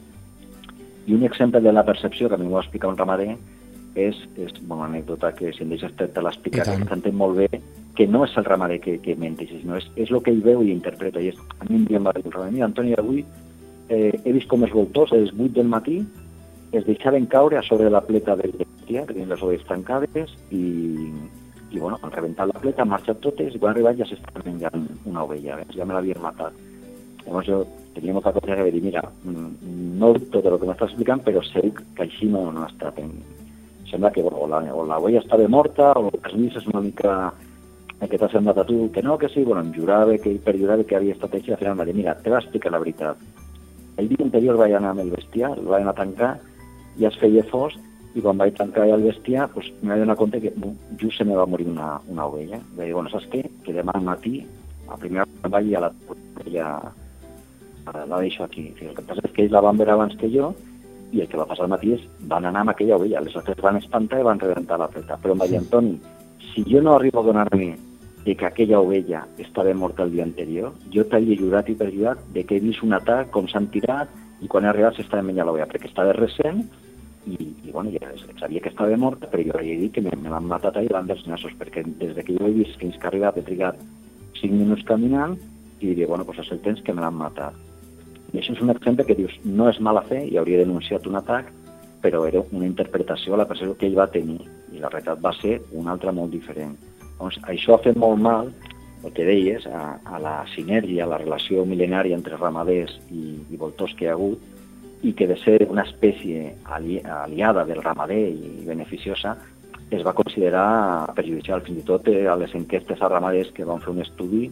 I 1.07 1.15
un 1.15 1.23
exemple 1.25 1.61
de 1.63 1.73
la 1.73 1.85
percepció, 1.87 2.29
que 2.29 2.35
a 2.35 2.39
mi 2.39 2.49
m'ho 2.49 2.59
va 2.59 2.65
explicar 2.65 2.91
un 2.91 2.99
ramader, 2.99 3.37
és, 3.97 4.19
és 4.37 4.53
una 4.61 4.85
anècdota 4.85 5.33
que 5.33 5.55
si 5.57 5.65
em 5.65 5.73
deixes 5.73 5.95
te, 5.97 6.09
te 6.13 6.23
l'explicar, 6.23 6.67
que 6.69 6.89
s'entén 6.91 7.17
molt 7.17 7.39
bé, 7.39 7.63
que 7.97 8.07
no 8.11 8.27
és 8.27 8.35
el 8.37 8.45
ramader 8.45 8.77
que, 8.85 8.99
que 9.01 9.17
menteix, 9.17 9.55
sinó 9.57 9.79
és, 9.81 9.89
és 9.97 10.13
el 10.13 10.21
que 10.23 10.35
ell 10.35 10.45
veu 10.45 10.63
i 10.67 10.75
interpreta. 10.75 11.23
I 11.23 11.33
és, 11.33 11.41
a 11.61 11.69
mi 11.71 11.81
em 11.87 12.05
va 12.05 12.13
dir 12.17 12.27
el 12.27 12.33
ramader, 12.35 12.53
mira, 12.59 12.69
Antoni, 12.69 12.93
avui 12.99 13.25
eh, 13.89 14.13
he 14.23 14.37
vist 14.37 14.51
com 14.51 14.67
els 14.67 14.75
voltors 14.75 15.15
a 15.15 15.21
les 15.23 15.33
8 15.33 15.55
del 15.57 15.73
matí 15.73 16.01
es 16.73 16.85
deixaven 16.85 17.27
caure 17.27 17.57
a 17.57 17.63
sobre 17.63 17.91
la 17.91 18.03
pleta 18.05 18.37
del 18.37 18.53
bestiar, 18.53 19.07
que 19.07 19.15
tenien 19.15 19.31
les 19.31 19.43
ovelles 19.43 19.67
tancades, 19.69 20.35
i, 20.51 20.65
i 21.70 21.81
bueno, 21.81 21.98
han 22.02 22.12
rebentat 22.12 22.50
la 22.52 22.61
pleta, 22.61 22.85
marxat 22.85 23.20
totes, 23.24 23.55
i 23.55 23.59
quan 23.59 23.72
han 23.72 23.76
arribat 23.76 23.98
ja 23.98 24.07
s'estan 24.09 24.44
menjant 24.46 24.87
una 25.05 25.24
ovella, 25.24 25.61
eh? 25.61 25.66
ja 25.74 25.85
me 25.85 25.96
l'havien 25.96 26.22
matat. 26.22 26.55
Llavors 27.24 27.48
jo 27.48 27.64
tenia 27.94 28.14
molta 28.14 28.33
cosa 28.33 28.55
que 28.55 28.70
dir, 28.70 28.83
mira, 28.85 29.02
mm, 29.24 29.72
no 29.98 30.12
tot 30.31 30.46
el 30.46 30.59
que 30.61 30.68
m'estàs 30.68 30.92
explicant, 30.92 31.24
però 31.26 31.42
sé 31.42 31.64
que 31.72 32.05
així 32.05 32.31
no, 32.31 32.50
no 32.52 32.62
ha 32.62 32.70
estat 32.70 33.00
que 34.14 34.22
o, 34.22 34.46
la, 34.46 34.59
o 34.74 34.85
la 34.85 34.98
olla 34.98 35.20
estava 35.20 35.48
morta 35.48 35.92
o 35.96 36.11
el 36.11 36.20
casnís 36.20 36.57
és 36.57 36.66
una 36.66 36.83
mica 36.85 37.33
que 37.96 38.18
t'ha 38.18 38.29
semblat 38.29 38.59
a 38.59 38.66
que 38.66 39.02
no, 39.02 39.16
que 39.16 39.29
sí, 39.29 39.42
bueno, 39.42 39.62
em 39.62 39.72
jurava 39.72 40.18
que 40.18 40.37
per 40.44 40.57
jurar 40.59 40.85
que 40.85 40.96
havia 40.96 41.14
estat 41.14 41.35
al 41.35 41.42
final 41.57 41.81
va 41.81 41.87
mira, 41.92 42.14
te 42.14 42.31
va 42.31 42.38
explicar 42.38 42.72
la 42.72 42.79
veritat. 42.79 43.16
El 43.96 44.09
dia 44.09 44.24
anterior 44.24 44.57
vaig 44.57 44.74
anar 44.76 44.90
amb 44.90 45.00
el 45.00 45.11
bestiar, 45.11 45.57
el 45.57 45.64
vaig 45.64 45.83
anar 45.83 45.94
a 45.94 46.00
tancar, 46.02 46.33
ja 47.00 47.09
es 47.09 47.16
feia 47.16 47.42
i 48.16 48.22
quan 48.24 48.38
vaig 48.40 48.55
tancar 48.57 48.87
el 48.88 49.05
bestiar, 49.05 49.50
pues, 49.52 49.68
m'he 49.83 49.92
vaig 49.92 50.05
donar 50.05 50.16
compte 50.16 50.40
que 50.40 50.52
just 51.00 51.18
se 51.18 51.24
me 51.24 51.37
va 51.37 51.46
morir 51.46 51.68
una, 51.68 52.00
una 52.09 52.26
ovella. 52.26 52.61
Vaig 52.76 52.88
dir, 52.88 52.94
bueno, 52.94 53.12
saps 53.12 53.29
què? 53.33 53.42
Que 53.64 53.74
demà 53.76 53.92
al 53.94 54.07
matí, 54.07 54.38
a 54.88 54.96
primera 54.96 55.26
hora 55.26 55.52
vaig 55.59 55.74
a 55.76 55.83
la 55.85 55.92
ja 56.57 56.68
la 57.92 58.20
deixo 58.20 58.44
aquí. 58.44 58.72
El 58.81 58.94
que 58.94 59.02
passa 59.02 59.22
és 59.24 59.33
que 59.33 59.44
ells 59.44 59.52
la 59.55 59.62
van 59.64 59.76
veure 59.79 59.94
abans 59.94 60.16
que 60.18 60.31
jo, 60.33 60.52
i 61.12 61.22
el 61.22 61.29
que 61.31 61.38
va 61.38 61.46
passar 61.46 61.66
al 61.66 61.74
matí 61.74 61.92
és 61.94 62.07
van 62.31 62.48
anar 62.48 62.64
amb 62.64 62.74
aquella 62.74 62.96
ovella, 62.96 63.22
les 63.22 63.37
altres 63.37 63.61
van 63.62 63.79
espantar 63.79 64.20
i 64.20 64.26
van 64.26 64.40
rebentar 64.42 64.79
la 64.81 64.88
pleta. 64.88 65.18
Però 65.22 65.37
em 65.37 65.42
va 65.42 65.50
dir, 65.50 65.61
Antoni, 65.61 65.94
si 66.52 66.64
jo 66.66 66.83
no 66.83 66.96
arribo 66.96 67.20
a 67.20 67.29
donar-me 67.29 67.76
de 68.24 68.35
que 68.35 68.46
aquella 68.46 68.81
ovella 68.81 69.26
estava 69.38 69.72
morta 69.74 70.02
el 70.02 70.11
dia 70.16 70.24
anterior, 70.24 70.72
jo 70.90 71.05
t'havia 71.07 71.38
jurat 71.38 71.68
i 71.70 71.76
perjurat 71.79 72.24
de 72.35 72.42
que 72.42 72.57
he 72.57 72.64
vist 72.64 72.83
un 72.83 72.96
atac, 72.96 73.31
com 73.31 73.46
s'han 73.46 73.70
tirat, 73.70 74.11
i 74.42 74.50
quan 74.50 74.64
he 74.64 74.68
arribat 74.72 74.98
s'estava 74.98 75.22
menjant 75.22 75.46
l'ovella, 75.46 75.68
perquè 75.70 75.87
estava 75.92 76.16
recent, 76.16 76.64
i, 77.27 77.37
i 77.67 77.73
bueno, 77.73 77.91
ja 77.91 78.12
sabia 78.39 78.62
que 78.62 78.71
estava 78.71 78.97
morta, 78.97 79.29
però 79.31 79.43
jo 79.43 79.59
havia 79.59 79.79
dit 79.81 79.93
que 79.95 80.03
me, 80.05 80.15
me 80.23 80.33
l'han 80.33 80.47
matat 80.49 80.79
ahir 80.79 80.93
davant 80.93 81.11
dels 81.11 81.27
nassos, 81.27 81.55
perquè 81.59 81.85
des 81.87 82.15
de 82.17 82.25
que 82.25 82.37
jo 82.39 82.47
he 82.47 82.55
vist 82.55 82.79
fins 82.81 82.97
que 82.97 83.09
ha 83.09 83.12
arribat 83.12 83.37
he 83.37 83.45
trigat 83.47 83.81
5 84.41 84.53
minuts 84.55 84.87
caminant, 84.87 85.37
i 85.81 85.91
diria, 85.91 86.09
bueno, 86.09 86.25
doncs 86.25 86.45
és 86.45 86.53
el 86.55 86.62
temps 86.65 86.83
que 86.83 86.95
me 86.95 87.03
l'han 87.05 87.17
matat. 87.19 87.57
I 88.33 88.41
això 88.41 88.55
és 88.55 88.62
un 88.62 88.73
exemple 88.73 89.07
que 89.09 89.17
dius, 89.19 89.35
no 89.45 89.69
és 89.71 89.81
mala 89.81 90.05
fe 90.07 90.23
i 90.27 90.37
hauria 90.39 90.62
denunciat 90.62 91.07
un 91.07 91.19
atac, 91.21 91.51
però 92.03 92.25
era 92.29 92.43
una 92.53 92.67
interpretació 92.67 93.35
a 93.35 93.41
la 93.43 93.49
percepció 93.49 93.77
que 93.79 93.89
ell 93.89 93.99
va 93.99 94.11
tenir 94.12 94.39
i 94.73 94.81
la 94.83 94.91
realitat 94.93 95.23
va 95.23 95.33
ser 95.41 95.59
una 95.73 95.95
altra 95.95 96.12
molt 96.12 96.33
diferent. 96.35 96.77
Doncs 97.19 97.39
això 97.51 97.77
ha 97.77 97.83
fet 97.85 97.97
molt 97.99 98.21
mal, 98.23 98.53
el 99.05 99.12
que 99.17 99.25
deies, 99.25 99.67
a, 99.67 99.97
a 100.05 100.21
la 100.21 100.37
sinergia, 100.55 101.05
a 101.05 101.11
la 101.15 101.21
relació 101.23 101.65
mil·lenària 101.69 102.17
entre 102.17 102.39
ramaders 102.39 102.97
i, 103.11 103.39
i 103.51 103.59
voltors 103.61 103.95
que 103.97 104.07
hi 104.07 104.11
ha 104.11 104.17
hagut, 104.17 104.43
i 105.03 105.13
que 105.13 105.27
de 105.29 105.37
ser 105.43 105.59
una 105.69 105.85
espècie 105.85 106.55
ali, 106.65 107.01
aliada 107.01 107.65
del 107.69 107.83
ramader 107.83 108.23
i 108.31 108.65
beneficiosa, 108.67 109.37
es 109.91 110.03
va 110.03 110.15
considerar 110.17 111.13
perjudicial. 111.15 111.63
Fins 111.67 111.83
i 111.83 111.87
tot 111.87 112.09
eh, 112.09 112.25
a 112.27 112.37
les 112.39 112.55
enquestes 112.59 113.03
a 113.03 113.11
ramaders 113.13 113.53
que 113.55 113.67
van 113.69 113.83
fer 113.85 113.93
un 113.93 114.03
estudi 114.03 114.49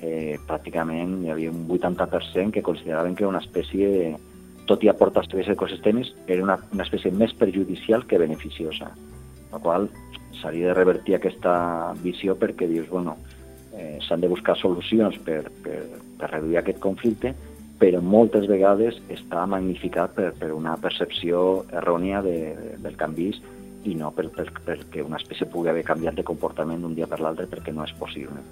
eh, 0.00 0.38
pràcticament 0.48 1.20
hi 1.24 1.32
havia 1.32 1.52
un 1.52 1.66
80% 1.68 2.54
que 2.54 2.64
consideraven 2.64 3.14
que 3.14 3.24
era 3.24 3.32
una 3.32 3.42
espècie, 3.44 4.14
tot 4.66 4.84
i 4.84 4.88
aportar 4.88 5.26
serveis 5.26 5.50
ecosistemes, 5.52 6.14
era 6.26 6.42
una, 6.42 6.56
una 6.72 6.86
espècie 6.86 7.12
més 7.12 7.34
perjudicial 7.36 8.06
que 8.06 8.20
beneficiosa. 8.22 8.90
La 9.52 9.58
qual 9.58 9.88
s'hauria 10.40 10.70
de 10.70 10.78
revertir 10.78 11.16
aquesta 11.16 11.92
visió 12.02 12.36
perquè 12.38 12.68
dius, 12.70 12.88
bueno, 12.88 13.18
eh, 13.76 13.98
s'han 14.06 14.22
de 14.22 14.30
buscar 14.30 14.56
solucions 14.56 15.18
per, 15.26 15.42
per, 15.64 15.82
per 16.18 16.30
reduir 16.32 16.60
aquest 16.60 16.80
conflicte, 16.80 17.34
però 17.80 18.02
moltes 18.04 18.44
vegades 18.50 18.98
està 19.08 19.46
magnificat 19.48 20.12
per, 20.16 20.30
per 20.36 20.52
una 20.52 20.76
percepció 20.80 21.64
errònia 21.72 22.20
de, 22.22 22.36
del 22.84 22.98
canvis 23.00 23.40
i 23.88 23.94
no 23.96 24.10
per, 24.12 24.28
per, 24.36 24.76
una 25.00 25.16
espècie 25.16 25.48
pugui 25.48 25.72
haver 25.72 25.86
canviat 25.88 26.18
de 26.18 26.26
comportament 26.26 26.84
d'un 26.84 26.94
dia 26.94 27.08
per 27.08 27.22
l'altre 27.24 27.48
perquè 27.48 27.72
no 27.72 27.86
és 27.88 27.94
possible. 27.96 28.42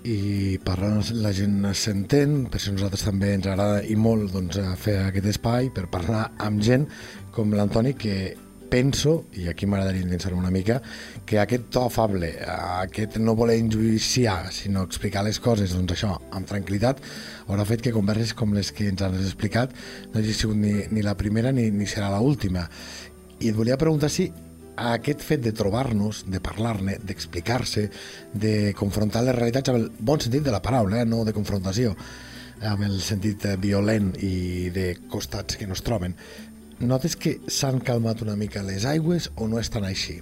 I 0.00 0.56
parlant 0.64 1.02
la 1.20 1.32
gent 1.36 1.64
s'entén, 1.76 2.46
per 2.48 2.56
això 2.56 2.72
nosaltres 2.72 3.04
també 3.04 3.34
ens 3.36 3.48
agrada 3.48 3.82
i 3.84 3.96
molt 4.00 4.32
doncs, 4.32 4.60
fer 4.80 4.96
aquest 5.06 5.28
espai 5.34 5.68
per 5.76 5.88
parlar 5.92 6.30
amb 6.40 6.60
gent 6.64 6.86
com 7.36 7.52
l'Antoni 7.52 7.92
que 7.96 8.14
penso, 8.70 9.26
i 9.36 9.48
aquí 9.50 9.66
m'agradaria 9.66 10.06
endinsar 10.06 10.32
una 10.34 10.52
mica, 10.54 10.80
que 11.26 11.40
aquest 11.42 11.68
to 11.74 11.84
afable, 11.88 12.30
aquest 12.46 13.18
no 13.20 13.34
voler 13.36 13.58
injuiciar, 13.60 14.52
sinó 14.54 14.84
explicar 14.86 15.24
les 15.26 15.40
coses, 15.42 15.74
doncs 15.76 15.96
això, 15.96 16.14
amb 16.30 16.48
tranquil·litat, 16.48 17.02
haurà 17.48 17.66
fet 17.68 17.82
que 17.84 17.94
converses 17.94 18.32
com 18.38 18.54
les 18.56 18.70
que 18.72 18.88
ens 18.88 19.02
has 19.02 19.18
explicat 19.20 19.74
no 20.12 20.20
hagi 20.20 20.36
sigut 20.36 20.56
ni, 20.56 20.76
ni 20.90 21.02
la 21.02 21.16
primera 21.18 21.52
ni, 21.52 21.68
ni 21.74 21.88
serà 21.90 22.08
la 22.12 22.22
última. 22.22 22.68
I 23.40 23.50
et 23.50 23.56
volia 23.56 23.78
preguntar 23.80 24.10
si 24.12 24.30
aquest 24.80 25.22
fet 25.26 25.42
de 25.44 25.52
trobar-nos, 25.56 26.24
de 26.30 26.40
parlar-ne, 26.40 26.96
d'explicar-se, 27.04 27.88
de 28.32 28.54
confrontar 28.78 29.24
les 29.26 29.36
realitats 29.36 29.72
amb 29.72 29.82
el 29.82 29.88
bon 29.98 30.20
sentit 30.22 30.46
de 30.46 30.54
la 30.54 30.62
paraula, 30.64 31.02
eh? 31.02 31.08
no 31.08 31.24
de 31.26 31.36
confrontació, 31.36 31.94
amb 32.60 32.84
el 32.84 32.98
sentit 33.00 33.46
violent 33.60 34.12
i 34.20 34.68
de 34.74 34.92
costats 35.08 35.56
que 35.56 35.68
no 35.68 35.76
es 35.76 35.84
troben, 35.84 36.16
notes 36.80 37.16
que 37.16 37.36
s'han 37.46 37.80
calmat 37.84 38.22
una 38.24 38.36
mica 38.36 38.62
les 38.64 38.86
aigües 38.88 39.30
o 39.36 39.48
no 39.48 39.60
és 39.60 39.70
tan 39.72 39.84
així? 39.84 40.20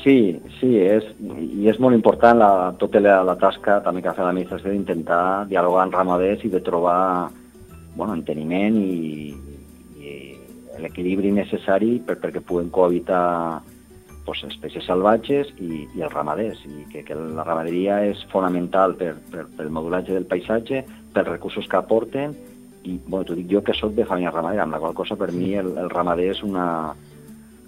Sí, 0.00 0.40
sí, 0.58 0.70
és, 0.80 1.04
i 1.20 1.68
és 1.68 1.78
molt 1.82 1.94
important 1.94 2.38
la, 2.40 2.50
tota 2.80 3.02
la, 3.02 3.18
la 3.26 3.36
tasca 3.36 3.80
també 3.84 4.00
que 4.00 4.08
ha 4.08 4.16
fet 4.16 4.24
l'administració 4.24 4.72
d'intentar 4.72 5.46
dialogar 5.50 5.84
amb 5.84 5.96
ramaders 5.98 6.46
i 6.46 6.52
de 6.52 6.62
trobar 6.64 7.28
bueno, 7.96 8.14
enteniment 8.14 8.78
i, 8.80 9.34
i 10.00 10.14
l'equilibri 10.80 11.34
necessari 11.36 11.98
per, 12.06 12.16
perquè 12.22 12.40
puguen 12.40 12.70
cohabitar 12.72 13.60
pues, 14.24 14.40
espècies 14.48 14.86
salvatges 14.88 15.50
i, 15.60 15.84
i 15.98 16.04
els 16.06 16.14
ramaders, 16.14 16.62
i 16.64 16.86
que, 16.92 17.04
que 17.04 17.18
la 17.18 17.44
ramaderia 17.44 18.00
és 18.08 18.22
fonamental 18.32 18.96
per, 18.96 19.14
per, 19.32 19.44
per 19.56 19.66
el 19.66 19.74
modulatge 19.74 20.16
del 20.16 20.28
paisatge, 20.30 20.84
pels 21.12 21.28
recursos 21.28 21.68
que 21.68 21.76
aporten 21.76 22.36
i 22.84 22.96
bueno, 23.06 23.24
t'ho 23.28 23.36
dic 23.36 23.50
jo 23.50 23.62
que 23.64 23.76
sóc 23.76 23.92
de 23.96 24.06
família 24.08 24.32
ramadera, 24.32 24.64
amb 24.64 24.76
la 24.76 24.80
qual 24.82 24.96
cosa 24.96 25.16
per 25.20 25.30
mi 25.32 25.52
el, 25.58 25.74
el 25.78 25.90
ramader 25.92 26.30
és 26.32 26.42
una, 26.46 26.66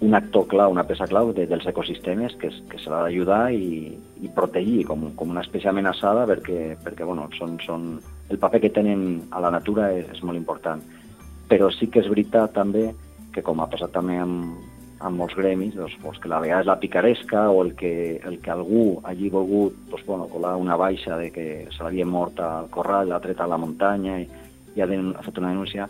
un 0.03 0.15
actor 0.15 0.47
clau, 0.51 0.71
una 0.73 0.83
peça 0.83 1.07
clau 1.07 1.31
de, 1.35 1.45
dels 1.47 1.65
ecosistemes 1.69 2.35
que, 2.41 2.49
que 2.69 2.79
se 2.81 2.91
l'ha 2.91 3.03
d'ajudar 3.05 3.53
i, 3.55 3.93
i 4.19 4.31
protegir 4.35 4.83
com, 4.89 5.05
com 5.15 5.31
una 5.31 5.45
espècie 5.45 5.71
amenaçada 5.71 6.25
perquè, 6.29 6.75
perquè 6.83 7.07
bueno, 7.07 7.29
són, 7.37 7.55
són, 7.63 7.87
el 8.29 8.41
paper 8.41 8.63
que 8.65 8.73
tenen 8.73 9.23
a 9.31 9.39
la 9.43 9.53
natura 9.53 9.93
és, 9.95 10.09
és 10.11 10.21
molt 10.25 10.39
important. 10.39 10.83
Però 11.47 11.69
sí 11.71 11.87
que 11.87 12.01
és 12.03 12.09
veritat 12.11 12.55
també 12.57 12.89
que 13.33 13.43
com 13.45 13.61
ha 13.63 13.69
passat 13.71 13.93
també 13.95 14.17
amb, 14.19 14.57
amb 15.03 15.19
molts 15.19 15.35
gremis, 15.39 15.75
doncs, 15.77 15.95
doncs 16.03 16.19
que 16.19 16.31
la 16.31 16.41
vegada 16.43 16.65
és 16.65 16.71
la 16.71 16.79
picaresca 16.81 17.47
o 17.51 17.61
el 17.63 17.73
que, 17.79 18.19
el 18.27 18.39
que 18.43 18.51
algú 18.51 18.99
hagi 19.07 19.31
volgut 19.31 19.77
doncs, 19.91 20.03
bueno, 20.07 20.27
colar 20.31 20.55
una 20.59 20.75
baixa 20.79 21.19
de 21.19 21.31
que 21.31 21.47
se 21.71 21.83
l'havia 21.83 22.07
mort 22.07 22.43
al 22.43 22.67
corral, 22.73 23.07
l'ha 23.11 23.23
tret 23.23 23.39
a 23.39 23.47
la 23.47 23.59
muntanya 23.61 24.19
i, 24.19 24.27
i 24.75 24.81
ha, 24.81 24.87
ha 24.87 25.25
fet 25.25 25.39
una 25.41 25.53
denúncia, 25.53 25.87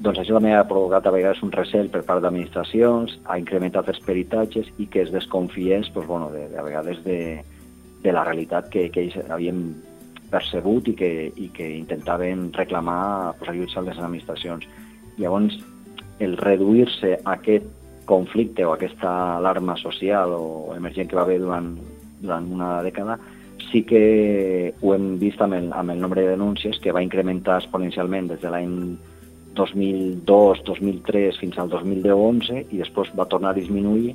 doncs 0.00 0.22
això 0.22 0.38
també 0.38 0.54
ha 0.56 0.64
provocat 0.64 1.06
a 1.06 1.12
vegades 1.12 1.42
un 1.44 1.52
recel 1.52 1.90
per 1.92 2.00
part 2.08 2.22
d'administracions, 2.24 3.18
ha 3.28 3.36
incrementat 3.40 3.90
els 3.92 4.00
peritatges 4.06 4.70
i 4.80 4.86
que 4.88 5.02
es 5.04 5.10
desconfiés 5.12 5.90
doncs, 5.92 6.08
bueno, 6.08 6.30
de, 6.32 6.46
de, 6.48 6.56
a 6.56 6.64
vegades 6.64 7.02
de, 7.04 7.18
de 8.00 8.14
la 8.16 8.24
realitat 8.24 8.70
que, 8.72 8.86
que 8.88 9.04
ells 9.04 9.18
havien 9.28 9.60
percebut 10.30 10.88
i 10.88 10.94
que, 10.96 11.10
i 11.36 11.50
que 11.52 11.66
intentaven 11.76 12.48
reclamar 12.56 13.34
doncs, 13.34 13.50
ajuts 13.52 13.76
a 13.76 13.84
les 13.90 14.00
administracions. 14.00 14.64
Llavors, 15.18 15.58
el 16.20 16.38
reduir-se 16.40 17.18
aquest 17.28 17.68
conflicte 18.08 18.64
o 18.64 18.72
aquesta 18.72 19.36
alarma 19.36 19.76
social 19.76 20.32
o 20.32 20.72
emergent 20.78 21.10
que 21.10 21.18
va 21.18 21.26
haver 21.28 21.42
durant, 21.42 21.74
durant 22.22 22.48
una 22.56 22.72
dècada 22.86 23.18
sí 23.70 23.84
que 23.86 24.74
ho 24.80 24.94
hem 24.94 25.14
vist 25.18 25.40
amb 25.42 25.54
el, 25.54 25.70
amb 25.72 25.94
el 25.94 26.00
nombre 26.00 26.24
de 26.24 26.34
denúncies 26.34 26.78
que 26.82 26.92
va 26.92 27.04
incrementar 27.04 27.60
exponencialment 27.60 28.28
des 28.32 28.42
de 28.42 28.50
l'any 28.50 28.74
2002, 29.54 30.64
2003 30.66 31.38
fins 31.40 31.58
al 31.58 31.70
2011 31.70 32.66
i 32.70 32.80
després 32.82 33.10
va 33.18 33.28
tornar 33.30 33.54
a 33.54 33.58
disminuir 33.58 34.14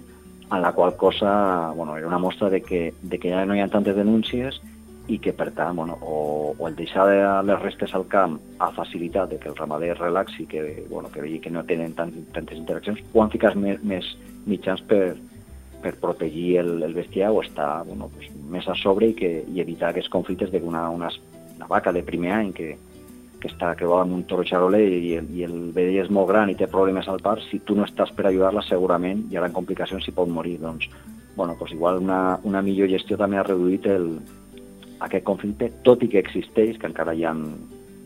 en 0.51 0.61
la 0.61 0.71
qual 0.73 0.95
cosa 0.95 1.71
bueno, 1.75 1.97
era 1.97 2.07
una 2.07 2.19
mostra 2.19 2.49
de 2.49 2.61
que, 2.61 2.93
de 3.01 3.19
que 3.19 3.31
ja 3.31 3.45
no 3.45 3.55
hi 3.55 3.61
ha 3.63 3.67
tantes 3.67 3.95
denúncies 3.95 4.61
i 5.07 5.19
que 5.21 5.33
per 5.37 5.51
tant 5.53 5.75
bueno, 5.77 5.97
o, 6.01 6.55
o 6.57 6.67
el 6.67 6.75
deixar 6.75 7.05
de 7.09 7.19
les 7.45 7.61
restes 7.61 7.93
al 7.93 8.07
camp 8.09 8.39
ha 8.59 8.71
facilitat 8.73 9.29
de 9.29 9.37
que 9.39 9.49
el 9.49 9.55
ramader 9.55 9.97
relaxi, 9.99 10.47
que, 10.49 10.85
bueno, 10.89 11.11
que 11.13 11.21
vegi 11.21 11.39
que 11.39 11.51
no 11.53 11.63
tenen 11.63 11.93
tant, 11.93 12.13
tantes 12.33 12.57
interaccions, 12.57 13.03
o 13.13 13.21
han 13.21 13.29
ficat 13.33 13.57
més, 13.59 13.81
més 13.85 14.07
mitjans 14.49 14.81
per, 14.89 15.15
per 15.85 15.93
protegir 16.01 16.57
el, 16.63 16.73
el 16.83 16.97
bestiar 16.97 17.29
o 17.31 17.43
estar 17.43 17.85
bueno, 17.85 18.09
pues, 18.13 18.31
més 18.49 18.67
a 18.67 18.75
sobre 18.79 19.11
i, 19.13 19.15
que, 19.17 19.31
i 19.45 19.61
evitar 19.61 19.91
aquests 19.91 20.09
conflictes 20.09 20.51
d'una 20.53 20.87
una, 20.89 21.11
una 21.55 21.69
vaca 21.69 21.93
de 21.93 22.01
primer 22.03 22.33
any 22.33 22.51
que, 22.57 22.71
que 23.41 23.51
està 23.51 23.75
creuada 23.77 24.07
amb 24.07 24.17
un 24.17 24.23
toro 24.29 24.45
xaroler 24.47 24.85
i 24.89 25.11
el, 25.19 25.27
i 25.37 25.45
el 25.45 25.57
vedell 25.75 26.01
és 26.05 26.09
molt 26.13 26.31
gran 26.31 26.49
i 26.49 26.57
té 26.57 26.67
problemes 26.71 27.09
al 27.11 27.21
part, 27.21 27.43
si 27.49 27.61
tu 27.61 27.77
no 27.77 27.85
estàs 27.85 28.13
per 28.17 28.25
ajudar-la 28.25 28.65
segurament 28.65 29.27
hi 29.29 29.37
haurà 29.37 29.51
complicacions 29.53 30.07
i 30.09 30.15
pot 30.15 30.31
morir. 30.31 30.57
Doncs, 30.63 30.89
bueno, 31.35 31.55
pues 31.59 31.73
igual 31.75 31.99
una, 32.01 32.39
una 32.43 32.63
millor 32.65 32.89
gestió 32.89 33.19
també 33.19 33.37
ha 33.37 33.45
reduït 33.45 33.85
el, 33.91 34.15
aquest 35.05 35.25
conflicte, 35.27 35.69
tot 35.83 36.03
i 36.03 36.09
que 36.09 36.21
existeix, 36.23 36.79
que 36.79 36.89
encara 36.89 37.13
hi 37.13 37.25
ha, 37.27 37.35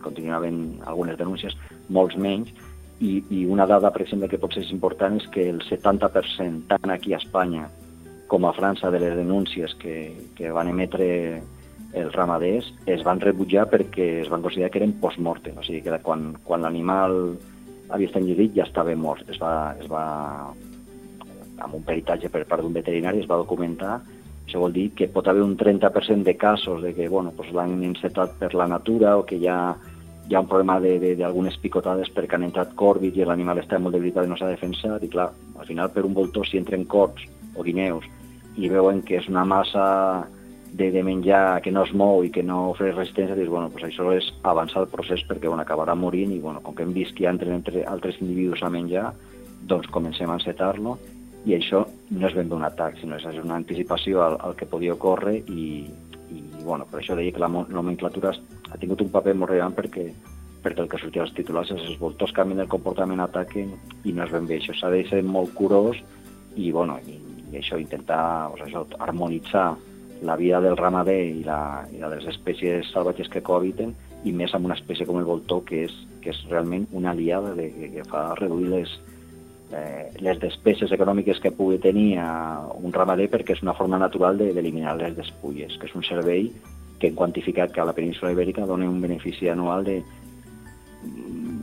continuen 0.03 0.35
havent 0.35 0.59
algunes 0.89 1.17
denúncies, 1.19 1.55
molts 1.93 2.17
menys, 2.17 2.51
i, 2.99 3.23
i 3.29 3.45
una 3.45 3.65
dada, 3.67 3.91
per 3.95 4.03
exemple, 4.03 4.29
que 4.31 4.39
potser 4.41 4.63
és 4.65 4.73
important 4.75 5.17
és 5.19 5.27
que 5.33 5.47
el 5.49 5.61
70%, 5.65 6.65
tant 6.71 6.93
aquí 6.93 7.13
a 7.13 7.21
Espanya 7.21 7.69
com 8.29 8.45
a 8.45 8.53
França, 8.53 8.91
de 8.93 8.99
les 9.01 9.15
denúncies 9.17 9.73
que, 9.81 9.95
que 10.37 10.51
van 10.53 10.69
emetre 10.69 11.07
els 11.97 12.13
ramaders 12.13 12.67
es 12.85 13.01
van 13.01 13.21
rebutjar 13.23 13.65
perquè 13.71 14.19
es 14.21 14.29
van 14.29 14.43
considerar 14.45 14.69
que 14.69 14.77
eren 14.83 14.99
post-mortem, 15.01 15.57
o 15.57 15.65
sigui 15.65 15.81
que 15.81 15.97
quan, 16.05 16.35
quan 16.45 16.61
l'animal 16.61 17.15
havia 17.89 18.11
estat 18.11 18.21
ingerit 18.21 18.53
ja 18.59 18.67
estava 18.67 18.93
mort. 18.93 19.25
Es 19.33 19.39
va, 19.41 19.73
es 19.81 19.89
va, 19.89 20.03
amb 21.57 21.73
un 21.73 21.83
peritatge 21.87 22.29
per 22.29 22.45
part 22.45 22.61
d'un 22.61 22.75
veterinari, 22.75 23.23
es 23.23 23.31
va 23.31 23.41
documentar 23.41 23.97
això 24.49 24.63
vol 24.63 24.73
dir 24.73 24.87
que 24.97 25.05
pot 25.13 25.27
haver 25.29 25.43
un 25.45 25.53
30% 25.57 26.25
de 26.25 26.33
casos 26.35 26.81
de 26.81 26.95
que 26.97 27.07
bueno, 27.07 27.29
pues 27.37 27.51
l'han 27.53 27.83
encetat 27.85 28.33
per 28.39 28.55
la 28.57 28.65
natura 28.65 29.15
o 29.19 29.25
que 29.25 29.37
ja 29.37 29.75
hi 30.29 30.35
ha 30.35 30.43
un 30.43 30.47
problema 30.47 30.77
d'algunes 30.79 31.57
picotades 31.57 32.11
perquè 32.13 32.37
han 32.37 32.45
entrat 32.45 32.75
corbis 32.77 33.17
i 33.17 33.25
l'animal 33.25 33.57
està 33.57 33.79
molt 33.81 33.97
debilitat 33.97 34.27
i 34.27 34.29
no 34.29 34.37
s'ha 34.37 34.51
defensat 34.51 35.03
i 35.03 35.09
clar, 35.09 35.31
al 35.57 35.65
final 35.65 35.89
per 35.89 36.05
un 36.05 36.13
voltor 36.13 36.45
si 36.45 36.61
entren 36.61 36.85
corbs 36.85 37.25
o 37.57 37.65
guineus 37.65 38.05
i 38.57 38.69
veuen 38.69 39.01
que 39.01 39.17
és 39.17 39.29
una 39.31 39.45
massa 39.47 39.85
de, 40.71 40.91
de 40.91 41.03
menjar 41.03 41.61
que 41.61 41.71
no 41.71 41.83
es 41.87 41.93
mou 41.93 42.23
i 42.23 42.29
que 42.33 42.43
no 42.45 42.69
ofereix 42.73 42.95
resistència, 42.95 43.37
dius, 43.37 43.49
bueno, 43.49 43.69
pues 43.73 43.87
això 43.87 44.11
és 44.13 44.27
avançar 44.43 44.83
el 44.83 44.91
procés 44.91 45.23
perquè 45.27 45.47
bueno, 45.47 45.63
acabarà 45.63 45.95
morint 45.95 46.33
i 46.35 46.41
bueno, 46.43 46.61
com 46.61 46.75
que 46.75 46.85
hem 46.85 46.93
vist 46.93 47.15
que 47.17 47.25
hi 47.25 47.29
entre 47.31 47.85
altres 47.89 48.19
individus 48.21 48.61
a 48.63 48.69
menjar, 48.69 49.13
doncs 49.65 49.89
comencem 49.89 50.29
a 50.29 50.37
encetar-lo. 50.37 50.97
I 51.47 51.55
això 51.55 51.85
no 52.11 52.27
és 52.27 52.35
ben 52.35 52.49
bé 52.51 52.55
un 52.57 52.67
atac, 52.67 52.99
sinó 52.99 53.15
és 53.15 53.25
una 53.39 53.55
anticipació 53.55 54.21
al, 54.25 54.37
al 54.43 54.57
que 54.59 54.67
podia 54.67 54.93
ocórrer 54.93 55.39
i 55.47 55.87
bueno, 56.69 56.85
per 56.87 57.01
això 57.01 57.17
deia 57.17 57.33
que 57.33 57.41
la 57.41 57.49
nomenclatura 57.49 58.31
ha 58.69 58.77
tingut 58.77 59.01
un 59.03 59.11
paper 59.11 59.33
molt 59.35 59.51
rellevant 59.51 59.75
perquè, 59.75 60.05
perquè 60.63 60.83
el 60.85 60.89
que 60.91 61.01
sortia 61.01 61.25
als 61.25 61.33
titulars 61.35 61.73
és 61.75 61.81
els 61.81 61.99
voltors 61.99 62.33
canvien 62.37 62.61
el 62.63 62.71
comportament, 62.71 63.21
ataquen 63.23 63.73
i 64.05 64.13
no 64.13 64.23
és 64.25 64.33
ben 64.35 64.47
bé 64.47 64.59
això. 64.59 64.75
S'ha 64.77 64.93
de 64.93 65.03
ser 65.09 65.23
molt 65.25 65.55
curós 65.57 65.99
i, 66.55 66.71
bueno, 66.71 66.99
i, 67.09 67.17
i 67.49 67.59
això, 67.59 67.79
intentar 67.81 68.21
doncs 68.53 68.67
això, 68.69 68.85
harmonitzar 69.01 69.67
la 70.21 70.35
vida 70.35 70.59
del 70.61 70.77
ramader 70.77 71.19
i 71.31 71.43
la, 71.43 71.59
i 71.91 71.99
la 71.99 72.09
de 72.11 72.19
les 72.19 72.29
espècies 72.33 72.91
salvatges 72.93 73.31
que 73.31 73.43
cohabiten 73.45 73.95
i 74.27 74.33
més 74.35 74.53
amb 74.53 74.67
una 74.67 74.75
espècie 74.75 75.07
com 75.07 75.19
el 75.19 75.27
voltor 75.27 75.63
que 75.67 75.85
és, 75.87 75.95
que 76.23 76.33
és 76.33 76.41
realment 76.51 76.89
una 76.91 77.13
aliada 77.15 77.53
de, 77.55 77.69
que 77.95 78.03
fa 78.09 78.33
reduir 78.39 78.67
les, 78.73 78.97
eh, 79.73 80.11
les 80.19 80.39
despeses 80.39 80.91
econòmiques 80.91 81.39
que 81.39 81.51
pugui 81.51 81.79
tenir 81.81 82.17
a 82.21 82.29
un 82.75 82.93
ramader 82.93 83.29
perquè 83.31 83.55
és 83.55 83.63
una 83.65 83.75
forma 83.77 83.99
natural 84.01 84.37
d'eliminar 84.39 84.97
de, 84.97 85.07
les 85.07 85.17
despulles, 85.17 85.77
que 85.77 85.89
és 85.89 85.95
un 85.95 86.05
servei 86.05 86.49
que 86.99 87.07
hem 87.07 87.15
quantificat 87.15 87.71
que 87.71 87.81
a 87.81 87.87
la 87.87 87.95
península 87.95 88.33
ibèrica 88.33 88.67
dona 88.67 88.89
un 88.89 89.01
benefici 89.01 89.49
anual 89.49 89.85
de 89.87 90.01
mm, 91.03 91.59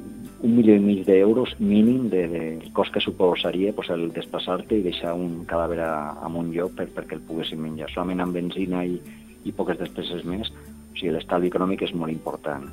un 0.47 0.55
milió 0.57 0.77
i 0.77 0.81
mig 0.81 1.05
d'euros 1.07 1.55
mínim 1.61 2.09
del 2.13 2.31
de, 2.31 2.41
de 2.63 2.73
cost 2.73 2.93
que 2.93 3.01
suposaria 3.01 3.73
pues, 3.73 3.91
el 3.91 4.13
desplaçar-te 4.13 4.79
i 4.79 4.85
deixar 4.85 5.15
un 5.15 5.45
cadàver 5.49 5.81
a, 5.85 5.95
a 6.23 6.29
un 6.29 6.53
lloc 6.55 6.77
per, 6.77 6.89
perquè 6.93 7.19
el 7.19 7.25
poguessin 7.25 7.61
menjar. 7.61 7.91
Solament 7.93 8.25
amb 8.25 8.37
benzina 8.37 8.85
i, 8.85 9.01
i 9.45 9.53
poques 9.53 9.81
despeses 9.81 10.25
més, 10.29 10.53
o 10.53 10.95
sigui, 10.97 11.13
l'estalvi 11.17 11.51
econòmic 11.53 11.83
és 11.89 11.95
molt 11.97 12.13
important. 12.13 12.69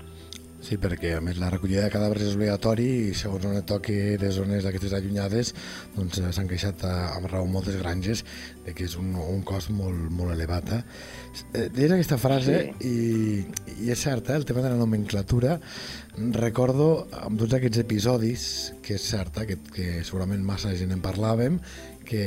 Sí, 0.63 0.77
perquè 0.79 1.09
a 1.17 1.19
més 1.19 1.35
la 1.41 1.49
recollida 1.51 1.81
de 1.83 1.91
cadàvers 1.91 2.23
és 2.23 2.37
obligatori 2.37 2.85
i 3.09 3.15
segons 3.19 3.43
on 3.49 3.57
et 3.57 3.65
toqui 3.67 4.15
de 4.19 4.29
zones 4.31 4.63
d'aquestes 4.63 4.93
allunyades 4.95 5.51
doncs 5.91 6.21
eh, 6.21 6.29
s'han 6.31 6.47
queixat 6.47 6.85
a, 6.87 6.93
amb 7.17 7.27
raó 7.27 7.43
moltes 7.51 7.75
granges 7.81 8.21
de 8.63 8.71
que 8.71 8.87
és 8.87 8.95
un, 8.95 9.11
un 9.19 9.41
cost 9.43 9.73
molt, 9.75 10.07
molt 10.15 10.31
elevat. 10.31 10.71
Eh? 10.71 10.81
Eh, 11.51 11.67
Deies 11.75 11.91
aquesta 11.91 12.15
frase 12.21 12.55
sí. 12.79 12.87
i, 12.87 13.75
i 13.83 13.91
és 13.91 14.05
cert, 14.07 14.31
eh? 14.31 14.39
el 14.39 14.47
tema 14.47 14.63
de 14.63 14.71
la 14.71 14.79
nomenclatura 14.79 15.57
recordo 16.39 17.09
amb 17.25 17.43
tots 17.43 17.57
aquests 17.59 17.83
episodis 17.83 18.45
que 18.85 18.95
és 18.95 19.09
cert, 19.11 19.43
eh? 19.43 19.49
que, 19.51 19.59
que 19.67 19.89
segurament 20.07 20.47
massa 20.47 20.71
gent 20.79 20.95
en 20.95 21.03
parlàvem 21.03 21.59
que, 22.07 22.23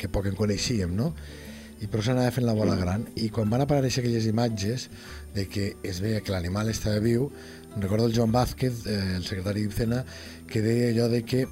que 0.00 0.08
poc 0.08 0.32
en 0.32 0.40
coneixíem, 0.40 0.96
no? 0.96 1.12
i 1.76 1.88
per 1.90 2.00
això 2.00 2.14
anava 2.14 2.32
fent 2.32 2.46
la 2.48 2.56
bola 2.56 2.76
gran 2.78 3.04
i 3.20 3.28
quan 3.32 3.50
van 3.52 3.66
aparèixer 3.66 4.00
aquelles 4.02 4.24
imatges 4.30 4.88
de 5.36 5.44
que 5.52 5.74
es 5.84 6.00
veia 6.00 6.22
que 6.24 6.32
l'animal 6.32 6.70
estava 6.72 7.02
viu 7.04 7.28
recordo 7.80 8.06
el 8.06 8.16
Joan 8.16 8.32
Vázquez, 8.32 8.86
eh, 8.86 9.16
el 9.16 9.24
secretari 9.24 9.62
d'Ibcena, 9.64 10.04
que 10.48 10.62
deia 10.64 10.90
allò 10.92 11.08
de 11.12 11.22
que 11.24 11.46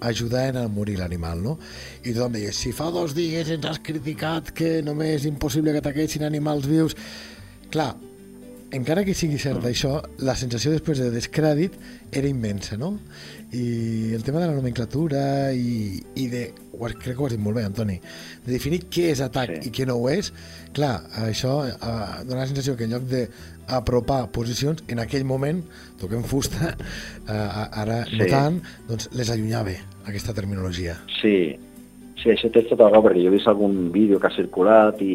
ajudaven 0.00 0.56
a 0.60 0.68
morir 0.68 0.98
l'animal, 1.00 1.42
no? 1.42 1.56
I 2.04 2.12
tothom 2.12 2.36
deia, 2.36 2.52
si 2.52 2.72
fa 2.76 2.90
dos 2.94 3.14
dies 3.16 3.50
ens 3.50 3.64
has 3.66 3.80
criticat 3.82 4.52
que 4.56 4.80
només 4.84 5.22
és 5.22 5.30
impossible 5.30 5.72
que 5.72 5.82
ataquessin 5.84 6.26
animals 6.26 6.68
vius... 6.68 6.96
Clar, 7.66 7.96
encara 8.74 9.04
que 9.06 9.14
sigui 9.14 9.38
cert 9.38 9.60
mm. 9.60 9.70
això, 9.70 9.92
la 10.26 10.34
sensació 10.38 10.72
després 10.74 10.98
de 11.02 11.10
descrèdit 11.14 11.76
era 12.14 12.28
immensa, 12.28 12.78
no? 12.80 12.96
I 13.54 14.14
el 14.16 14.24
tema 14.26 14.40
de 14.42 14.48
la 14.48 14.56
nomenclatura 14.56 15.52
i, 15.54 16.00
i 16.18 16.26
de, 16.32 16.48
crec 16.74 17.12
que 17.12 17.20
ho 17.20 17.28
has 17.28 17.36
dit 17.36 17.42
molt 17.42 17.60
bé, 17.60 17.66
Antoni, 17.68 17.98
de 18.44 18.52
definir 18.52 18.82
què 18.90 19.10
és 19.12 19.22
atac 19.24 19.54
sí. 19.54 19.68
i 19.68 19.74
què 19.74 19.86
no 19.88 19.98
ho 20.00 20.10
és, 20.10 20.32
clar, 20.76 20.96
això 21.22 21.60
eh, 21.68 21.76
dona 22.26 22.42
la 22.42 22.48
sensació 22.50 22.74
que 22.76 22.88
en 22.88 22.96
lloc 22.96 23.06
d'apropar 23.06 24.24
posicions, 24.34 24.82
en 24.90 25.00
aquell 25.04 25.24
moment, 25.28 25.62
toquem 26.02 26.26
fusta, 26.26 26.74
eh, 27.30 27.80
ara 27.84 28.02
sí. 28.10 28.18
no 28.18 28.30
tant, 28.32 28.60
doncs 28.90 29.12
les 29.14 29.30
allunyava, 29.30 29.78
aquesta 30.10 30.34
terminologia. 30.34 30.98
Sí, 31.20 31.38
sí, 32.18 32.30
això 32.34 32.50
té 32.50 32.66
tota 32.66 32.88
la 32.88 32.96
raó, 32.96 33.06
perquè 33.06 33.22
jo 33.22 33.30
he 33.30 33.38
vist 33.38 33.50
algun 33.50 33.92
vídeo 33.94 34.18
que 34.18 34.26
ha 34.26 34.36
circulat 34.36 35.00
i 35.06 35.14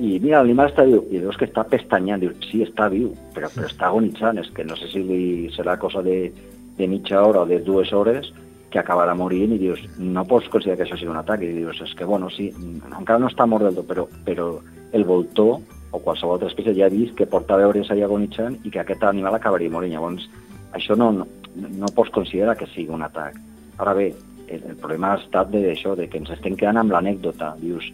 i 0.00 0.18
mira, 0.22 0.40
l'animal 0.40 0.70
està 0.70 0.86
viu, 0.88 1.02
i 1.12 1.20
veus 1.20 1.36
que 1.36 1.46
està 1.48 1.64
pestanyant, 1.68 2.22
dius, 2.22 2.36
sí, 2.48 2.62
està 2.64 2.88
viu, 2.92 3.10
però, 3.34 3.50
però 3.52 3.68
està 3.68 3.90
agonitzant, 3.90 4.40
és 4.40 4.48
que 4.56 4.64
no 4.64 4.78
sé 4.78 4.88
si 4.92 5.02
li 5.04 5.22
serà 5.54 5.76
cosa 5.80 6.02
de, 6.06 6.30
de 6.78 6.88
mitja 6.88 7.20
hora 7.20 7.44
o 7.44 7.48
de 7.48 7.60
dues 7.66 7.92
hores 7.92 8.32
que 8.70 8.78
acabarà 8.80 9.16
morint 9.18 9.52
i 9.52 9.58
dius, 9.58 9.82
no 9.98 10.24
pots 10.30 10.48
considerar 10.48 10.78
que 10.78 10.86
això 10.86 10.96
sigui 10.96 11.10
un 11.12 11.20
atac, 11.20 11.42
i 11.42 11.52
dius, 11.58 11.82
és 11.84 11.92
que 11.98 12.06
bueno, 12.06 12.30
sí, 12.30 12.48
encara 12.88 13.18
no 13.20 13.28
està 13.28 13.46
mort 13.50 13.66
del 13.66 13.76
tot, 13.80 13.88
però, 13.90 14.06
però 14.24 14.48
el 14.96 15.04
voltor 15.04 15.58
o 15.90 15.98
qualsevol 15.98 16.36
altra 16.36 16.50
espècie 16.50 16.74
ja 16.78 16.86
ha 16.86 16.92
vist 16.92 17.16
que 17.18 17.26
porta 17.26 17.56
a 17.56 17.60
veure 17.60 17.82
ahí 17.82 18.02
agonitzant 18.02 18.58
i 18.64 18.70
que 18.70 18.80
aquest 18.80 19.02
animal 19.04 19.34
acabaria 19.34 19.70
morint. 19.70 19.92
Llavors, 19.94 20.28
això 20.72 20.96
no, 20.96 21.10
no, 21.12 21.26
no 21.54 21.94
pots 21.94 22.12
considerar 22.14 22.56
que 22.56 22.68
sigui 22.70 22.94
un 22.94 23.02
atac. 23.02 23.38
Ara 23.82 23.94
bé, 23.98 24.12
el, 24.46 24.62
el 24.62 24.76
problema 24.76 25.12
ha 25.12 25.18
estat 25.18 25.50
d'això, 25.50 25.96
de 25.98 26.06
que 26.08 26.20
ens 26.22 26.30
estem 26.30 26.56
quedant 26.56 26.78
amb 26.78 26.94
l'anècdota. 26.94 27.56
Dius, 27.58 27.90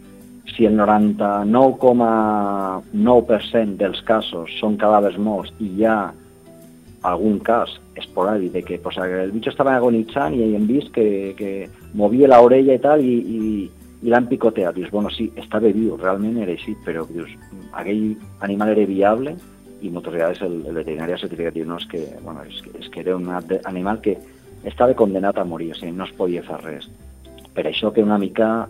si 0.55 0.65
el 0.65 0.75
99,9% 0.79 3.77
dels 3.77 4.01
casos 4.07 4.49
són 4.61 4.77
cadàvers 4.79 5.17
morts 5.19 5.51
i 5.59 5.67
hi 5.77 5.85
ha 5.85 6.13
algun 7.07 7.39
cas 7.39 7.79
esporàdic 7.95 8.51
de 8.53 8.61
que 8.63 8.77
pues, 8.83 8.97
el 8.97 9.31
bitxo 9.31 9.51
estava 9.51 9.75
agonitzant 9.75 10.35
i 10.35 10.55
hem 10.55 10.67
vist 10.69 10.91
que, 10.95 11.33
que 11.37 11.69
movia 11.93 12.29
l'orella 12.31 12.75
i 12.75 12.83
tal 12.83 13.03
i, 13.03 13.17
i, 13.21 13.41
i 14.01 14.11
l'han 14.11 14.27
picoteat. 14.29 14.75
Dius, 14.75 14.91
bueno, 14.93 15.11
sí, 15.13 15.29
estava 15.37 15.71
viu, 15.73 15.97
realment 16.01 16.37
era 16.43 16.53
així, 16.53 16.75
però 16.85 17.05
dius, 17.09 17.31
aquell 17.73 18.15
animal 18.45 18.73
era 18.75 18.87
viable 18.89 19.35
i 19.81 19.91
moltes 19.93 20.15
vegades 20.15 20.41
el, 20.41 20.63
el 20.65 20.79
veterinari 20.79 21.13
ha 21.13 21.21
certificat, 21.21 21.53
diu, 21.53 21.67
no, 21.69 21.77
és 21.77 21.85
que, 21.91 22.01
bueno, 22.23 22.41
és 22.49 22.61
que, 22.65 22.73
és 22.81 22.89
que 22.93 23.03
era 23.05 23.15
un 23.17 23.29
animal 23.69 24.01
que 24.01 24.17
estava 24.65 24.97
condenat 24.97 25.37
a 25.37 25.45
morir, 25.45 25.71
o 25.71 25.77
sigui, 25.77 25.93
no 25.93 26.07
es 26.07 26.15
podia 26.17 26.45
fer 26.45 26.57
res. 26.63 26.89
Per 27.53 27.65
això 27.65 27.93
que 27.93 28.05
una 28.05 28.17
mica 28.21 28.67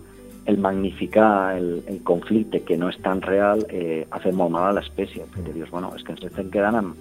el 0.48 0.56
magnificar 0.56 1.58
el, 1.58 1.84
el 1.86 2.02
conflicte 2.02 2.62
que 2.64 2.78
no 2.80 2.88
és 2.88 2.96
tan 3.04 3.20
real 3.20 3.66
eh, 3.68 4.06
ha 4.08 4.20
fet 4.22 4.32
molt 4.32 4.54
mal 4.54 4.70
a 4.70 4.76
l'espècie, 4.78 5.26
perquè 5.34 5.52
dius, 5.52 5.68
bueno, 5.68 5.90
és 5.92 6.04
que 6.06 6.14
ens 6.14 6.24
estem 6.24 6.48
quedant 6.54 6.78
amb, 6.78 6.94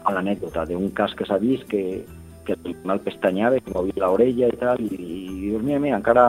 amb 0.00 0.14
l'anècdota 0.16 0.64
d'un 0.70 0.88
cas 0.96 1.12
que 1.12 1.26
s'ha 1.28 1.36
vist 1.42 1.68
que, 1.68 2.00
que 2.48 2.56
l'animal 2.62 3.02
pestanyava, 3.04 3.60
que 3.60 3.74
movia 3.76 4.06
l'orella 4.06 4.48
i 4.48 4.56
tal, 4.62 4.80
i, 4.80 4.88
i 4.96 5.18
dius, 5.42 5.60
mira, 5.60 5.82
mira, 5.84 5.98
encara, 6.00 6.24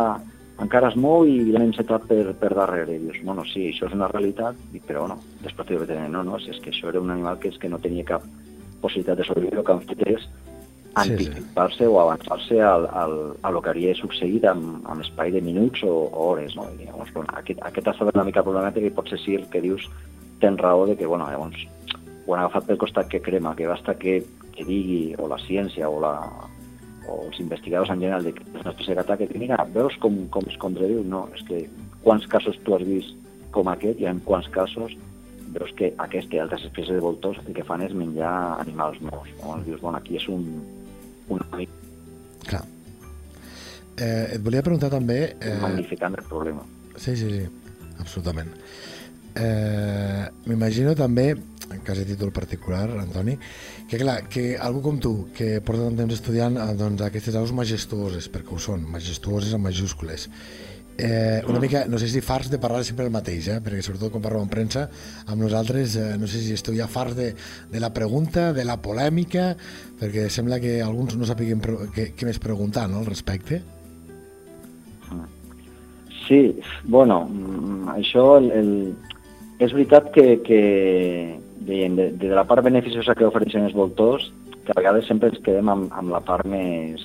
encara 0.65 0.89
es 0.91 0.97
mou 0.99 1.23
i 1.23 1.37
l'hem 1.47 1.69
encetat 1.69 2.09
per, 2.11 2.25
per 2.43 2.51
darrere. 2.59 2.99
I 2.99 3.05
dius, 3.05 3.21
bueno, 3.23 3.47
sí, 3.47 3.69
això 3.71 3.87
és 3.87 3.95
una 3.95 4.11
realitat, 4.11 4.59
però 4.89 5.07
no, 5.07 5.21
després 5.47 5.71
tenir, 5.87 6.09
no, 6.11 6.25
no, 6.27 6.41
si 6.43 6.51
és 6.51 6.59
que 6.59 6.75
això 6.75 6.91
era 6.91 6.99
un 6.99 7.15
animal 7.15 7.39
que, 7.39 7.55
és 7.55 7.61
que 7.61 7.71
no 7.71 7.79
tenia 7.79 8.03
cap 8.11 8.27
possibilitat 8.83 9.23
de 9.23 9.29
sobreviure, 9.31 9.63
el 9.63 9.67
que 9.69 9.77
han 9.79 9.87
fet 9.87 10.03
és 10.11 10.27
anticipar-se 10.95 11.77
sí, 11.77 11.83
sí. 11.83 11.89
o 11.91 11.99
avançar-se 11.99 12.61
al, 12.61 12.87
al, 12.91 13.15
a 13.41 13.51
lo 13.51 13.61
que 13.61 13.71
hauria 13.73 13.95
succeït 13.99 14.45
amb, 14.47 14.81
amb 14.87 15.03
espai 15.03 15.33
de 15.35 15.41
minuts 15.43 15.83
o, 15.83 15.93
o 16.07 16.31
hores. 16.31 16.55
No? 16.55 16.67
I, 16.71 16.87
llavors, 16.87 17.13
bueno, 17.13 17.29
aquest, 17.35 17.61
aquest 17.67 17.87
ha 17.87 17.95
estat 17.95 18.15
una 18.15 18.27
mica 18.27 18.43
problemàtic 18.45 18.87
i 18.87 18.93
potser 18.95 19.19
sí 19.21 19.35
el 19.39 19.47
que 19.51 19.63
dius 19.63 19.87
tens 20.39 20.59
raó 20.61 20.85
de 20.87 20.95
que 20.97 21.05
bueno, 21.05 21.27
llavors, 21.29 21.67
ho 22.25 22.33
han 22.33 22.45
agafat 22.45 22.67
pel 22.67 22.81
costat 22.81 23.09
que 23.11 23.21
crema, 23.21 23.55
que 23.55 23.67
basta 23.67 23.95
que, 23.99 24.21
que 24.55 24.65
digui 24.65 25.15
o 25.19 25.27
la 25.31 25.39
ciència 25.43 25.89
o, 25.89 25.99
la, 26.01 26.15
o 27.07 27.19
els 27.27 27.39
investigadors 27.39 27.91
en 27.91 28.01
general 28.01 28.23
de 28.23 28.33
que 28.35 28.45
és 28.45 28.61
una 28.63 28.73
espècie 28.73 28.95
d'atac 28.97 29.25
que 29.27 29.41
mira, 29.41 29.59
veus 29.75 29.97
com, 30.01 30.23
com 30.33 30.47
es 30.49 30.57
contradiu? 30.61 31.03
No, 31.03 31.25
és 31.35 31.43
que 31.47 31.65
quants 32.05 32.27
casos 32.31 32.57
tu 32.63 32.75
has 32.75 32.85
vist 32.87 33.15
com 33.55 33.69
aquest 33.71 34.01
i 34.01 34.09
en 34.09 34.23
quants 34.25 34.47
casos 34.51 34.95
veus 35.55 35.71
que 35.77 35.93
aquesta 36.03 36.35
i 36.35 36.41
altres 36.43 36.65
espècies 36.67 36.97
de 36.97 37.03
voltors 37.03 37.39
el 37.45 37.53
que 37.55 37.63
fan 37.67 37.83
és 37.85 37.93
menjar 37.95 38.33
animals 38.59 38.99
morts. 39.05 39.31
Llavors 39.39 39.67
dius, 39.67 39.81
bueno, 39.81 40.01
aquí 40.01 40.17
és 40.19 40.27
un, 40.31 40.43
una 41.29 41.47
mica. 41.57 41.73
Clar. 42.45 42.63
Eh, 43.95 44.35
et 44.35 44.41
volia 44.43 44.63
preguntar 44.65 44.91
també... 44.93 45.19
Eh... 45.39 45.55
Magnificant 45.61 46.17
el 46.19 46.27
problema. 46.27 46.65
Sí, 46.95 47.15
sí, 47.15 47.29
sí, 47.31 47.43
absolutament. 47.99 48.51
Eh, 49.35 50.25
M'imagino 50.47 50.93
també, 50.95 51.31
en 51.71 51.81
cas 51.83 51.99
de 51.99 52.05
títol 52.07 52.31
particular, 52.35 52.85
Antoni, 53.01 53.35
que 53.89 53.99
clar, 53.99 54.21
que 54.31 54.45
algú 54.61 54.83
com 54.85 54.99
tu, 55.01 55.13
que 55.35 55.59
porta 55.65 55.87
tant 55.87 55.99
temps 56.03 56.15
estudiant 56.15 56.59
eh, 56.59 56.69
doncs, 56.79 57.03
aquestes 57.07 57.35
aus 57.39 57.51
majestuoses, 57.55 58.29
perquè 58.31 58.55
ho 58.55 58.61
són, 58.61 58.85
majestuoses 58.91 59.55
amb 59.57 59.67
majúscules, 59.67 60.29
Eh, 60.97 61.43
una 61.49 61.59
mica, 61.59 61.83
no 61.91 61.99
sé 61.99 62.07
si 62.07 62.21
farts 62.23 62.47
de 62.49 62.57
parlar 62.57 62.85
sempre 62.87 63.03
el 63.03 63.11
mateix, 63.11 63.49
eh? 63.51 63.57
perquè 63.59 63.81
sobretot 63.83 64.13
quan 64.13 64.23
parlo 64.23 64.39
amb 64.39 64.51
premsa, 64.51 64.85
amb 65.27 65.43
nosaltres, 65.43 65.97
eh, 65.99 66.13
no 66.15 66.29
sé 66.31 66.39
si 66.39 66.53
esteu 66.55 66.75
ja 66.77 66.87
farts 66.87 67.17
de, 67.17 67.33
de 67.71 67.81
la 67.83 67.91
pregunta, 67.91 68.53
de 68.55 68.63
la 68.63 68.77
polèmica, 68.79 69.49
perquè 69.99 70.29
sembla 70.31 70.61
que 70.63 70.77
alguns 70.85 71.17
no 71.19 71.27
sàpiguen 71.27 71.59
què, 71.91 72.13
què 72.15 72.29
més 72.29 72.39
preguntar 72.39 72.85
no, 72.87 73.01
al 73.03 73.09
respecte. 73.09 73.59
Sí, 76.29 76.55
bueno, 76.87 77.25
mm, 77.27 77.91
això 77.97 78.37
el, 78.39 78.47
el, 78.55 78.71
és 79.59 79.75
veritat 79.75 80.09
que, 80.15 80.39
que 80.47 80.61
de, 81.59 81.81
de, 81.99 82.07
de 82.23 82.31
la 82.31 82.47
part 82.47 82.63
beneficiosa 82.63 83.17
que 83.19 83.27
ofereixen 83.27 83.67
els 83.67 83.75
voltors, 83.75 84.31
que 84.63 84.71
a 84.71 84.79
vegades 84.79 85.11
sempre 85.11 85.33
ens 85.33 85.43
quedem 85.43 85.69
amb, 85.69 85.91
amb 85.91 86.15
la 86.15 86.23
part 86.23 86.47
més, 86.47 87.03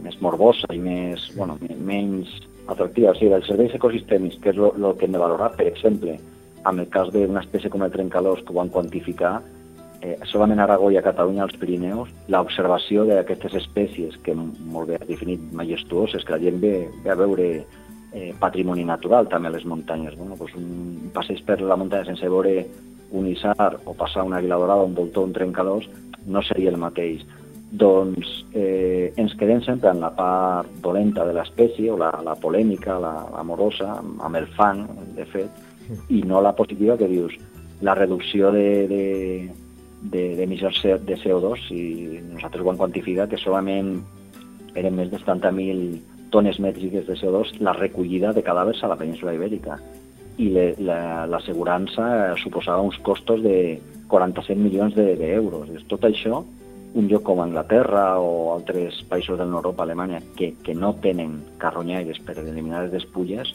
més 0.00 0.16
morbosa 0.24 0.72
i 0.72 0.80
més, 0.80 1.28
bueno, 1.36 1.60
menys 1.76 2.32
atractiva. 2.66 3.12
O 3.12 3.18
sigui, 3.18 3.32
els 3.36 3.48
serveis 3.48 3.74
ecosistèmics, 3.76 4.38
que 4.42 4.54
és 4.54 4.60
el 4.60 4.88
que 4.98 5.06
hem 5.06 5.16
de 5.16 5.22
valorar, 5.22 5.52
per 5.58 5.68
exemple, 5.70 6.16
amb 6.64 6.80
el 6.80 6.88
cas 6.92 7.10
d'una 7.12 7.42
espècie 7.44 7.70
com 7.70 7.84
el 7.84 7.92
trencalós 7.92 8.42
que 8.42 8.54
ho 8.54 8.58
van 8.60 8.72
quantificar, 8.72 9.36
eh, 10.00 10.18
solament 10.30 10.60
a 10.60 10.64
Aragó 10.64 10.90
i 10.90 10.98
a 10.98 11.04
Catalunya, 11.04 11.44
als 11.44 11.56
Pirineus, 11.60 12.10
l'observació 12.28 13.04
d'aquestes 13.08 13.54
espècies, 13.60 14.16
que 14.22 14.34
molt 14.34 14.88
bé 14.88 14.98
has 15.00 15.08
definit 15.08 15.40
majestuoses, 15.52 16.24
que 16.24 16.36
la 16.36 16.42
gent 16.42 16.60
ve, 16.60 16.88
ve 17.04 17.10
a 17.10 17.18
veure 17.20 17.48
eh, 18.14 18.32
patrimoni 18.40 18.84
natural 18.84 19.28
també 19.28 19.48
a 19.48 19.54
les 19.56 19.64
muntanyes. 19.64 20.16
Bueno, 20.16 20.36
doncs 20.40 20.56
un 20.56 21.10
passeig 21.14 21.44
per 21.44 21.60
la 21.60 21.76
muntanya 21.76 22.08
sense 22.10 22.28
veure 22.28 22.66
un 23.14 23.28
isar 23.30 23.78
o 23.84 23.94
passar 23.94 24.24
una 24.24 24.40
vila 24.40 24.58
dorada, 24.58 24.84
un 24.84 24.94
voltor, 24.94 25.24
un 25.28 25.32
trencalós, 25.32 25.88
no 26.26 26.42
seria 26.42 26.70
el 26.70 26.80
mateix 26.80 27.24
doncs 27.74 28.46
eh, 28.54 29.10
ens 29.18 29.34
quedem 29.38 29.62
sempre 29.66 29.90
en 29.90 30.00
la 30.02 30.10
part 30.14 30.68
dolenta 30.82 31.24
de 31.26 31.32
l'espècie, 31.34 31.90
o 31.90 31.96
la, 31.98 32.10
la 32.22 32.34
polèmica, 32.38 32.98
la, 33.02 33.26
amorosa, 33.40 33.98
amb 33.98 34.36
el 34.38 34.46
fang, 34.54 34.86
de 35.16 35.24
fet, 35.26 35.50
i 36.14 36.22
no 36.24 36.40
la 36.40 36.56
positiva 36.56 36.96
que 37.00 37.08
dius, 37.10 37.34
la 37.84 37.94
reducció 37.98 38.50
d'emissions 38.54 40.82
de, 40.82 40.88
de, 40.88 40.94
de, 40.94 41.06
de 41.10 41.16
CO2, 41.22 41.56
si 41.66 41.80
nosaltres 42.30 42.62
ho 42.62 42.70
hem 42.70 42.80
quantificat, 42.80 43.28
que 43.32 43.42
solament 43.42 43.88
eren 44.78 44.94
més 44.96 45.08
de 45.10 45.18
70.000 45.18 46.14
tones 46.34 46.58
mètriques 46.58 47.06
de 47.06 47.14
CO2 47.18 47.60
la 47.62 47.74
recollida 47.76 48.32
de 48.34 48.42
cadàvers 48.42 48.82
a 48.82 48.90
la 48.90 48.98
península 48.98 49.36
ibèrica 49.36 49.78
i 50.42 50.48
l'assegurança 50.50 52.02
la, 52.02 52.38
suposava 52.42 52.82
uns 52.82 52.98
costos 53.06 53.42
de 53.44 53.78
47 54.10 54.58
milions 54.58 54.96
d'euros. 54.96 55.68
De, 55.70 55.82
Tot 55.90 56.08
això 56.08 56.42
un 56.94 57.08
lloc 57.10 57.24
com 57.26 57.42
Anglaterra 57.42 58.20
o 58.22 58.54
altres 58.54 59.00
països 59.10 59.38
del 59.38 59.50
nord 59.50 59.66
Europa, 59.66 59.82
Alemanya, 59.82 60.20
que, 60.38 60.54
que 60.62 60.74
no 60.74 60.94
tenen 61.02 61.40
carronyaires 61.58 62.20
per 62.22 62.38
eliminar 62.38 62.84
les 62.84 62.94
despulles, 62.94 63.50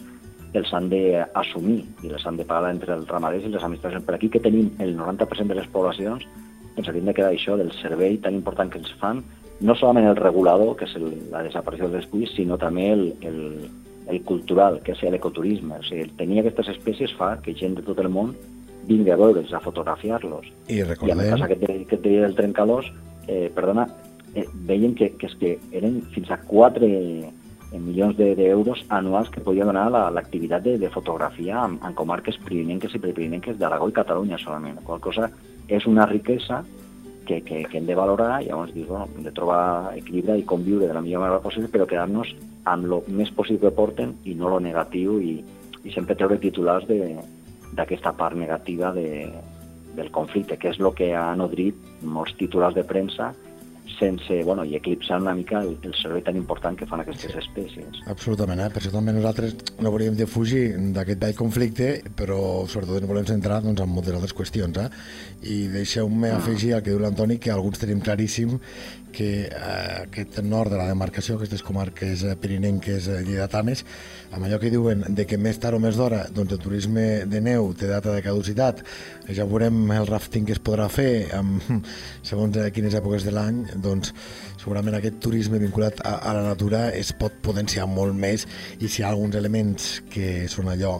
els 0.53 0.71
han 0.73 0.89
d'assumir 0.89 1.79
i 2.03 2.11
les 2.11 2.25
han 2.25 2.37
de 2.37 2.45
pagar 2.45 2.73
entre 2.73 2.95
els 2.97 3.07
ramaders 3.07 3.45
i 3.45 3.53
les 3.53 3.63
administracions. 3.63 4.05
Per 4.05 4.15
aquí 4.15 4.29
que 4.33 4.43
tenim 4.43 4.71
el 4.83 4.95
90% 4.97 5.53
de 5.53 5.59
les 5.61 5.69
poblacions 5.71 6.25
doncs 6.75 6.89
havíem 6.89 7.09
de 7.09 7.15
quedar 7.15 7.33
això 7.33 7.57
del 7.59 7.71
servei 7.81 8.17
tan 8.23 8.35
important 8.35 8.71
que 8.71 8.79
ens 8.79 8.91
fan, 9.01 9.23
no 9.59 9.75
solament 9.75 10.07
el 10.07 10.15
regulador, 10.19 10.75
que 10.79 10.87
és 10.87 10.95
el, 10.95 11.09
la 11.31 11.43
desaparició 11.43 11.89
dels 11.89 12.05
espais, 12.05 12.31
sinó 12.35 12.57
també 12.59 12.87
el, 12.93 13.03
el, 13.27 13.41
el 14.07 14.21
cultural, 14.23 14.79
que 14.85 14.95
és 14.95 15.03
l'ecoturisme. 15.03 15.81
O 15.81 15.87
sigui, 15.87 16.07
tenir 16.19 16.39
aquestes 16.41 16.71
espècies 16.75 17.13
fa 17.19 17.33
que 17.43 17.55
gent 17.59 17.75
de 17.79 17.83
tot 17.83 17.99
el 17.99 18.07
món 18.13 18.31
vingui 18.87 19.11
a 19.11 19.19
veure's, 19.19 19.51
a 19.53 19.59
fotografiar-los. 19.61 20.47
I 20.71 20.79
I 20.79 20.81
a 20.85 20.89
recordem... 20.93 21.19
més 21.19 21.45
aquest, 21.45 21.67
aquest 21.67 22.05
dia 22.07 22.23
del 22.23 22.37
trencalós, 22.39 22.87
eh, 23.29 23.51
perdona, 23.55 23.85
eh, 24.33 24.47
veien 24.65 24.95
que, 24.97 25.11
que, 25.17 25.29
és 25.29 25.35
que 25.39 25.53
eren 25.77 26.01
fins 26.15 26.31
a 26.33 26.39
4 26.49 26.85
eh, 26.89 27.29
milions 27.77 28.17
de- 28.17 28.33
d'euros 28.35 28.81
anuals 28.89 29.29
que 29.29 29.41
podia 29.45 29.65
donar 29.65 29.87
la- 29.93 30.09
l'activitat 30.09 30.63
de, 30.65 30.77
de 30.81 30.89
fotografia 30.89 31.61
en, 31.65 31.77
en 31.85 31.93
comarques 31.93 32.37
pirinenques 32.41 32.95
i 32.95 32.99
prepirinenques 33.03 33.57
d'Aragó 33.61 33.89
i 33.89 33.93
Catalunya 33.93 34.37
solament, 34.41 34.79
la 34.81 34.85
qual 34.87 34.99
cosa 34.99 35.29
és 35.69 35.85
una 35.85 36.07
riquesa 36.09 36.63
que, 37.29 37.43
que, 37.45 37.59
que 37.69 37.77
hem 37.77 37.85
de 37.85 37.93
valorar 37.93 38.39
i 38.41 38.47
llavors 38.49 38.73
dir, 38.73 38.87
bueno, 38.89 39.05
hem 39.15 39.21
de 39.27 39.31
trobar 39.37 39.93
equilibri 39.95 40.39
i 40.41 40.45
conviure 40.49 40.87
de 40.89 40.95
la 40.97 41.01
millor 41.05 41.21
manera 41.21 41.43
possible 41.43 41.69
però 41.69 41.85
quedar-nos 41.85 42.31
amb 42.65 42.87
el 42.89 43.03
més 43.13 43.29
possible 43.37 43.61
que 43.69 43.75
porten 43.77 44.15
i 44.25 44.33
no 44.33 44.49
lo 44.49 44.57
negatiu 44.59 45.19
i, 45.21 45.35
i 45.85 45.93
sempre 45.93 46.15
treure 46.17 46.39
titulars 46.41 46.87
de- 46.89 47.19
d'aquesta 47.77 48.15
part 48.17 48.33
negativa 48.35 48.89
de, 48.97 49.29
del 49.99 50.11
conflicte, 50.15 50.57
que 50.57 50.71
és 50.71 50.79
el 50.79 50.89
que 50.97 51.11
ha 51.17 51.29
nodrit 51.37 51.77
molts 52.01 52.35
titulars 52.39 52.77
de 52.79 52.87
premsa 52.87 53.33
sense, 53.99 54.43
bueno, 54.43 54.63
i 54.63 54.75
eclipsant 54.77 55.23
una 55.25 55.33
mica 55.35 55.59
el, 55.61 55.75
el 55.83 55.93
servei 55.99 56.23
tan 56.25 56.37
important 56.39 56.77
que 56.79 56.87
fan 56.89 57.03
aquestes 57.03 57.35
espècies. 57.41 57.99
Absolutament, 58.11 58.61
eh? 58.63 58.69
per 58.73 58.81
això 58.81 58.93
també 58.93 59.13
nosaltres 59.15 59.57
no 59.83 59.91
volíem 59.93 60.15
de 60.17 60.27
fugir 60.29 60.63
d'aquest 60.95 61.21
vell 61.23 61.35
conflicte, 61.37 61.89
però 62.17 62.39
sobretot 62.71 63.01
ens 63.01 63.09
volem 63.11 63.27
centrar 63.29 63.59
doncs, 63.65 63.83
en 63.83 63.91
moltes 63.91 64.15
altres 64.15 64.35
qüestions. 64.37 64.79
Eh? 64.79 64.87
I 65.51 65.59
deixeu-me 65.73 66.31
afegir 66.37 66.73
al 66.75 66.85
que 66.85 66.93
diu 66.93 67.03
l'Antoni, 67.03 67.39
que 67.43 67.51
alguns 67.53 67.81
tenim 67.81 68.03
claríssim 68.05 68.55
que 69.13 69.29
eh, 69.47 70.05
aquest 70.05 70.39
nord 70.45 70.73
de 70.73 70.79
la 70.79 70.87
demarcació, 70.89 71.37
aquestes 71.37 71.63
comarques 71.65 72.23
eh, 72.23 72.35
pirinenques 72.39 73.07
eh, 73.07 73.19
lleidatanes, 73.25 73.83
amb 74.31 74.45
allò 74.45 74.59
que 74.61 74.71
diuen 74.73 75.03
de 75.17 75.25
que 75.29 75.39
més 75.41 75.59
tard 75.61 75.77
o 75.77 75.81
més 75.83 75.97
d'hora 75.99 76.25
doncs, 76.35 76.55
el 76.55 76.61
turisme 76.63 77.05
de 77.29 77.41
neu 77.43 77.71
té 77.77 77.89
data 77.89 78.13
de 78.15 78.23
caducitat, 78.25 78.83
ja 79.29 79.47
veurem 79.49 79.81
el 79.95 80.07
rafting 80.09 80.47
que 80.47 80.55
es 80.57 80.61
podrà 80.63 80.89
fer 80.93 81.29
amb, 81.37 81.63
segons 82.29 82.59
quines 82.75 82.97
èpoques 82.99 83.25
de 83.27 83.35
l'any, 83.35 83.63
doncs 83.81 84.13
segurament 84.59 84.99
aquest 84.99 85.21
turisme 85.23 85.61
vinculat 85.61 86.03
a, 86.03 86.19
a 86.19 86.35
la 86.37 86.45
natura 86.51 86.89
es 86.95 87.13
pot 87.15 87.41
potenciar 87.45 87.87
molt 87.89 88.15
més 88.17 88.45
i 88.79 88.87
si 88.87 89.01
hi 89.01 89.07
ha 89.07 89.13
alguns 89.13 89.39
elements 89.39 89.99
que 90.11 90.47
són 90.51 90.71
allò 90.73 90.99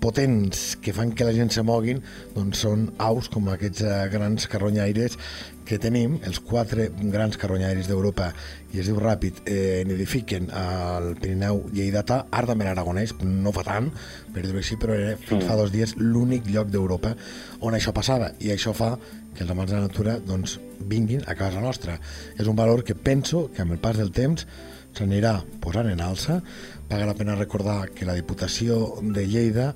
potents 0.00 0.74
que 0.82 0.94
fan 0.94 1.12
que 1.16 1.26
la 1.26 1.34
gent 1.34 1.50
se 1.54 1.64
moguin 1.66 2.02
doncs 2.34 2.62
són 2.64 2.88
aus 3.02 3.28
com 3.32 3.48
aquests 3.52 3.82
eh, 3.84 3.96
grans 4.12 4.46
carronyaires 4.50 5.18
que 5.64 5.78
tenim, 5.80 6.18
els 6.28 6.38
quatre 6.44 6.90
grans 7.12 7.38
carronyaires 7.40 7.88
d'Europa. 7.88 8.28
I 8.74 8.82
es 8.82 8.88
diu 8.90 8.98
ràpid, 9.00 9.40
eh, 9.48 9.82
nidifiquen 9.88 10.50
al 10.52 11.14
Pirineu 11.20 11.62
lleidatà, 11.72 12.26
ara 12.30 12.50
també 12.50 12.66
l'Aragonès, 12.68 13.14
no 13.24 13.52
fa 13.56 13.64
tant, 13.64 13.88
per 14.34 14.44
dir-ho 14.44 14.60
així, 14.60 14.76
però 14.76 14.96
era 14.98 15.16
fins 15.16 15.46
fa 15.48 15.56
dos 15.56 15.72
dies 15.72 15.96
l'únic 15.96 16.50
lloc 16.52 16.68
d'Europa 16.68 17.14
on 17.60 17.74
això 17.74 17.94
passava. 17.96 18.32
I 18.40 18.52
això 18.52 18.74
fa 18.76 18.92
que 19.34 19.44
els 19.44 19.50
amants 19.50 19.72
de 19.72 19.78
la 19.78 19.88
natura 19.88 20.18
doncs, 20.22 20.58
vinguin 20.84 21.24
a 21.26 21.34
casa 21.38 21.62
nostra. 21.64 21.98
És 22.38 22.46
un 22.50 22.56
valor 22.56 22.84
que 22.84 22.94
penso 22.94 23.48
que 23.54 23.62
amb 23.62 23.74
el 23.76 23.82
pas 23.82 23.98
del 23.98 24.12
temps 24.14 24.46
s'anirà 24.94 25.38
posant 25.60 25.90
en 25.90 26.02
alça. 26.04 26.40
Paga 26.88 27.08
la 27.08 27.16
pena 27.18 27.36
recordar 27.38 27.90
que 27.94 28.06
la 28.06 28.14
Diputació 28.14 28.96
de 29.02 29.26
Lleida 29.26 29.72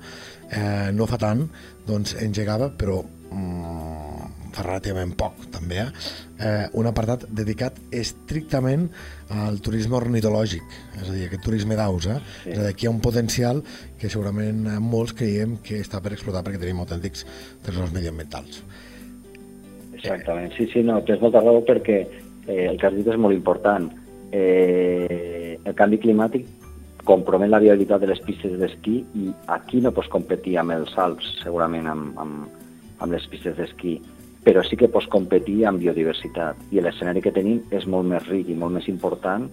eh, 0.49 0.91
no 0.95 1.07
fa 1.09 1.19
tant 1.21 1.47
doncs, 1.87 2.15
engegava, 2.21 2.69
però 2.77 3.01
mm, 3.03 4.09
fa 4.55 4.65
relativament 4.65 5.13
poc 5.17 5.45
també, 5.53 5.83
eh? 5.83 5.89
eh, 6.39 6.65
un 6.79 6.89
apartat 6.89 7.25
dedicat 7.35 7.77
estrictament 7.95 8.87
al 9.35 9.59
turisme 9.65 9.97
ornitològic, 9.99 10.77
és 10.97 11.07
a 11.07 11.13
dir, 11.13 11.27
aquest 11.27 11.45
turisme 11.45 11.77
d'aus. 11.79 12.09
Eh? 12.09 12.19
Sí. 12.43 12.53
És 12.53 12.57
a 12.57 12.65
dir, 12.65 12.73
aquí 12.73 12.87
hi 12.87 12.89
ha 12.89 12.95
un 12.95 13.01
potencial 13.03 13.63
que 13.99 14.09
segurament 14.09 14.65
molts 14.83 15.15
creiem 15.17 15.59
que 15.65 15.81
està 15.83 16.01
per 16.01 16.15
explotar 16.15 16.45
perquè 16.45 16.61
tenim 16.61 16.81
autèntics 16.85 17.25
tresors 17.65 17.93
mediambientals. 17.95 18.63
Exactament, 19.99 20.53
sí, 20.55 20.67
sí, 20.71 20.83
no, 20.85 21.01
tens 21.07 21.21
molta 21.21 21.43
raó 21.43 21.61
perquè 21.67 21.99
eh, 22.47 22.65
el 22.69 22.79
que 22.79 22.87
has 22.87 22.95
dit 22.95 23.07
és 23.07 23.19
molt 23.19 23.35
important. 23.35 23.89
Eh, 24.31 25.59
el 25.65 25.75
canvi 25.75 25.99
climàtic 26.01 26.47
compromet 27.09 27.49
la 27.49 27.61
viabilitat 27.61 28.03
de 28.03 28.11
les 28.11 28.21
pistes 28.21 28.55
d'esquí 28.59 28.99
i 29.17 29.31
aquí 29.55 29.81
no 29.81 29.91
pots 29.95 30.11
competir 30.13 30.57
amb 30.61 30.75
els 30.75 30.95
Alps, 31.01 31.39
segurament 31.43 31.89
amb, 31.89 32.19
amb, 32.21 32.65
amb 32.99 33.15
les 33.15 33.25
pistes 33.31 33.57
d'esquí, 33.57 33.97
però 34.45 34.63
sí 34.63 34.77
que 34.79 34.91
pots 34.91 35.09
competir 35.11 35.63
amb 35.67 35.81
biodiversitat 35.81 36.69
i 36.71 36.83
l'escenari 36.83 37.23
que 37.25 37.33
tenim 37.35 37.63
és 37.75 37.87
molt 37.89 38.07
més 38.07 38.27
ric 38.29 38.49
i 38.49 38.57
molt 38.57 38.77
més 38.77 38.87
important 38.91 39.49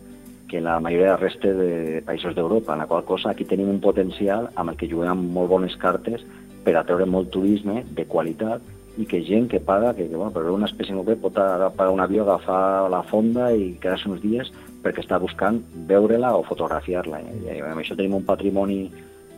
que 0.46 0.60
la 0.62 0.78
majoria 0.80 1.16
de 1.16 1.20
resta 1.20 1.52
de 1.58 2.02
països 2.06 2.36
d'Europa, 2.36 2.74
en 2.74 2.84
la 2.84 2.86
qual 2.86 3.02
cosa 3.04 3.32
aquí 3.32 3.44
tenim 3.44 3.70
un 3.72 3.80
potencial 3.82 4.50
amb 4.54 4.70
el 4.70 4.76
que 4.78 4.88
juguem 4.90 5.10
amb 5.16 5.32
molt 5.34 5.50
bones 5.50 5.74
cartes 5.82 6.22
per 6.62 6.76
atreure 6.76 7.06
molt 7.06 7.32
turisme 7.34 7.82
de 7.98 8.04
qualitat 8.06 8.62
i 8.96 9.04
que 9.06 9.20
gent 9.24 9.48
que 9.52 9.60
paga, 9.60 9.94
que, 9.94 10.08
que 10.08 10.16
bueno, 10.16 10.32
per 10.32 10.44
una 10.50 10.66
espècie 10.66 10.94
concreta 10.96 11.20
pot 11.20 11.38
a- 11.38 11.70
pagar 11.70 11.92
un 11.92 12.00
avió, 12.00 12.22
agafar 12.22 12.88
la 12.90 13.02
fonda 13.02 13.50
i 13.52 13.74
quedar-se 13.80 14.08
uns 14.08 14.22
dies 14.22 14.52
perquè 14.82 15.02
està 15.02 15.18
buscant 15.20 15.60
veure-la 15.88 16.34
o 16.36 16.42
fotografiar-la. 16.46 17.20
I, 17.20 17.60
amb 17.60 17.82
això 17.82 17.96
tenim 17.96 18.14
un 18.16 18.24
patrimoni 18.24 18.90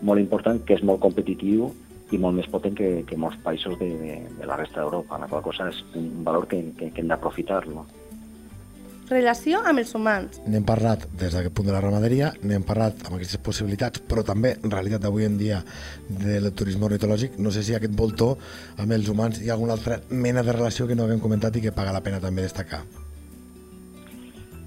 molt 0.02 0.20
important 0.20 0.60
que 0.64 0.74
és 0.78 0.82
molt 0.86 1.00
competitiu 1.02 1.72
i 2.12 2.18
molt 2.18 2.36
més 2.36 2.46
potent 2.48 2.76
que, 2.76 3.02
que 3.04 3.16
molts 3.16 3.36
països 3.44 3.74
de, 3.80 3.88
de, 4.00 4.18
de 4.38 4.46
la 4.46 4.56
resta 4.56 4.80
d'Europa, 4.80 5.18
la 5.18 5.26
qual 5.28 5.42
cosa 5.42 5.66
és 5.68 5.82
un 5.98 6.22
valor 6.24 6.46
que, 6.48 6.62
que, 6.78 6.90
que 6.92 7.00
hem 7.02 7.08
d'aprofitar-lo. 7.10 7.82
Relació 9.08 9.62
amb 9.64 9.80
els 9.80 9.94
humans. 9.96 10.36
N'hem 10.44 10.64
parlat 10.68 11.06
des 11.16 11.32
d'aquest 11.32 11.54
punt 11.56 11.68
de 11.70 11.72
la 11.72 11.80
ramaderia, 11.80 12.28
n'hem 12.44 12.64
parlat 12.68 13.06
amb 13.06 13.16
aquestes 13.16 13.40
possibilitats, 13.40 14.02
però 14.04 14.20
també, 14.26 14.56
en 14.60 14.70
realitat, 14.70 15.00
d'avui 15.00 15.24
en 15.24 15.38
dia 15.40 15.62
del 16.10 16.50
turisme 16.52 16.84
ornitològic, 16.90 17.38
no 17.40 17.50
sé 17.50 17.62
si 17.64 17.74
aquest 17.74 17.96
voltor 17.96 18.36
amb 18.76 18.92
els 18.92 19.08
humans 19.08 19.40
hi 19.40 19.48
ha 19.48 19.54
alguna 19.56 19.78
altra 19.78 20.00
mena 20.10 20.42
de 20.44 20.52
relació 20.52 20.86
que 20.86 20.94
no 20.98 21.06
haguem 21.08 21.22
comentat 21.24 21.56
i 21.56 21.64
que 21.64 21.72
paga 21.72 21.94
la 21.96 22.02
pena 22.04 22.20
també 22.20 22.44
destacar. 22.44 22.82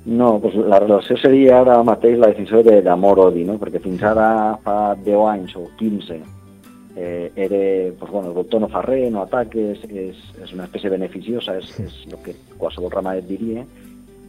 No, 0.10 0.40
doncs 0.42 0.58
la 0.66 0.80
relació 0.82 1.20
seria 1.22 1.60
ara 1.62 1.78
mateix 1.86 2.18
la 2.18 2.32
definició 2.32 2.64
de- 2.66 2.82
d'amor-odi, 2.82 3.46
no? 3.46 3.60
perquè 3.62 3.80
fins 3.84 4.02
ara 4.02 4.58
fa 4.64 4.96
10 4.98 5.28
anys 5.30 5.56
o 5.56 5.68
15 5.78 6.18
eh, 6.96 7.32
era, 7.36 7.60
doncs, 8.00 8.10
bueno, 8.12 8.30
el 8.30 8.34
voltor 8.34 8.62
no 8.62 8.70
fa 8.74 8.82
res, 8.82 9.12
no 9.14 9.22
ataques, 9.22 9.86
és, 9.86 10.18
és 10.42 10.54
una 10.58 10.66
espècie 10.66 10.90
beneficiosa, 10.90 11.60
és, 11.62 11.70
és 11.80 12.02
el 12.10 12.18
que 12.26 12.34
qualsevol 12.58 12.90
ramadet 12.90 13.30
diria, 13.30 13.64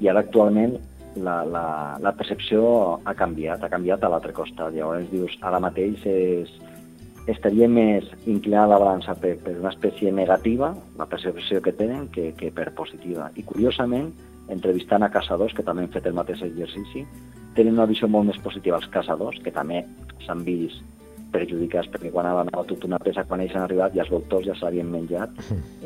i 0.02 0.08
ara 0.10 0.24
actualment 0.24 0.76
la, 1.16 1.42
la, 1.44 1.64
la 2.00 2.12
percepció 2.16 2.98
ha 3.04 3.14
canviat, 3.14 3.62
ha 3.62 3.70
canviat 3.70 4.04
a 4.04 4.10
l'altre 4.12 4.32
costat. 4.36 4.74
Llavors 4.74 5.08
dius, 5.12 5.36
ara 5.44 5.60
mateix 5.62 6.04
és, 6.08 6.52
estaria 7.30 7.68
més 7.68 8.08
inclinada 8.26 8.72
la 8.72 8.80
balança 8.82 9.14
per, 9.14 9.36
per 9.44 9.54
una 9.58 9.70
espècie 9.70 10.12
negativa, 10.12 10.72
la 10.98 11.06
percepció 11.06 11.60
que 11.62 11.74
tenen, 11.76 12.08
que, 12.14 12.32
que 12.38 12.50
per 12.54 12.72
positiva. 12.78 13.30
I 13.36 13.44
curiosament, 13.46 14.10
entrevistant 14.50 15.04
a 15.04 15.12
caçadors, 15.12 15.54
que 15.54 15.64
també 15.66 15.84
han 15.86 15.92
fet 15.92 16.08
el 16.08 16.18
mateix 16.18 16.42
exercici, 16.48 17.04
tenen 17.56 17.76
una 17.76 17.86
visió 17.86 18.08
molt 18.08 18.32
més 18.32 18.40
positiva 18.42 18.80
als 18.80 18.88
caçadors, 18.90 19.38
que 19.44 19.52
també 19.54 19.84
s'han 20.26 20.42
vist 20.48 20.82
perjudicats 21.32 21.88
perquè 21.88 22.10
quan 22.12 22.26
ha 22.28 22.34
anat 22.42 22.66
tota 22.68 22.84
una 22.84 22.98
peça, 23.00 23.24
quan 23.24 23.40
ells 23.40 23.54
han 23.56 23.64
arribat 23.64 23.94
i 23.96 24.02
els 24.02 24.10
voltors 24.12 24.44
ja 24.44 24.56
se 24.58 24.66
l'havien 24.66 24.90
menjat, 24.92 25.38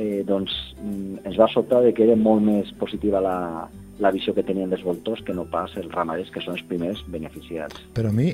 eh, 0.02 0.24
doncs 0.26 0.54
mm, 0.80 1.20
ens 1.22 1.38
va 1.38 1.46
sobtar 1.52 1.84
de 1.84 1.92
que 1.94 2.02
era 2.02 2.16
molt 2.18 2.42
més 2.42 2.72
positiva 2.80 3.22
la, 3.22 3.36
la 3.98 4.10
visió 4.12 4.34
que 4.36 4.44
tenien 4.44 4.70
dels 4.70 4.84
voltors 4.84 5.22
que 5.24 5.34
no 5.34 5.46
pas 5.50 5.72
els 5.76 5.88
ramaders, 5.92 6.30
que 6.30 6.42
són 6.44 6.56
els 6.58 6.64
primers 6.68 7.02
beneficiats. 7.08 7.80
Però 7.96 8.10
a 8.12 8.16
mi 8.16 8.32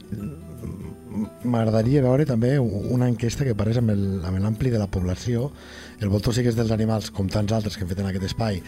m'agradaria 1.45 2.03
veure 2.05 2.25
també 2.29 2.55
una 2.59 3.09
enquesta 3.11 3.45
que 3.45 3.55
parés 3.59 3.79
amb 3.79 3.93
l'ampli 3.93 4.73
de 4.73 4.81
la 4.81 4.89
població. 4.91 5.51
El 6.01 6.09
voltor 6.09 6.35
sí 6.35 6.43
que 6.43 6.51
és 6.53 6.57
dels 6.59 6.73
animals, 6.73 7.11
com 7.13 7.29
tants 7.29 7.53
altres 7.53 7.77
que 7.77 7.85
hem 7.85 7.93
fet 7.93 8.01
en 8.01 8.09
aquest 8.09 8.31
espai, 8.33 8.63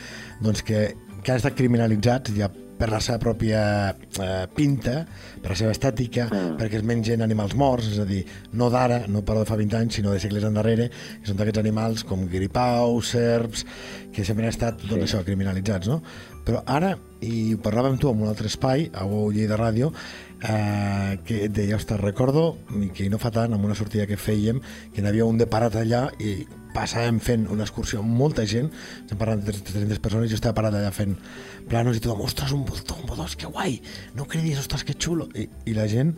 doncs 0.44 0.62
que, 0.62 0.90
que 1.22 1.32
han 1.32 1.40
estat 1.40 1.56
criminalitzats 1.56 2.34
ja 2.36 2.50
per 2.74 2.88
la 2.90 2.98
seva 2.98 3.20
pròpia 3.22 3.60
eh, 3.94 4.46
pinta, 4.54 5.04
per 5.40 5.52
la 5.52 5.56
seva 5.56 5.70
estètica, 5.70 6.26
Mm. 6.26 6.56
perquè 6.58 6.80
es 6.80 6.84
mengen 6.86 7.22
animals 7.22 7.54
morts, 7.54 7.86
és 7.92 8.00
a 8.02 8.04
dir, 8.04 8.24
no 8.52 8.68
d'ara, 8.70 9.04
no 9.08 9.22
però 9.22 9.44
de 9.44 9.46
fa 9.48 9.56
20 9.56 9.78
anys, 9.78 9.94
sinó 10.00 10.10
de 10.10 10.18
segles 10.20 10.44
endarrere, 10.44 10.88
que 10.90 11.30
són 11.30 11.38
d'aquests 11.38 11.62
animals 11.62 12.02
com 12.04 12.26
gripaus, 12.28 13.14
serps, 13.14 13.64
que 14.12 14.24
sempre 14.26 14.44
han 14.44 14.50
estat 14.50 14.82
doncs, 14.82 15.06
això, 15.06 15.22
criminalitzats, 15.24 15.88
no? 15.88 16.02
Però 16.44 16.60
ara, 16.68 16.92
i 17.24 17.54
ho 17.54 17.60
parlàvem 17.64 17.96
tu 18.00 18.10
en 18.10 18.20
un 18.20 18.28
altre 18.28 18.50
espai, 18.50 18.90
a 18.92 19.06
UOU 19.08 19.32
Lleida 19.32 19.56
Ràdio, 19.56 19.90
eh, 20.44 21.16
que 21.24 21.44
et 21.46 21.54
deia, 21.56 21.78
ostres, 21.78 22.00
recordo 22.00 22.58
que 22.94 23.08
no 23.08 23.20
fa 23.22 23.32
tant, 23.32 23.54
amb 23.56 23.64
una 23.64 23.76
sortida 23.78 24.06
que 24.06 24.20
fèiem, 24.20 24.60
que 24.92 25.00
n'hi 25.02 25.08
havia 25.08 25.24
un 25.24 25.40
de 25.40 25.48
parat 25.48 25.78
allà 25.80 26.06
i 26.20 26.42
passàvem 26.74 27.20
fent 27.22 27.46
una 27.54 27.64
excursió 27.64 28.02
amb 28.02 28.16
molta 28.18 28.44
gent, 28.50 28.68
estem 29.04 29.18
parlant 29.18 29.40
de 29.46 29.54
300 29.54 30.02
persones, 30.04 30.30
jo 30.32 30.38
estava 30.40 30.56
parat 30.58 30.76
allà 30.80 30.90
fent 30.92 31.14
planos 31.70 31.96
i 31.96 32.02
tothom, 32.04 32.24
ostres, 32.26 32.52
un 32.52 32.64
voltor, 32.68 33.00
un 33.00 33.08
voltor, 33.08 33.30
que 33.38 33.50
guai, 33.50 33.78
no 34.18 34.26
cridis, 34.28 34.60
ostres, 34.60 34.84
que 34.84 34.98
xulo. 34.98 35.30
I, 35.38 35.46
i 35.70 35.76
la 35.78 35.86
gent, 35.88 36.12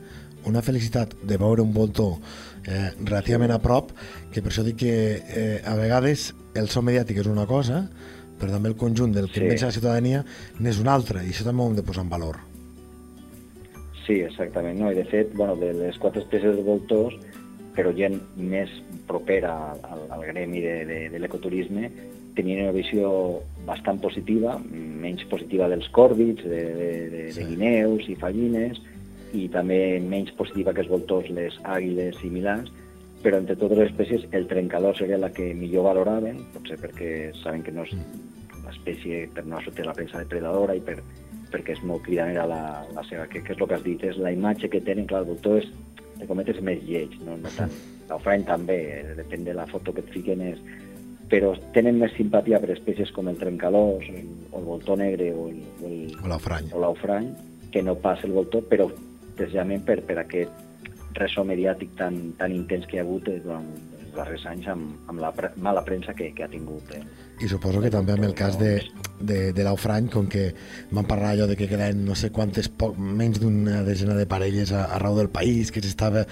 una 0.46 0.62
felicitat 0.62 1.14
de 1.26 1.38
veure 1.42 1.62
un 1.62 1.74
voltor 1.74 2.16
eh, 2.64 2.90
relativament 3.02 3.52
a 3.52 3.60
prop, 3.62 3.92
que 4.32 4.42
per 4.42 4.52
això 4.52 4.64
dic 4.66 4.80
que 4.82 4.96
eh, 5.20 5.62
a 5.66 5.74
vegades 5.78 6.32
el 6.56 6.70
so 6.72 6.82
mediàtic 6.82 7.20
és 7.20 7.28
una 7.30 7.46
cosa, 7.50 7.84
però 8.40 8.50
també 8.52 8.68
el 8.68 8.76
conjunt 8.76 9.12
del 9.14 9.28
que 9.30 9.40
Sí. 9.40 9.46
pensa 9.48 9.66
la 9.66 9.72
ciutadania 9.72 10.24
n'és 10.60 10.78
una 10.80 10.94
altra, 10.94 11.22
i 11.24 11.28
això 11.30 11.44
també 11.44 11.62
ho 11.62 11.68
hem 11.68 11.76
de 11.76 11.82
posar 11.82 12.04
en 12.04 12.10
valor. 12.10 12.36
Sí, 14.06 14.20
exactament. 14.22 14.78
No? 14.78 14.92
I 14.92 14.94
de 14.94 15.04
fet, 15.04 15.32
bueno, 15.34 15.56
de 15.56 15.72
les 15.74 15.98
quatre 15.98 16.22
espècies 16.22 16.54
de 16.56 16.62
voltors, 16.62 17.16
però 17.76 17.90
gent 17.96 18.20
més 18.36 18.70
propera 19.06 19.72
al, 19.82 20.04
al 20.14 20.22
gremi 20.30 20.60
de, 20.62 20.76
de, 20.88 20.98
de 21.12 21.18
l'ecoturisme, 21.18 21.90
tenien 22.36 22.62
una 22.66 22.72
visió 22.76 23.42
bastant 23.66 23.98
positiva, 24.00 24.58
menys 24.70 25.24
positiva 25.30 25.68
dels 25.72 25.88
còrvids, 25.92 26.44
de, 26.44 26.62
de, 26.80 26.90
de, 27.10 27.24
Sí. 27.32 27.40
de 27.40 27.46
guineus 27.50 28.08
i 28.08 28.14
fallines, 28.14 28.78
i 29.34 29.48
també 29.52 29.98
menys 30.00 30.30
positiva 30.38 30.72
que 30.72 30.84
els 30.84 30.88
voltors, 30.92 31.28
les 31.30 31.56
àguiles 31.64 32.16
i 32.24 32.30
milans, 32.30 32.70
però 33.26 33.40
entre 33.42 33.56
totes 33.58 33.80
les 33.80 33.88
espècies 33.90 34.24
el 34.38 34.44
trencador 34.46 34.94
seria 34.94 35.18
la 35.18 35.32
que 35.34 35.48
millor 35.58 35.88
valoraven, 35.88 36.44
potser 36.54 36.76
perquè 36.78 37.08
saben 37.40 37.64
que 37.66 37.72
no 37.74 37.82
és 37.82 37.94
l'espècie 38.62 39.24
per 39.34 39.42
no 39.50 39.58
té 39.66 39.82
la 39.82 39.94
premsa 39.96 40.20
depredadora 40.22 40.76
i 40.78 40.82
per, 40.86 41.00
perquè 41.50 41.74
és 41.74 41.82
molt 41.82 42.04
cridanera 42.06 42.46
la, 42.46 42.60
la 42.94 43.02
seva, 43.08 43.26
que, 43.30 43.42
que 43.42 43.54
és 43.54 43.58
el 43.58 43.66
que 43.66 43.74
has 43.74 43.82
dit, 43.82 44.04
és 44.06 44.20
la 44.22 44.30
imatge 44.34 44.70
que 44.70 44.82
tenen, 44.86 45.08
clar, 45.10 45.24
el 45.24 45.30
voltor 45.32 45.58
és, 45.58 45.66
de 46.20 46.28
cometes, 46.28 46.60
més 46.64 46.78
lleig, 46.86 47.16
no, 47.26 47.34
no 47.40 47.50
tant. 47.56 47.72
L'ofrany 48.06 48.46
també, 48.46 48.76
eh, 48.94 49.16
depèn 49.18 49.42
de 49.48 49.56
la 49.58 49.66
foto 49.70 49.94
que 49.94 50.04
et 50.06 50.12
fiquen, 50.14 50.44
és, 50.46 50.62
però 51.30 51.50
tenen 51.74 51.98
més 51.98 52.14
simpatia 52.14 52.60
per 52.62 52.70
espècies 52.76 53.10
com 53.16 53.26
el 53.32 53.40
trencalós, 53.42 54.06
el, 54.14 54.30
o 54.52 54.62
el 54.62 54.70
voltor 54.70 55.02
negre 55.02 55.32
o 55.34 55.48
el, 55.50 55.58
o 55.82 55.90
el, 55.90 56.14
O 56.70 56.84
l'ofrany, 56.84 57.32
que 57.74 57.82
no 57.82 57.98
pas 57.98 58.22
el 58.22 58.38
voltor, 58.38 58.62
però 58.70 58.86
precisament 59.34 59.82
per, 59.84 59.98
per 60.06 60.20
aquest 60.22 60.65
ressò 61.20 61.44
mediàtic 61.44 61.96
tan, 61.98 62.18
tan 62.38 62.54
intens 62.54 62.86
que 62.86 62.98
hi 62.98 63.00
ha 63.00 63.06
hagut 63.06 63.28
eh, 63.32 63.38
durant 63.44 63.68
els 64.00 64.12
darrers 64.16 64.46
anys 64.52 64.68
amb, 64.72 65.08
amb 65.10 65.22
la 65.22 65.32
pre 65.36 65.52
mala 65.56 65.84
premsa 65.86 66.14
que, 66.16 66.32
que 66.36 66.44
ha 66.44 66.52
tingut. 66.52 66.92
Eh. 66.96 67.02
I 67.36 67.48
suposo 67.50 67.82
que 67.84 67.90
també 67.92 68.14
amb 68.14 68.24
el 68.24 68.32
cas 68.32 68.54
de, 68.56 68.78
de, 69.20 69.52
de 69.52 69.64
l'Aufrany, 69.64 70.06
com 70.08 70.24
que 70.28 70.46
van 70.88 71.04
parlar 71.04 71.34
allò 71.34 71.46
de 71.50 71.56
que 71.58 71.66
queden 71.68 72.04
no 72.06 72.14
sé 72.16 72.30
quantes, 72.32 72.70
poc, 72.72 72.94
menys 72.96 73.40
d'una 73.42 73.82
desena 73.84 74.14
de 74.16 74.24
parelles 74.28 74.72
a, 74.72 74.86
arreu 74.96 75.18
del 75.18 75.28
país 75.28 75.68
que 75.72 75.82
s'estava 75.84 76.22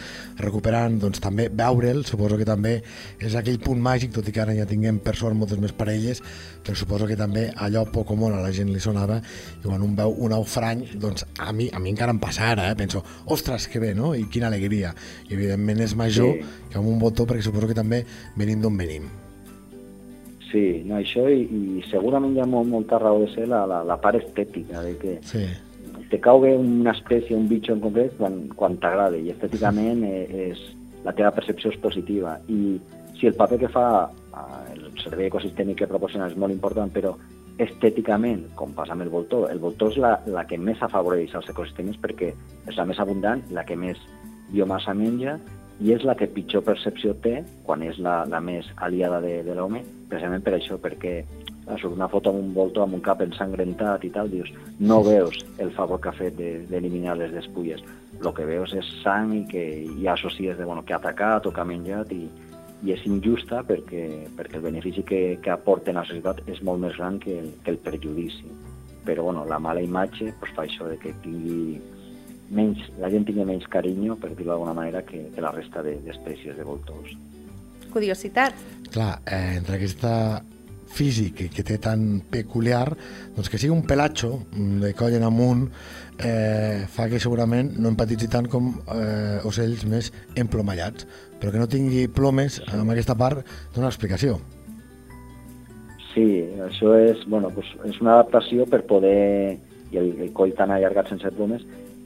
recuperant, 0.40 0.96
doncs 1.02 1.20
també 1.20 1.50
veure'l, 1.52 2.04
suposo 2.08 2.38
que 2.40 2.46
també 2.48 2.78
és 3.20 3.36
aquell 3.36 3.60
punt 3.60 3.82
màgic, 3.84 4.14
tot 4.16 4.30
i 4.30 4.32
que 4.32 4.40
ara 4.40 4.54
ja 4.56 4.64
tinguem 4.70 5.02
per 5.04 5.12
sort 5.18 5.36
moltes 5.36 5.60
més 5.60 5.74
parelles, 5.76 6.22
però 6.64 6.76
suposo 6.78 7.08
que 7.10 7.18
també 7.20 7.50
allò 7.52 7.84
poc 7.92 8.14
o 8.14 8.16
molt 8.16 8.38
a 8.38 8.40
la 8.40 8.52
gent 8.56 8.72
li 8.72 8.80
sonava, 8.80 9.20
i 9.60 9.66
quan 9.66 9.84
un 9.84 9.92
veu 9.98 10.16
un 10.24 10.32
Aufrany, 10.32 10.86
doncs 11.00 11.26
a 11.38 11.52
mi, 11.52 11.68
a 11.68 11.82
mi 11.82 11.92
encara 11.92 12.16
em 12.16 12.22
passa 12.22 12.48
ara, 12.54 12.70
eh? 12.72 12.78
penso, 12.80 13.04
ostres, 13.26 13.68
que 13.68 13.82
bé, 13.82 13.92
no? 13.94 14.14
I 14.16 14.24
quina 14.32 14.48
alegria. 14.48 14.94
I 15.28 15.36
evidentment 15.36 15.84
és 15.84 15.94
major 15.94 16.32
Sí. 16.34 16.56
que 16.72 16.80
amb 16.80 16.88
un 16.88 16.98
botó, 16.98 17.28
perquè 17.28 17.44
suposo 17.44 17.68
que 17.68 17.76
també 17.76 18.04
venim 18.40 18.64
d'on 18.64 18.80
venim. 18.80 19.23
Sí, 20.54 20.84
no, 20.86 21.00
això 21.00 21.26
i, 21.26 21.48
i 21.50 21.84
segurament 21.90 22.36
hi 22.36 22.42
ha 22.44 22.46
molt, 22.46 22.68
molta 22.70 23.00
raó 23.02 23.24
de 23.24 23.30
ser 23.32 23.48
la, 23.50 23.64
la, 23.66 23.80
la 23.82 23.96
part 23.98 24.20
estètica, 24.20 24.84
de 24.86 24.92
que 25.00 25.16
Sí, 25.26 25.42
te 26.12 26.20
cau 26.22 26.38
bé 26.44 26.52
una 26.54 26.92
espècie, 26.94 27.34
un 27.34 27.48
bitxo 27.50 27.74
en 27.74 27.80
concret, 27.82 28.12
quan, 28.20 28.36
quan 28.54 28.76
t'agrada, 28.78 29.18
i 29.18 29.32
estèticament 29.32 30.04
eh, 30.06 30.50
és, 30.52 30.60
la 31.02 31.14
teva 31.16 31.32
percepció 31.34 31.72
és 31.72 31.80
positiva. 31.82 32.36
I 32.46 32.76
si 33.18 33.26
el 33.26 33.34
paper 33.38 33.58
que 33.64 33.70
fa 33.72 33.86
eh, 34.06 34.76
el 34.76 34.92
servei 35.02 35.26
ecosistèmic 35.26 35.80
que 35.82 35.90
proporciona 35.90 36.28
és 36.30 36.38
molt 36.38 36.54
important, 36.54 36.92
però 36.94 37.16
estèticament, 37.58 38.44
com 38.58 38.72
passa 38.78 38.94
amb 38.94 39.02
el 39.02 39.10
voltor, 39.10 39.48
el 39.50 39.58
voltor 39.62 39.90
és 39.90 39.98
la, 40.02 40.14
la 40.30 40.46
que 40.46 40.58
més 40.58 40.78
afavoreix 40.86 41.34
els 41.34 41.50
ecosistemes 41.50 41.98
perquè 42.02 42.30
és 42.30 42.78
la 42.78 42.86
més 42.86 43.02
abundant, 43.02 43.42
la 43.54 43.66
que 43.66 43.74
més 43.78 43.98
biomassa 44.52 44.94
menja 44.94 45.40
i 45.80 45.90
és 45.92 46.04
la 46.06 46.14
que 46.14 46.28
pitjor 46.30 46.62
percepció 46.62 47.14
té 47.24 47.40
quan 47.66 47.82
és 47.82 47.98
la, 47.98 48.22
la 48.30 48.40
més 48.40 48.66
aliada 48.76 49.20
de, 49.24 49.40
de 49.42 49.56
l'home, 49.56 49.82
precisament 50.10 50.44
per 50.44 50.54
això, 50.54 50.78
perquè 50.78 51.24
surt 51.80 51.94
una 51.96 52.08
foto 52.12 52.30
amb 52.30 52.42
un 52.42 52.52
voltor 52.54 52.84
amb 52.84 52.98
un 52.98 53.02
cap 53.04 53.22
ensangrentat 53.24 54.04
i 54.04 54.10
tal, 54.12 54.28
dius, 54.30 54.50
no 54.78 55.00
veus 55.02 55.38
el 55.58 55.72
favor 55.72 56.00
que 56.00 56.10
ha 56.10 56.16
fet 56.16 56.36
de- 56.36 56.66
d'eliminar 56.68 57.16
les 57.16 57.32
despulles. 57.32 57.82
El 58.20 58.32
que 58.36 58.44
veus 58.46 58.74
és 58.76 58.86
sang 59.02 59.32
i 59.34 59.44
que 59.48 59.64
hi 59.82 60.06
ha 60.06 60.12
associes 60.12 60.58
de, 60.58 60.64
bueno, 60.64 60.84
que 60.84 60.92
ha 60.92 61.00
atacat 61.00 61.46
o 61.46 61.52
que 61.52 61.60
ha 61.60 61.68
menjat 61.68 62.12
i, 62.12 62.28
i 62.84 62.92
és 62.92 63.06
injusta 63.08 63.62
perquè, 63.64 64.28
perquè 64.36 64.60
el 64.60 64.66
benefici 64.68 65.02
que, 65.02 65.38
que 65.42 65.50
aporten 65.50 65.96
a 65.96 66.04
la 66.04 66.08
societat 66.10 66.44
és 66.46 66.60
molt 66.62 66.84
més 66.84 66.96
gran 67.00 67.18
que 67.18 67.38
el, 67.40 67.50
que 67.64 67.72
el 67.72 67.80
perjudici. 67.80 68.46
Però 69.04 69.24
bueno, 69.24 69.44
la 69.48 69.58
mala 69.58 69.82
imatge 69.84 70.32
pues, 70.40 70.52
fa 70.56 70.64
això 70.68 70.88
de 70.88 70.98
que 71.00 71.16
tingui 71.24 71.80
menys, 72.50 72.78
la 73.00 73.10
gent 73.10 73.24
tingui 73.26 73.44
menys 73.44 73.66
carinyo, 73.72 74.16
per 74.20 74.34
dir-ho 74.34 74.50
d'alguna 74.52 74.74
manera, 74.74 75.02
que, 75.02 75.30
que 75.34 75.40
la 75.40 75.52
resta 75.52 75.82
de- 75.82 75.98
d'espècies 76.04 76.56
de 76.56 76.64
voltors. 76.64 77.14
Curiositat. 77.92 78.54
clar, 78.90 79.20
eh, 79.26 79.56
entre 79.56 79.76
aquesta 79.76 80.42
físic 80.94 81.48
que, 81.50 81.62
té 81.66 81.78
tan 81.82 82.20
peculiar, 82.30 82.94
doncs 83.34 83.48
que 83.50 83.58
sigui 83.58 83.72
un 83.74 83.82
pelatxo 83.86 84.44
de 84.54 84.92
coll 84.94 85.14
en 85.16 85.24
amunt 85.26 85.64
eh, 86.22 86.84
fa 86.86 87.08
que 87.10 87.18
segurament 87.18 87.72
no 87.78 87.88
empatitzi 87.90 88.28
tant 88.30 88.46
com 88.46 88.68
eh, 88.94 89.40
ocells 89.42 89.82
més 89.90 90.12
emplomallats, 90.38 91.08
però 91.40 91.50
que 91.50 91.58
no 91.58 91.66
tingui 91.66 92.06
plomes 92.06 92.60
en 92.70 92.90
aquesta 92.90 93.16
part 93.18 93.42
d'una 93.74 93.88
explicació. 93.90 94.38
Sí, 96.14 96.44
això 96.62 96.94
és, 96.94 97.24
bueno, 97.26 97.50
pues, 97.50 97.66
és 97.88 97.98
una 98.00 98.14
adaptació 98.20 98.66
per 98.70 98.84
poder, 98.86 99.58
i 99.90 99.98
el, 99.98 100.12
el 100.22 100.30
coll 100.32 100.54
tan 100.54 100.70
allargat 100.70 101.10
sense 101.10 101.30
plomes, 101.34 101.64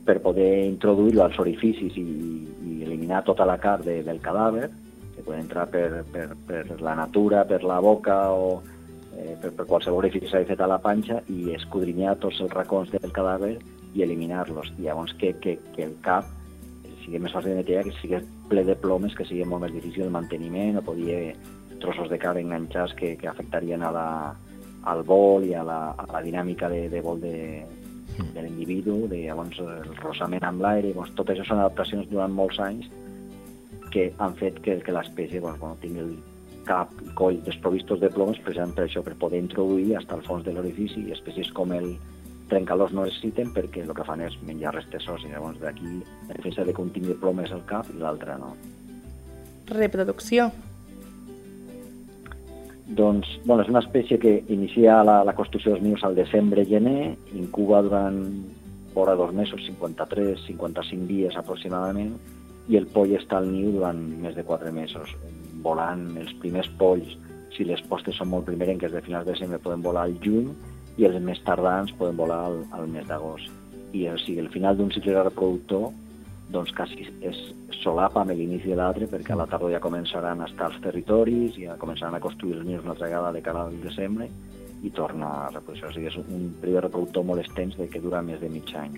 per 0.08 0.22
poder 0.24 0.64
introduir-lo 0.64 1.26
als 1.26 1.36
orificis 1.42 1.96
i, 2.00 2.06
i 2.64 2.82
eliminar 2.86 3.20
tota 3.26 3.44
la 3.44 3.58
carn 3.60 3.84
de, 3.84 3.98
del 4.06 4.22
cadàver, 4.24 4.70
que 5.12 5.24
pot 5.26 5.36
entrar 5.36 5.66
per, 5.68 6.04
per, 6.08 6.30
per 6.48 6.62
la 6.80 6.94
natura, 6.96 7.44
per 7.44 7.60
la 7.66 7.76
boca 7.84 8.16
o 8.32 8.62
eh, 9.18 9.34
per, 9.42 9.52
per 9.52 9.66
qualsevol 9.68 10.00
orifici 10.00 10.30
que 10.30 10.46
fet 10.48 10.64
a 10.64 10.70
la 10.70 10.80
panxa 10.80 11.20
i 11.28 11.52
escudrinyar 11.52 12.16
tots 12.22 12.40
els 12.40 12.54
racons 12.56 12.94
del 12.94 13.12
cadàver 13.12 13.58
i 13.92 14.04
eliminar-los. 14.06 14.72
I 14.78 14.88
llavors 14.88 15.12
que, 15.20 15.34
que, 15.42 15.58
que 15.76 15.84
el 15.84 15.96
cap 16.06 16.24
sigui 17.02 17.20
més 17.20 17.34
fàcil 17.36 17.52
de 17.52 17.60
netejar, 17.60 17.84
que 17.84 17.96
sigui 18.00 18.22
ple 18.48 18.64
de 18.64 18.76
plomes, 18.80 19.12
que 19.16 19.28
sigui 19.28 19.44
molt 19.44 19.66
més 19.66 19.76
difícil 19.76 20.06
el 20.06 20.14
manteniment, 20.14 20.80
o 20.80 20.86
podia 20.88 21.34
trossos 21.82 22.08
de 22.08 22.18
carn 22.20 22.40
enganxats 22.40 22.96
que, 22.96 23.12
que 23.20 23.28
afectarien 23.28 23.84
a 23.84 23.92
la, 23.92 24.08
al 24.88 25.04
vol 25.04 25.44
i 25.44 25.52
a 25.54 25.64
la, 25.66 25.80
a 25.92 26.08
la 26.12 26.24
dinàmica 26.24 26.72
de, 26.72 26.86
de 26.88 27.04
vol 27.04 27.20
de, 27.20 27.36
de 28.34 28.42
l'individu, 28.42 28.96
de 29.10 29.22
llavors 29.24 29.60
el 29.62 29.94
rosament 30.02 30.44
amb 30.44 30.64
l'aire, 30.64 30.94
doncs, 30.96 31.14
tot 31.18 31.30
això 31.30 31.46
són 31.46 31.62
adaptacions 31.62 32.08
durant 32.10 32.34
molts 32.34 32.58
anys 32.62 32.88
que 33.92 34.10
han 34.18 34.34
fet 34.36 34.60
que, 34.64 34.78
que 34.84 34.94
l'espècie 34.94 35.40
doncs, 35.40 35.60
bueno, 35.62 35.78
tingui 35.82 36.04
el 36.04 36.14
cap 36.68 36.92
i 37.04 37.10
coll 37.16 37.40
desprovistos 37.46 38.00
de 38.02 38.10
plomes 38.12 38.40
precisament 38.44 38.74
per 38.76 38.84
això, 38.84 39.02
per 39.04 39.16
poder 39.20 39.40
introduir 39.40 39.94
fins 39.94 40.12
al 40.12 40.24
fons 40.26 40.44
de 40.44 40.52
l'orifici 40.52 41.06
i 41.06 41.14
espècies 41.16 41.52
com 41.56 41.72
el 41.72 41.94
trencalós 42.48 42.94
no 42.96 43.04
necessiten 43.04 43.52
perquè 43.56 43.84
el 43.84 43.94
que 43.96 44.06
fan 44.08 44.22
és 44.24 44.36
menjar 44.48 44.74
restes 44.76 45.08
òssies. 45.08 45.32
Llavors 45.32 45.60
d'aquí 45.60 45.98
la 46.28 46.36
diferència 46.36 46.64
de 46.68 46.74
que 46.74 46.84
un 46.84 46.92
tingui 46.94 47.16
plomes 47.20 47.52
al 47.52 47.64
cap 47.68 47.88
i 47.92 48.00
l'altre 48.00 48.36
no. 48.40 48.54
Reproducció. 49.68 50.48
Doncs, 52.88 53.28
bueno, 53.44 53.62
és 53.62 53.68
una 53.68 53.82
espècie 53.84 54.16
que 54.16 54.38
inicia 54.48 55.02
la, 55.04 55.20
la 55.26 55.34
construcció 55.36 55.74
dels 55.74 55.84
nius 55.84 56.04
al 56.06 56.16
desembre-gener, 56.16 57.18
incuba 57.36 57.82
durant 57.84 58.22
vora 58.94 59.14
dos 59.14 59.34
mesos, 59.36 59.60
53-55 59.68 61.06
dies 61.10 61.36
aproximadament, 61.36 62.14
i 62.68 62.78
el 62.80 62.88
poll 62.92 63.12
està 63.16 63.38
al 63.38 63.50
niu 63.52 63.74
durant 63.76 64.00
més 64.22 64.34
de 64.36 64.44
4 64.44 64.72
mesos, 64.72 65.12
volant 65.64 66.08
els 66.16 66.32
primers 66.40 66.68
polls, 66.80 67.12
si 67.52 67.68
les 67.68 67.82
postes 67.90 68.16
són 68.16 68.32
molt 68.32 68.48
primerenques 68.48 68.92
de 68.92 69.04
finals 69.04 69.28
de 69.28 69.36
desembre, 69.36 69.60
poden 69.60 69.84
volar 69.84 70.06
al 70.08 70.16
juny, 70.24 70.48
i 70.98 71.06
els 71.06 71.20
més 71.22 71.40
tardans 71.44 71.92
poden 72.00 72.16
volar 72.16 72.40
al, 72.48 72.62
al 72.72 72.88
mes 72.90 73.06
d'agost. 73.08 73.52
I 73.92 74.08
o 74.08 74.16
sigui, 74.20 74.40
el 74.42 74.50
final 74.52 74.76
d'un 74.76 74.90
cicle 74.96 75.20
reproductor 75.20 75.90
doncs 76.52 76.72
quasi 76.72 77.06
es 77.28 77.38
solapa 77.82 78.22
amb 78.22 78.32
l'inici 78.32 78.70
de 78.70 78.76
l'altre 78.78 79.08
perquè 79.10 79.34
a 79.34 79.40
la 79.42 79.46
tardor 79.50 79.72
ja 79.72 79.80
començaran 79.84 80.40
a 80.40 80.48
estar 80.48 80.70
als 80.70 80.78
territoris, 80.84 81.58
ja 81.60 81.76
començaran 81.80 82.16
a 82.16 82.22
construir 82.24 82.56
els 82.56 82.66
nius 82.66 82.84
una 82.84 82.94
altra 82.94 83.08
vegada 83.08 83.32
de 83.32 83.42
cara 83.44 83.66
al 83.66 83.76
desembre 83.82 84.28
i 84.82 84.90
torna 84.94 85.28
a 85.44 85.48
reproducció. 85.50 85.88
O 85.88 85.92
sigui, 85.92 86.08
és 86.08 86.16
un 86.20 86.52
període 86.62 86.86
reproductor 86.86 87.26
molt 87.26 87.42
extens 87.42 87.76
de 87.76 87.88
que 87.90 88.00
dura 88.00 88.22
més 88.22 88.40
de 88.40 88.48
mig 88.52 88.70
any. 88.78 88.94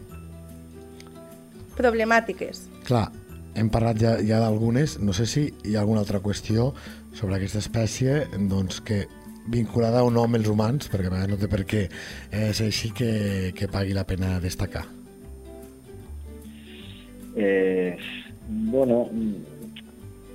Problemàtiques. 1.78 2.66
Clar, 2.86 3.08
hem 3.56 3.70
parlat 3.72 3.98
ja, 3.98 4.14
ja 4.22 4.42
d'algunes, 4.42 4.98
no 5.00 5.16
sé 5.16 5.26
si 5.26 5.48
hi 5.64 5.74
ha 5.74 5.82
alguna 5.82 6.04
altra 6.04 6.20
qüestió 6.22 6.70
sobre 7.16 7.38
aquesta 7.38 7.62
espècie 7.64 8.22
doncs, 8.52 8.82
que 8.84 9.06
vinculada 9.50 10.04
o 10.04 10.12
no 10.12 10.28
amb 10.28 10.38
els 10.38 10.52
humans, 10.52 10.90
perquè 10.92 11.10
no 11.10 11.40
té 11.40 11.48
per 11.50 11.64
què 11.66 11.86
eh, 11.88 12.52
ser 12.52 12.68
així 12.68 12.92
que, 12.94 13.52
que 13.56 13.72
pagui 13.72 13.96
la 13.96 14.06
pena 14.06 14.38
destacar. 14.38 14.99
Bueno, 18.70 19.08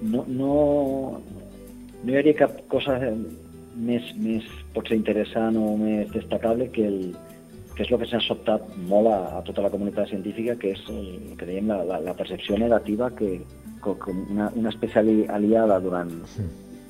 no, 0.01 0.25
no, 0.27 0.51
no 2.03 2.11
hi 2.11 2.17
hauria 2.19 2.38
cap 2.38 2.57
cosa 2.71 2.97
més, 3.75 4.11
més 4.21 4.47
potser 4.75 4.97
interessant 4.99 5.57
o 5.59 5.75
més 5.79 6.11
destacable 6.13 6.69
que, 6.75 6.88
el, 6.88 6.99
que 7.75 7.83
és 7.83 7.91
el 7.91 8.01
que 8.01 8.09
s'ha 8.11 8.21
sobtat 8.23 8.67
molt 8.91 9.11
a, 9.11 9.17
a 9.39 9.43
tota 9.47 9.65
la 9.65 9.71
comunitat 9.73 10.11
científica, 10.11 10.57
que 10.59 10.75
és 10.75 10.83
el 10.91 11.36
que 11.39 11.47
dèiem 11.47 11.71
la, 11.71 11.81
la, 11.88 12.01
la 12.03 12.15
percepció 12.17 12.59
negativa 12.61 13.09
que, 13.15 13.39
que 13.83 14.11
una, 14.29 14.51
una 14.55 14.71
espècie 14.73 15.01
ali- 15.01 15.27
aliada 15.27 15.79
durant 15.83 16.13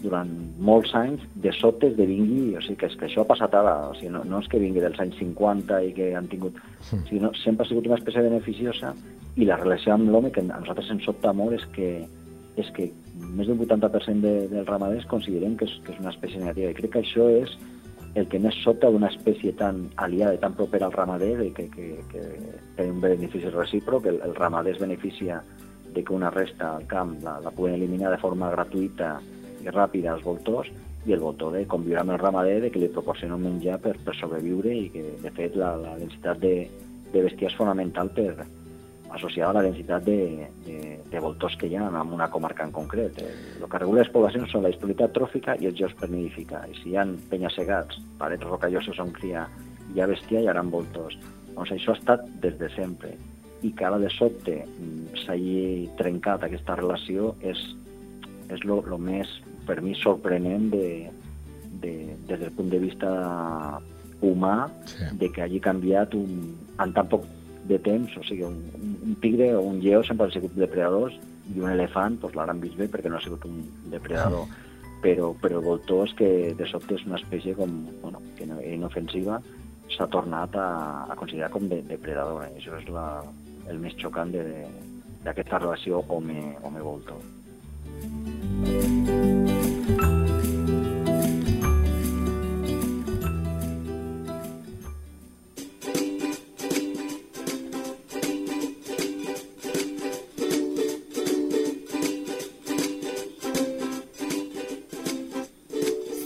durant 0.01 0.31
molts 0.59 0.93
anys, 0.97 1.23
de 1.43 1.51
sobte 1.55 1.89
vingui, 1.97 2.55
o 2.57 2.61
sigui, 2.63 2.77
que, 2.81 2.89
és 2.91 2.97
que 2.99 3.07
això 3.07 3.23
ha 3.23 3.29
passat 3.29 3.55
ara, 3.57 3.75
o 3.89 3.95
sigui, 3.97 4.11
no, 4.13 4.23
no 4.27 4.41
és 4.43 4.49
que 4.51 4.61
vingui 4.61 4.83
dels 4.83 4.99
anys 5.01 5.17
50 5.21 5.81
i 5.87 5.93
que 5.97 6.11
han 6.17 6.29
tingut, 6.31 6.57
mm. 6.91 7.05
sinó 7.09 7.31
sempre 7.41 7.65
ha 7.65 7.69
sigut 7.69 7.87
una 7.89 7.99
espècie 7.99 8.25
beneficiosa 8.25 8.93
i 9.35 9.47
la 9.47 9.59
relació 9.61 9.95
amb 9.95 10.11
l'home, 10.11 10.31
que 10.31 10.43
a 10.43 10.49
nosaltres 10.51 10.91
ens 10.93 11.07
sobta 11.07 11.33
molt, 11.35 11.57
és 11.59 11.65
que, 11.75 11.89
és 12.61 12.71
que 12.75 12.89
més 13.35 13.47
d'un 13.47 13.59
80% 13.65 14.23
de, 14.23 14.35
dels 14.51 14.67
ramaders 14.69 15.07
consideren 15.11 15.57
que 15.59 15.67
és, 15.69 15.79
que 15.85 15.95
és 15.95 16.03
una 16.03 16.13
espècie 16.13 16.41
negativa. 16.41 16.71
I 16.71 16.79
crec 16.79 16.95
que 16.95 17.03
això 17.03 17.29
és 17.31 17.55
el 18.15 18.29
que 18.31 18.39
més 18.39 18.55
sobta 18.63 18.89
d'una 18.91 19.09
espècie 19.11 19.51
tan 19.59 19.89
aliada 19.99 20.37
i 20.37 20.39
tan 20.39 20.55
propera 20.55 20.87
al 20.87 20.95
ramader 20.95 21.33
de 21.41 21.49
que, 21.55 21.67
que, 21.73 21.87
que 22.11 22.23
té 22.77 22.87
un 22.87 23.01
benefici 23.03 23.51
recíproc, 23.51 24.07
el, 24.07 24.21
el 24.23 24.35
ramader 24.35 24.75
es 24.75 24.79
beneficia 24.79 25.41
de 25.95 26.03
que 26.03 26.13
una 26.13 26.29
resta 26.31 26.75
al 26.75 26.87
camp 26.87 27.17
la, 27.23 27.39
la 27.43 27.51
puguen 27.51 27.75
eliminar 27.75 28.11
de 28.11 28.19
forma 28.21 28.51
gratuïta 28.51 29.17
i 29.65 29.73
ràpida 29.73 30.13
als 30.13 30.25
voltors 30.25 30.71
i 31.05 31.13
el 31.13 31.21
voltor 31.21 31.53
de 31.53 31.65
conviure 31.69 32.01
amb 32.01 32.15
el 32.15 32.21
ramader 32.21 32.59
de 32.63 32.71
que 32.73 32.81
li 32.81 32.89
proporciona 32.93 33.37
un 33.37 33.45
menjar 33.45 33.77
per, 33.81 33.95
per 34.05 34.15
sobreviure 34.17 34.73
i 34.73 34.89
que 34.93 35.03
de 35.21 35.31
fet 35.33 35.57
la, 35.59 35.75
la 35.81 35.97
densitat 36.01 36.39
de, 36.41 36.55
de 37.13 37.25
bestiar 37.25 37.51
és 37.51 37.57
fonamental 37.57 38.09
per, 38.13 38.47
associada 39.15 39.51
a 39.51 39.53
la 39.53 39.61
densitat 39.63 40.03
de, 40.03 40.49
de, 40.65 40.99
de 41.09 41.19
voltors 41.19 41.55
que 41.57 41.67
hi 41.67 41.75
ha 41.75 41.87
en 41.87 42.13
una 42.13 42.29
comarca 42.29 42.65
en 42.65 42.73
concret. 42.75 43.21
El 43.61 43.69
que 43.69 43.79
regula 43.79 44.03
les 44.03 44.11
poblacions 44.11 44.51
són 44.51 44.65
la 44.65 44.71
disponibilitat 44.73 45.15
tròfica 45.15 45.55
i 45.61 45.69
els 45.69 45.77
jocs 45.79 45.95
per 45.99 46.09
nidificar. 46.11 46.65
I 46.69 46.75
si 46.81 46.91
hi 46.91 46.97
ha 46.99 47.05
penya-segats, 47.31 48.01
parets 48.19 48.47
rocalloses 48.49 48.99
on 48.99 49.13
cria, 49.15 49.45
hi 49.93 50.01
ha 50.01 50.09
bestiar, 50.11 50.43
hi 50.43 50.51
haurà 50.51 50.65
voltors. 50.75 51.17
Doncs 51.53 51.71
això 51.77 51.93
ha 51.93 51.99
estat 51.99 52.27
des 52.43 52.57
de 52.59 52.69
sempre. 52.75 53.15
I 53.63 53.71
que 53.71 53.85
ara 53.87 53.97
de 54.01 54.11
sobte 54.11 54.59
mm, 54.65 55.21
s'hagi 55.23 55.89
trencat 55.97 56.43
aquesta 56.43 56.75
relació 56.81 57.33
és, 57.41 57.61
és 58.53 58.63
lo, 58.67 58.81
lo 58.85 58.97
més, 59.01 59.29
per 59.65 59.79
mi, 59.81 59.95
sorprenent 59.97 60.69
de, 60.73 61.11
de, 61.81 61.93
des 62.27 62.39
del 62.39 62.51
punt 62.55 62.69
de 62.73 62.81
vista 62.83 63.11
humà 64.25 64.69
sí. 64.89 65.09
de 65.19 65.31
que 65.31 65.43
hagi 65.43 65.61
canviat 65.63 66.15
un, 66.17 66.53
en 66.81 66.93
tan 66.95 67.09
poc 67.11 67.25
de 67.65 67.79
temps, 67.81 68.13
o 68.17 68.23
sigui, 68.23 68.45
un, 68.45 68.59
un 69.03 69.15
tigre 69.21 69.51
o 69.55 69.63
un 69.65 69.81
lleó 69.81 70.03
sempre 70.05 70.27
han 70.27 70.35
sigut 70.35 70.53
depredadors 70.57 71.17
i 71.53 71.59
un 71.61 71.71
elefant 71.71 72.19
doncs 72.21 72.37
l'han 72.37 72.61
vist 72.61 72.77
bé 72.77 72.87
perquè 72.91 73.09
no 73.09 73.17
ha 73.17 73.25
sigut 73.25 73.45
un 73.49 73.63
depredador. 73.93 74.47
Però, 75.05 75.33
però 75.37 75.59
el 75.59 75.65
voltor 75.65 76.07
és 76.07 76.13
que 76.17 76.27
de 76.57 76.65
sobte 76.69 76.95
és 76.97 77.03
una 77.05 77.19
espècie 77.19 77.53
com, 77.57 77.73
bueno, 78.01 78.21
que 78.37 78.47
no, 78.49 78.57
inofensiva 78.63 79.37
s'ha 79.93 80.07
tornat 80.09 80.55
a, 80.57 80.69
a 81.11 81.17
considerar 81.19 81.51
com 81.53 81.67
de, 81.69 81.83
depredadora. 81.85 82.47
I 82.49 82.61
això 82.61 82.79
és 82.79 82.89
la, 82.89 83.21
el 83.69 83.81
més 83.81 83.97
xocant 84.01 84.33
d'aquesta 84.33 85.61
relació 85.61 86.01
home-voltor. 86.09 87.21
Home 87.21 87.34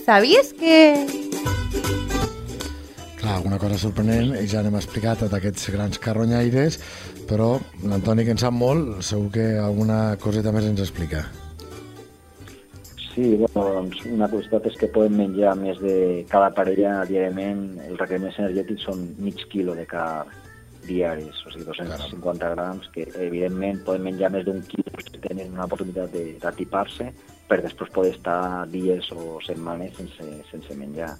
Sabies 0.09 0.55
que... 0.57 1.05
Clar, 3.19 3.35
alguna 3.35 3.59
cosa 3.61 3.77
sorprenent, 3.77 4.31
i 4.41 4.47
ja 4.49 4.63
n'hem 4.65 4.79
explicat 4.79 5.21
d'aquests 5.29 5.69
grans 5.75 6.01
carronyaires, 6.01 6.79
però 7.29 7.51
l'Antoni, 7.83 8.25
que 8.25 8.33
en 8.33 8.41
sap 8.41 8.57
molt, 8.57 9.03
segur 9.05 9.29
que 9.37 9.45
alguna 9.61 10.17
coseta 10.23 10.49
més 10.55 10.65
ens 10.65 10.81
explica. 10.87 11.27
Sí, 13.19 13.35
bueno, 13.35 13.71
doncs 13.75 14.05
una 14.07 14.29
curiositat 14.31 14.69
és 14.69 14.77
que 14.79 14.87
poden 14.95 15.17
menjar 15.19 15.51
més 15.59 15.79
de 15.83 15.95
cada 16.31 16.53
parella 16.55 17.01
diàriament, 17.09 17.63
els 17.83 17.97
requeriments 17.99 18.37
energètics 18.39 18.85
són 18.87 19.01
mig 19.19 19.41
quilo 19.51 19.73
de 19.75 19.83
car 19.89 20.23
diaris, 20.85 21.41
o 21.43 21.51
sigui, 21.51 21.65
250 21.67 22.51
grams, 22.53 22.87
que 22.93 23.03
evidentment 23.25 23.81
poden 23.83 24.05
menjar 24.05 24.29
més 24.31 24.45
d'un 24.47 24.61
quilo 24.69 25.03
si 25.03 25.19
tenen 25.25 25.51
una 25.51 25.65
oportunitat 25.67 26.15
d'atipar-se, 26.45 27.09
per 27.49 27.57
després 27.65 27.91
poder 27.97 28.13
estar 28.13 28.37
dies 28.71 29.11
o 29.11 29.41
setmanes 29.43 29.99
sense, 29.99 30.29
sense 30.53 30.79
menjar. 30.79 31.11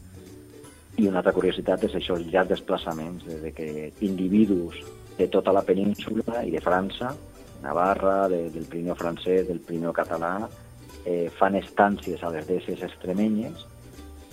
I 1.03 1.09
una 1.11 1.19
altra 1.19 1.35
curiositat 1.35 1.83
és 1.89 1.99
això, 1.99 2.15
els 2.15 2.31
llargs 2.31 2.53
desplaçaments, 2.53 3.27
de 3.43 3.51
que 3.59 3.91
individus 4.07 4.79
de 5.19 5.27
tota 5.27 5.51
la 5.51 5.67
península 5.67 6.47
i 6.47 6.55
de 6.55 6.63
França, 6.63 7.11
Navarra, 7.59 8.29
de, 8.31 8.45
del 8.55 8.71
Pirineu 8.71 8.95
francès, 8.95 9.49
del 9.51 9.59
Pirineu 9.59 9.91
català, 9.91 10.47
eh, 11.05 11.27
fan 11.39 11.55
estàncies 11.59 12.23
a 12.23 12.31
les 12.33 12.47
deses 12.47 12.81
extremenyes 12.85 13.65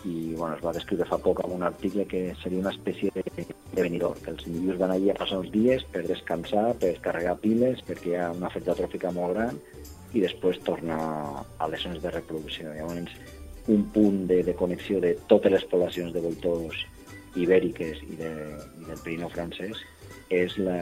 i 0.07 0.35
bueno, 0.37 0.55
es 0.55 0.63
va 0.63 0.75
descriure 0.77 1.07
fa 1.09 1.19
poc 1.19 1.41
en 1.45 1.57
un 1.57 1.65
article 1.67 2.05
que 2.07 2.21
seria 2.43 2.63
una 2.63 2.73
espècie 2.75 3.11
de, 3.15 3.25
de 3.27 3.83
venidor, 3.83 4.19
que 4.23 4.31
els 4.31 4.45
individus 4.47 4.79
van 4.79 4.95
allà 4.95 5.15
a 5.15 5.19
passar 5.19 5.41
uns 5.43 5.51
dies 5.55 5.83
per 5.93 6.05
descansar, 6.07 6.69
per 6.79 6.93
descarregar 6.93 7.37
piles, 7.43 7.83
perquè 7.87 8.13
hi 8.13 8.19
ha 8.21 8.29
una 8.35 8.51
oferta 8.51 8.77
tròfica 8.79 9.11
molt 9.17 9.35
gran 9.35 9.59
i 10.15 10.23
després 10.23 10.61
torna 10.65 10.97
a 11.59 11.69
les 11.73 11.83
zones 11.83 12.03
de 12.05 12.13
reproducció. 12.15 12.71
Llavors, 12.77 13.17
un 13.73 13.83
punt 13.95 14.23
de, 14.31 14.43
de 14.47 14.55
connexió 14.55 15.01
de 15.03 15.17
totes 15.27 15.53
les 15.53 15.67
poblacions 15.67 16.15
de 16.15 16.23
voltors 16.23 16.87
ibèriques 17.37 17.99
i, 18.07 18.15
de, 18.21 18.33
i 18.81 18.87
del 18.87 19.03
Pirineu 19.03 19.33
francès 19.33 19.83
és 20.33 20.55
la, 20.59 20.79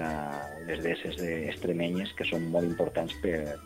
les 0.68 0.80
deses 0.84 1.18
extremenyes 1.20 2.12
que 2.16 2.26
són 2.28 2.46
molt 2.52 2.68
importants 2.68 3.16
per, 3.24 3.56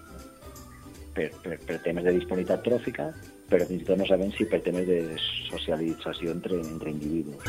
per, 1.18 1.32
per, 1.42 1.58
per 1.66 1.78
temes 1.82 2.06
de 2.06 2.14
disponibilitat 2.14 2.62
tròfica, 2.66 3.10
però 3.50 3.66
fins 3.66 3.82
i 3.82 3.88
tot 3.88 3.98
no 3.98 4.06
sabem 4.06 4.30
si 4.36 4.46
per 4.46 4.62
temes 4.62 4.86
de 4.86 5.00
socialització 5.50 6.34
entre, 6.36 6.60
entre 6.62 6.94
individus. 6.94 7.42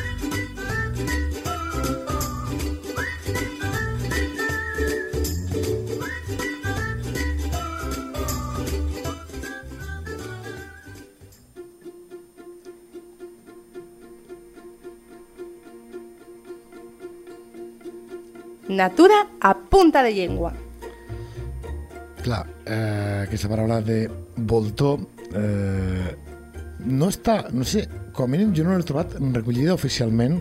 Natura 18.69 19.25
a 19.41 19.55
punta 19.57 20.03
de 20.05 20.13
llengua. 20.13 20.53
Clar, 22.21 22.45
eh, 22.69 23.25
aquesta 23.25 23.49
paraula 23.51 23.81
de 23.81 24.03
voltor 24.37 25.01
eh, 25.35 26.15
no 26.85 27.09
està, 27.11 27.41
no 27.51 27.65
sé, 27.67 27.87
com 28.15 28.29
a 28.29 28.31
mínim 28.31 28.53
jo 28.55 28.63
no 28.63 28.77
l'he 28.77 28.87
trobat 28.87 29.17
recollida 29.19 29.75
oficialment, 29.75 30.39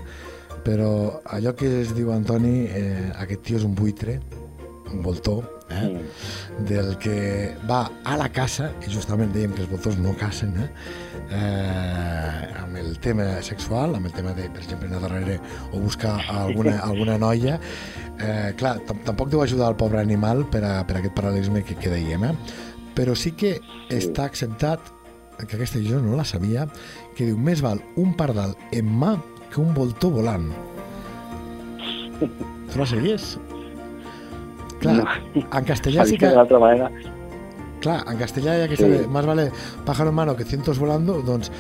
però 0.64 1.22
allò 1.34 1.54
que 1.56 1.70
es 1.82 1.94
diu 1.96 2.12
Antoni, 2.14 2.68
eh, 2.68 3.08
aquest 3.24 3.46
tio 3.48 3.58
és 3.58 3.66
un 3.66 3.74
buitre, 3.78 4.18
un 4.92 5.02
voltor, 5.02 5.57
eh? 5.70 5.88
Mm. 5.88 6.64
del 6.68 6.96
que 6.98 7.56
va 7.68 7.90
a 8.04 8.16
la 8.16 8.28
casa, 8.32 8.70
i 8.84 8.92
justament 8.92 9.32
dèiem 9.34 9.54
que 9.54 9.64
els 9.64 9.70
voltors 9.70 9.98
no 10.00 10.14
cacen, 10.18 10.54
eh? 10.58 10.68
Eh, 11.28 12.62
amb 12.62 12.76
el 12.80 12.98
tema 13.04 13.26
sexual, 13.44 13.96
amb 13.96 14.08
el 14.08 14.14
tema 14.16 14.34
de, 14.36 14.48
per 14.50 14.62
exemple, 14.62 14.88
anar 14.88 15.02
darrere 15.04 15.38
o 15.72 15.80
buscar 15.80 16.16
alguna, 16.32 16.78
alguna 16.84 17.18
noia, 17.20 17.58
eh, 18.18 18.54
clar, 18.58 18.78
tampoc 19.06 19.30
deu 19.32 19.42
ajudar 19.44 19.72
el 19.72 19.80
pobre 19.80 20.00
animal 20.00 20.46
per 20.50 20.64
a, 20.64 20.74
per 20.88 20.98
a 20.98 21.02
aquest 21.02 21.16
paral·lelisme 21.18 21.64
que, 21.66 21.78
que 21.78 21.92
dèiem, 21.92 22.30
eh? 22.30 22.34
però 22.98 23.14
sí 23.14 23.30
que 23.38 23.58
està 23.94 24.26
acceptat, 24.26 24.94
que 25.38 25.54
aquesta 25.54 25.78
jo 25.84 26.00
no 26.02 26.16
la 26.18 26.26
sabia, 26.26 26.66
que 27.14 27.28
diu, 27.28 27.38
més 27.38 27.62
val 27.62 27.78
un 28.00 28.16
pardal 28.18 28.56
en 28.74 28.88
mà 28.90 29.14
que 29.52 29.60
un 29.62 29.70
voltor 29.76 30.16
volant. 30.16 30.50
Tu 32.18 32.80
la 32.80 32.86
sabies? 32.90 33.36
Clar, 34.78 34.96
no. 35.00 35.42
en 35.42 35.64
castellà 35.66 36.06
sí 36.06 36.18
que... 36.18 36.30
D'altra 36.34 36.60
manera... 36.62 36.90
Clar, 37.82 38.00
en 38.10 38.18
castellà 38.18 38.56
ha 38.56 38.64
aquesta 38.66 38.86
sí. 38.86 38.90
de 38.90 39.06
más 39.06 39.26
vale 39.26 39.50
pájaro 39.86 40.10
en 40.10 40.16
mano 40.16 40.34
que 40.36 40.44
cientos 40.44 40.80
volando, 40.82 41.20
doncs 41.22 41.52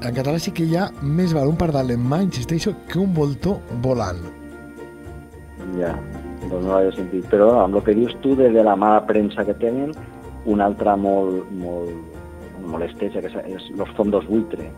en 0.00 0.14
català 0.16 0.38
sí 0.40 0.52
que 0.56 0.64
hi 0.64 0.76
ha 0.80 0.86
més 1.02 1.34
val 1.36 1.50
un 1.50 1.58
pardal 1.60 1.90
en 1.92 2.00
mà, 2.08 2.22
insisteixo, 2.24 2.72
que 2.88 2.98
un 2.98 3.12
voltor 3.14 3.58
volant. 3.84 4.22
Ja, 5.76 5.92
doncs 6.46 6.64
no 6.64 6.70
l'havia 6.72 6.94
sentit. 6.96 7.26
Però 7.32 7.50
amb 7.60 7.76
el 7.76 7.84
que 7.84 7.94
dius 7.98 8.14
tu 8.24 8.32
de, 8.38 8.48
de 8.54 8.64
la 8.64 8.76
mala 8.80 9.02
premsa 9.06 9.44
que 9.44 9.54
tenen, 9.60 9.92
una 10.48 10.70
altra 10.70 10.96
molt, 10.96 11.44
molt, 11.52 12.16
molt 12.64 12.86
estesa, 12.86 13.20
que 13.20 13.28
és 13.28 13.68
els 13.76 13.92
fondos 13.98 14.24
buitre. 14.30 14.70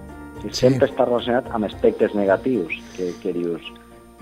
Sí. 0.43 0.51
Sempre 0.65 0.91
està 0.91 1.07
relacionat 1.07 1.47
amb 1.55 1.69
aspectes 1.69 2.17
negatius, 2.19 2.75
que, 2.97 3.13
que 3.23 3.37
dius, 3.37 3.71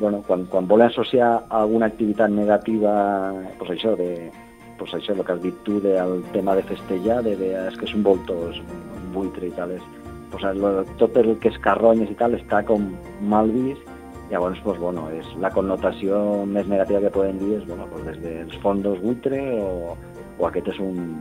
bueno, 0.00 0.24
quan, 0.26 0.46
quan 0.46 0.66
volen 0.66 0.88
associar 0.88 1.44
alguna 1.50 1.86
activitat 1.86 2.30
negativa, 2.32 3.34
pues 3.58 3.70
això, 3.76 3.94
de, 3.96 4.30
pues 4.78 4.94
això, 4.96 5.12
el 5.12 5.24
que 5.24 5.32
has 5.36 5.42
dit 5.42 5.62
tu 5.62 5.78
del 5.84 6.22
tema 6.32 6.56
de 6.56 6.64
festejar, 6.64 7.20
de, 7.22 7.36
de 7.36 7.52
és 7.68 7.76
que 7.76 7.86
és 7.86 7.94
un 7.94 8.02
voltor, 8.06 8.48
és 8.54 8.62
un 8.64 9.12
buitre 9.14 9.50
i 9.50 9.54
tal, 9.54 9.76
és, 9.76 9.84
pues, 10.32 10.46
lo, 10.56 10.72
tot 10.98 11.20
el 11.20 11.34
que 11.42 11.52
és 11.52 11.60
carronyes 11.62 12.10
i 12.10 12.16
tal 12.18 12.34
està 12.38 12.64
com 12.66 12.88
mal 13.20 13.52
vist, 13.52 13.84
llavors, 14.32 14.58
pues, 14.64 14.80
bueno, 14.80 15.08
és 15.12 15.28
la 15.42 15.52
connotació 15.52 16.46
més 16.46 16.66
negativa 16.70 17.04
que 17.04 17.14
poden 17.14 17.38
dir 17.42 17.58
és, 17.60 17.66
bueno, 17.68 17.86
pues, 17.92 18.08
des 18.08 18.22
dels 18.24 18.56
fondos 18.64 19.02
buitre 19.04 19.42
o, 19.60 19.96
o 20.38 20.48
aquest 20.48 20.72
és 20.72 20.80
un, 20.80 21.20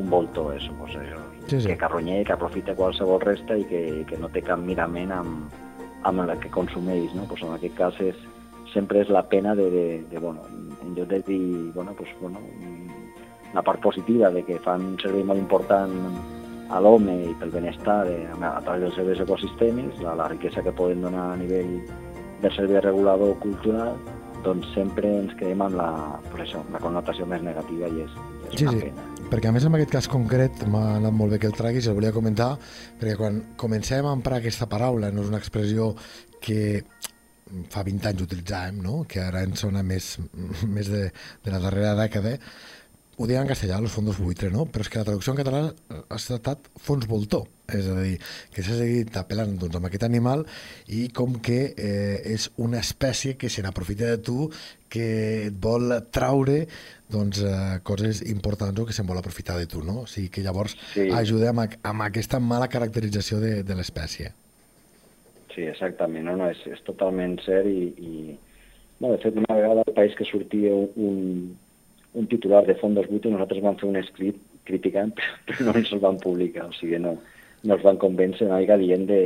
un 0.00 0.08
voltor, 0.08 0.54
eso, 0.56 0.72
pues, 0.80 0.96
això, 0.96 1.20
Sí, 1.50 1.60
sí. 1.60 1.66
que 1.66 1.76
carronyer, 1.76 2.24
que 2.24 2.32
aprofita 2.32 2.76
qualsevol 2.78 3.18
resta 3.24 3.56
i 3.58 3.64
que, 3.66 4.04
que 4.06 4.16
no 4.20 4.28
té 4.30 4.38
cap 4.46 4.60
mirament 4.62 5.10
amb, 5.10 5.54
amb 6.08 6.26
la 6.26 6.36
que 6.40 6.50
consumeix, 6.50 7.14
no? 7.14 7.26
Pues 7.28 7.42
en 7.42 7.54
aquest 7.54 7.76
cas 7.78 8.00
és, 8.00 8.18
sempre 8.72 9.02
és 9.02 9.10
la 9.10 9.24
pena 9.28 9.54
de, 9.54 9.68
de, 9.70 9.86
de 10.10 10.18
bueno, 10.18 10.42
en 10.82 10.94
lloc 10.94 11.08
de 11.08 11.20
dir, 11.26 11.72
bueno, 11.74 11.94
pues, 11.96 12.10
bueno, 12.20 12.40
la 13.54 13.62
part 13.62 13.80
positiva 13.80 14.30
de 14.30 14.44
que 14.44 14.58
fan 14.62 14.84
un 14.92 14.98
servei 15.02 15.24
molt 15.26 15.40
important 15.40 15.96
a 16.70 16.78
l'home 16.78 17.16
i 17.26 17.34
pel 17.40 17.50
benestar 17.50 18.04
de, 18.06 18.20
a, 18.30 18.60
través 18.62 18.84
dels 18.84 18.94
seus 19.00 19.22
ecosistemes, 19.26 19.98
la, 20.04 20.14
la 20.14 20.28
riquesa 20.30 20.62
que 20.62 20.72
poden 20.72 21.02
donar 21.02 21.32
a 21.32 21.38
nivell 21.40 21.80
del 22.40 22.54
servei 22.54 22.80
regulador 22.80 23.34
cultural, 23.42 23.96
doncs 24.44 24.70
sempre 24.72 25.10
ens 25.18 25.34
quedem 25.36 25.60
amb 25.66 25.76
la, 25.76 25.90
pues 26.30 26.46
això, 26.46 26.62
la 26.72 26.80
connotació 26.80 27.26
més 27.28 27.42
negativa 27.44 27.90
i 27.90 28.06
és, 28.06 28.14
és 28.52 28.60
Sí, 28.60 28.68
una 28.68 28.76
sí, 28.76 28.84
pena. 28.86 29.09
Perquè 29.30 29.46
a 29.46 29.54
més 29.54 29.62
en 29.62 29.76
aquest 29.76 29.92
cas 29.94 30.08
concret 30.10 30.64
m'ha 30.66 30.96
anat 30.96 31.14
molt 31.14 31.34
bé 31.34 31.38
que 31.38 31.46
el 31.46 31.54
traguis, 31.54 31.86
el 31.86 31.94
volia 31.94 32.10
comentar, 32.14 32.56
perquè 32.98 33.14
quan 33.18 33.36
comencem 33.60 34.06
a 34.06 34.14
emprar 34.16 34.40
aquesta 34.40 34.66
paraula, 34.70 35.12
no 35.14 35.22
és 35.22 35.30
una 35.30 35.38
expressió 35.38 35.92
que 36.42 36.82
fa 37.70 37.84
20 37.86 38.10
anys 38.10 38.24
utilitzàvem, 38.26 38.80
no? 38.82 39.04
que 39.10 39.22
ara 39.22 39.44
ens 39.46 39.62
sona 39.62 39.84
més, 39.86 40.16
més 40.76 40.90
de, 40.90 41.04
de 41.44 41.54
la 41.54 41.62
darrera 41.62 41.94
dècada, 41.98 42.34
ho 43.20 43.26
diuen 43.28 43.42
en 43.44 43.50
castellà, 43.50 43.78
los 43.84 43.92
fondos 43.92 44.16
buitre, 44.16 44.48
no? 44.48 44.64
Però 44.64 44.80
és 44.80 44.88
que 44.88 44.96
la 44.96 45.04
traducció 45.04 45.34
en 45.34 45.40
català 45.42 45.58
ha 45.92 46.16
estat 46.16 46.70
fons 46.80 47.04
voltor, 47.10 47.44
és 47.68 47.84
a 47.92 47.98
dir, 48.00 48.14
que 48.54 48.64
s'ha 48.64 48.78
seguit 48.78 49.12
apel·lant 49.20 49.58
doncs, 49.60 49.76
amb 49.76 49.90
aquest 49.90 50.06
animal 50.06 50.46
i 50.88 51.02
com 51.12 51.36
que 51.44 51.58
eh, 51.76 52.16
és 52.32 52.48
una 52.56 52.80
espècie 52.80 53.36
que 53.36 53.52
se 53.52 53.60
n'aprofita 53.66 54.08
de 54.08 54.22
tu, 54.24 54.48
que 54.88 55.10
et 55.50 55.60
vol 55.60 55.92
traure 56.10 56.62
doncs, 57.12 57.44
eh, 57.44 57.78
coses 57.84 58.24
importants 58.32 58.80
o 58.80 58.88
que 58.88 58.96
se'n 58.96 59.08
vol 59.10 59.20
aprofitar 59.20 59.58
de 59.60 59.68
tu, 59.68 59.84
no? 59.84 60.06
O 60.06 60.08
sigui 60.08 60.32
que 60.32 60.46
llavors 60.46 60.78
Sí. 60.94 61.10
ajuda 61.12 61.52
amb, 61.52 61.76
amb 61.82 62.08
aquesta 62.08 62.40
mala 62.40 62.72
caracterització 62.72 63.38
de, 63.44 63.62
de 63.62 63.76
l'espècie. 63.76 64.32
Sí, 65.54 65.66
exactament, 65.68 66.24
no, 66.24 66.38
no, 66.40 66.48
és, 66.48 66.60
és 66.72 66.80
totalment 66.88 67.36
cert 67.44 67.68
i, 67.68 67.90
i 68.00 68.38
no, 69.00 69.10
de 69.12 69.18
fet 69.20 69.36
una 69.36 69.56
vegada 69.60 69.82
al 69.84 69.92
país 69.96 70.16
que 70.16 70.24
sortia 70.24 70.72
un, 70.72 71.58
un 72.14 72.26
titular 72.26 72.64
de 72.66 72.74
fondos 72.80 73.08
buitres 73.08 73.32
nosaltres 73.32 73.62
vam 73.62 73.78
fer 73.80 73.88
un 73.88 74.00
escrit 74.00 74.40
criticant 74.66 75.14
però 75.46 75.68
no 75.68 75.76
ens 75.78 75.92
el 75.94 76.02
van 76.02 76.18
publicar, 76.22 76.68
o 76.70 76.76
sigui, 76.76 76.98
no, 77.02 77.16
no 77.62 77.76
els 77.76 77.86
van 77.86 78.00
convèncer 78.02 78.48
una 78.48 78.60
mica 78.62 78.78
dient 78.80 79.06
de, 79.10 79.22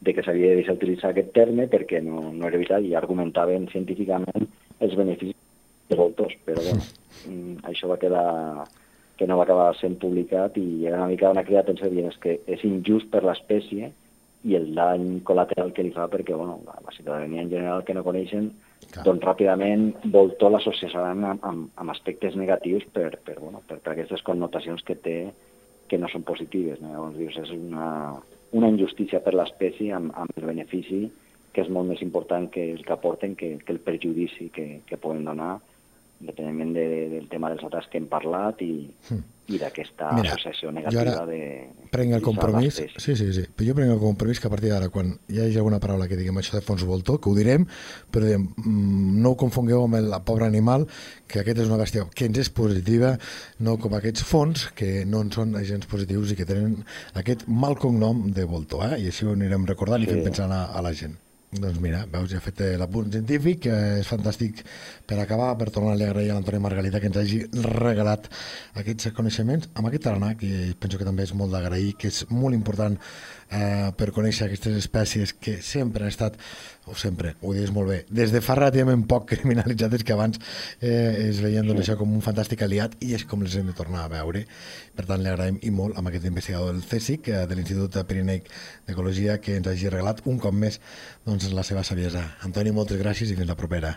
de 0.00 0.14
que 0.14 0.24
s'havia 0.24 0.52
de 0.52 0.60
deixar 0.60 0.76
utilitzar 0.76 1.12
aquest 1.12 1.32
terme 1.36 1.68
perquè 1.72 2.02
no, 2.04 2.28
no 2.32 2.48
era 2.48 2.58
veritat 2.58 2.84
i 2.84 2.94
argumentaven 2.98 3.68
científicament 3.72 4.48
els 4.80 4.96
beneficis 4.98 5.36
de 5.88 5.96
voltors, 5.96 6.34
però 6.44 6.62
bueno, 6.62 6.82
mm, 7.30 7.62
això 7.70 7.88
va 7.92 8.00
quedar 8.02 8.26
que 9.16 9.26
no 9.26 9.38
va 9.38 9.46
acabar 9.46 9.70
sent 9.78 9.96
publicat 10.00 10.58
i 10.60 10.84
era 10.84 10.98
una 11.00 11.12
mica 11.12 11.32
una 11.32 11.44
crida 11.46 11.62
d'atenció 11.62 11.88
dient 11.92 12.10
és 12.10 12.18
que 12.20 12.36
és 12.52 12.64
injust 12.68 13.08
per 13.12 13.24
l'espècie 13.24 13.92
i 14.46 14.54
el 14.54 14.70
dany 14.76 15.20
col·lateral 15.26 15.72
que 15.74 15.82
li 15.82 15.90
fa 15.94 16.06
perquè 16.12 16.36
bueno, 16.38 16.60
la, 16.66 16.76
la 16.84 16.94
ciutadania 16.94 17.42
en 17.42 17.50
general 17.50 17.82
que 17.84 17.94
no 17.96 18.04
coneixen 18.06 18.52
Clar. 18.92 19.04
doncs 19.08 19.24
ràpidament 19.26 19.88
voltor 20.14 20.54
l'associaran 20.54 21.24
amb, 21.32 21.44
amb, 21.50 21.68
amb 21.74 21.94
aspectes 21.94 22.36
negatius 22.38 22.86
per, 22.94 23.10
per, 23.26 23.40
bueno, 23.40 23.64
per, 23.66 23.80
per 23.82 23.94
aquestes 23.94 24.22
connotacions 24.26 24.86
que 24.86 24.98
té 25.02 25.18
que 25.86 25.98
no 25.98 26.08
són 26.10 26.24
positives. 26.26 26.80
No? 26.82 26.90
Llavors 26.92 27.18
dius, 27.18 27.38
és 27.42 27.52
una, 27.54 27.88
una 28.58 28.70
injustícia 28.72 29.22
per 29.22 29.34
l'espècie 29.34 29.94
amb, 29.94 30.12
amb 30.18 30.38
el 30.38 30.48
benefici 30.50 31.06
que 31.54 31.64
és 31.64 31.70
molt 31.72 31.88
més 31.88 32.02
important 32.04 32.50
que 32.52 32.66
el 32.74 32.82
que 32.84 32.92
aporten 32.92 33.34
que, 33.38 33.54
que 33.64 33.72
el 33.72 33.80
perjudici 33.80 34.50
que, 34.52 34.66
que 34.86 34.98
poden 35.00 35.24
donar 35.24 35.56
independentment 36.20 36.72
de, 36.74 36.84
del 37.12 37.26
tema 37.28 37.50
dels 37.52 37.64
atacs 37.66 37.90
que 37.92 37.98
hem 38.00 38.06
parlat 38.08 38.62
i, 38.64 38.88
i 39.52 39.58
d'aquesta 39.60 40.08
associació 40.16 40.70
negativa 40.72 41.26
de... 41.28 41.40
Prenc 41.92 42.14
el 42.16 42.22
compromís, 42.24 42.78
sí, 42.96 43.14
sí, 43.14 43.28
sí, 43.36 43.44
però 43.54 43.68
jo 43.68 43.74
prenc 43.76 43.92
el 43.92 44.00
compromís 44.00 44.40
que 44.40 44.48
a 44.48 44.52
partir 44.52 44.72
d'ara, 44.72 44.88
quan 44.90 45.12
hi 45.28 45.42
hagi 45.44 45.60
alguna 45.60 45.78
paraula 45.82 46.08
que 46.08 46.16
diguem 46.18 46.40
això 46.40 46.56
de 46.56 46.62
fons 46.66 46.82
voltor, 46.88 47.20
que 47.20 47.30
ho 47.30 47.34
direm, 47.36 47.66
però 48.10 48.26
diem, 48.26 48.48
mm, 48.56 49.20
no 49.22 49.34
ho 49.34 49.38
confongueu 49.38 49.84
amb 49.84 50.00
el 50.00 50.08
pobre 50.26 50.48
animal, 50.48 50.88
que 51.28 51.42
aquest 51.44 51.60
és 51.62 51.68
una 51.70 51.78
bèstia 51.84 52.08
que 52.08 52.26
ens 52.30 52.40
és 52.46 52.50
positiva, 52.50 53.12
no 53.60 53.76
com 53.78 53.94
aquests 54.00 54.24
fons 54.26 54.70
que 54.74 55.04
no 55.06 55.20
en 55.22 55.30
són 55.36 55.54
agents 55.60 55.86
positius 55.86 56.32
i 56.32 56.40
que 56.40 56.48
tenen 56.48 56.80
aquest 57.14 57.44
mal 57.46 57.76
cognom 57.76 58.30
de 58.32 58.48
voltor, 58.48 58.88
eh? 58.88 59.02
i 59.04 59.12
així 59.12 59.28
ho 59.28 59.36
anirem 59.36 59.68
recordant 59.68 60.02
i 60.02 60.08
Sí. 60.08 60.12
fent 60.16 60.24
pensar 60.32 60.48
a, 60.50 60.64
a 60.72 60.82
la 60.82 60.92
gent. 60.96 61.14
Doncs 61.54 61.78
mira, 61.78 62.00
veus, 62.10 62.32
he 62.34 62.40
fet 62.42 62.60
eh, 62.64 62.72
l'apunt 62.76 63.12
científic, 63.14 63.60
que 63.68 63.74
és 64.00 64.08
fantàstic 64.10 64.64
per 65.06 65.20
acabar, 65.22 65.52
per 65.56 65.68
tornar-li 65.70 66.02
a 66.02 66.08
agrair 66.10 66.32
a 66.32 66.34
l'Antoni 66.34 66.58
Margalida 66.58 66.98
que 67.00 67.06
ens 67.06 67.18
hagi 67.20 67.38
regalat 67.68 68.26
aquests 68.82 69.12
coneixements 69.14 69.70
amb 69.74 69.86
aquest 69.86 70.08
tarannà, 70.08 70.32
que 70.40 70.74
penso 70.82 70.98
que 70.98 71.06
també 71.06 71.22
és 71.22 71.32
molt 71.38 71.54
d'agrair, 71.54 71.94
que 72.02 72.10
és 72.10 72.24
molt 72.34 72.58
important 72.58 72.98
eh, 73.50 73.90
per 73.96 74.10
conèixer 74.14 74.46
aquestes 74.46 74.76
espècies 74.78 75.32
que 75.32 75.56
sempre 75.62 76.04
han 76.04 76.12
estat, 76.12 76.38
o 76.86 76.94
sempre, 76.98 77.34
ho 77.42 77.52
dius 77.54 77.72
molt 77.74 77.90
bé, 77.90 77.98
des 78.10 78.32
de 78.34 78.42
fa 78.44 78.56
relativament 78.58 79.04
poc 79.10 79.26
criminalitzades 79.32 80.04
que 80.06 80.14
abans 80.14 80.40
eh, 80.80 81.28
es 81.28 81.40
veien 81.44 81.66
doncs, 81.66 81.84
això 81.84 81.98
com 82.00 82.12
un 82.14 82.24
fantàstic 82.24 82.62
aliat 82.66 82.96
i 83.04 83.14
és 83.18 83.26
com 83.28 83.42
les 83.44 83.56
hem 83.58 83.70
de 83.70 83.76
tornar 83.76 84.04
a 84.04 84.12
veure. 84.12 84.44
Per 84.96 85.06
tant, 85.06 85.22
li 85.22 85.30
agraïm 85.32 85.60
i 85.62 85.72
molt 85.74 85.98
amb 85.98 86.10
aquest 86.10 86.28
investigador 86.28 86.74
del 86.74 86.84
CSIC, 86.86 87.30
eh, 87.30 87.44
de 87.50 87.58
l'Institut 87.58 87.98
Pirineic 88.08 88.50
d'Ecologia, 88.88 89.38
que 89.42 89.58
ens 89.60 89.70
hagi 89.70 89.90
regalat 89.92 90.24
un 90.26 90.40
cop 90.42 90.54
més 90.54 90.80
doncs, 91.26 91.50
la 91.52 91.66
seva 91.66 91.84
saviesa. 91.86 92.24
Antoni, 92.46 92.74
moltes 92.74 93.00
gràcies 93.02 93.32
i 93.32 93.38
fins 93.38 93.50
la 93.50 93.58
propera. 93.58 93.96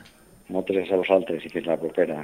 Moltes 0.49 0.75
gràcies 0.75 0.95
a 0.95 1.03
vosaltres 1.03 1.45
i 1.45 1.53
fins 1.53 1.69
la 1.69 1.77
propera. 1.81 2.23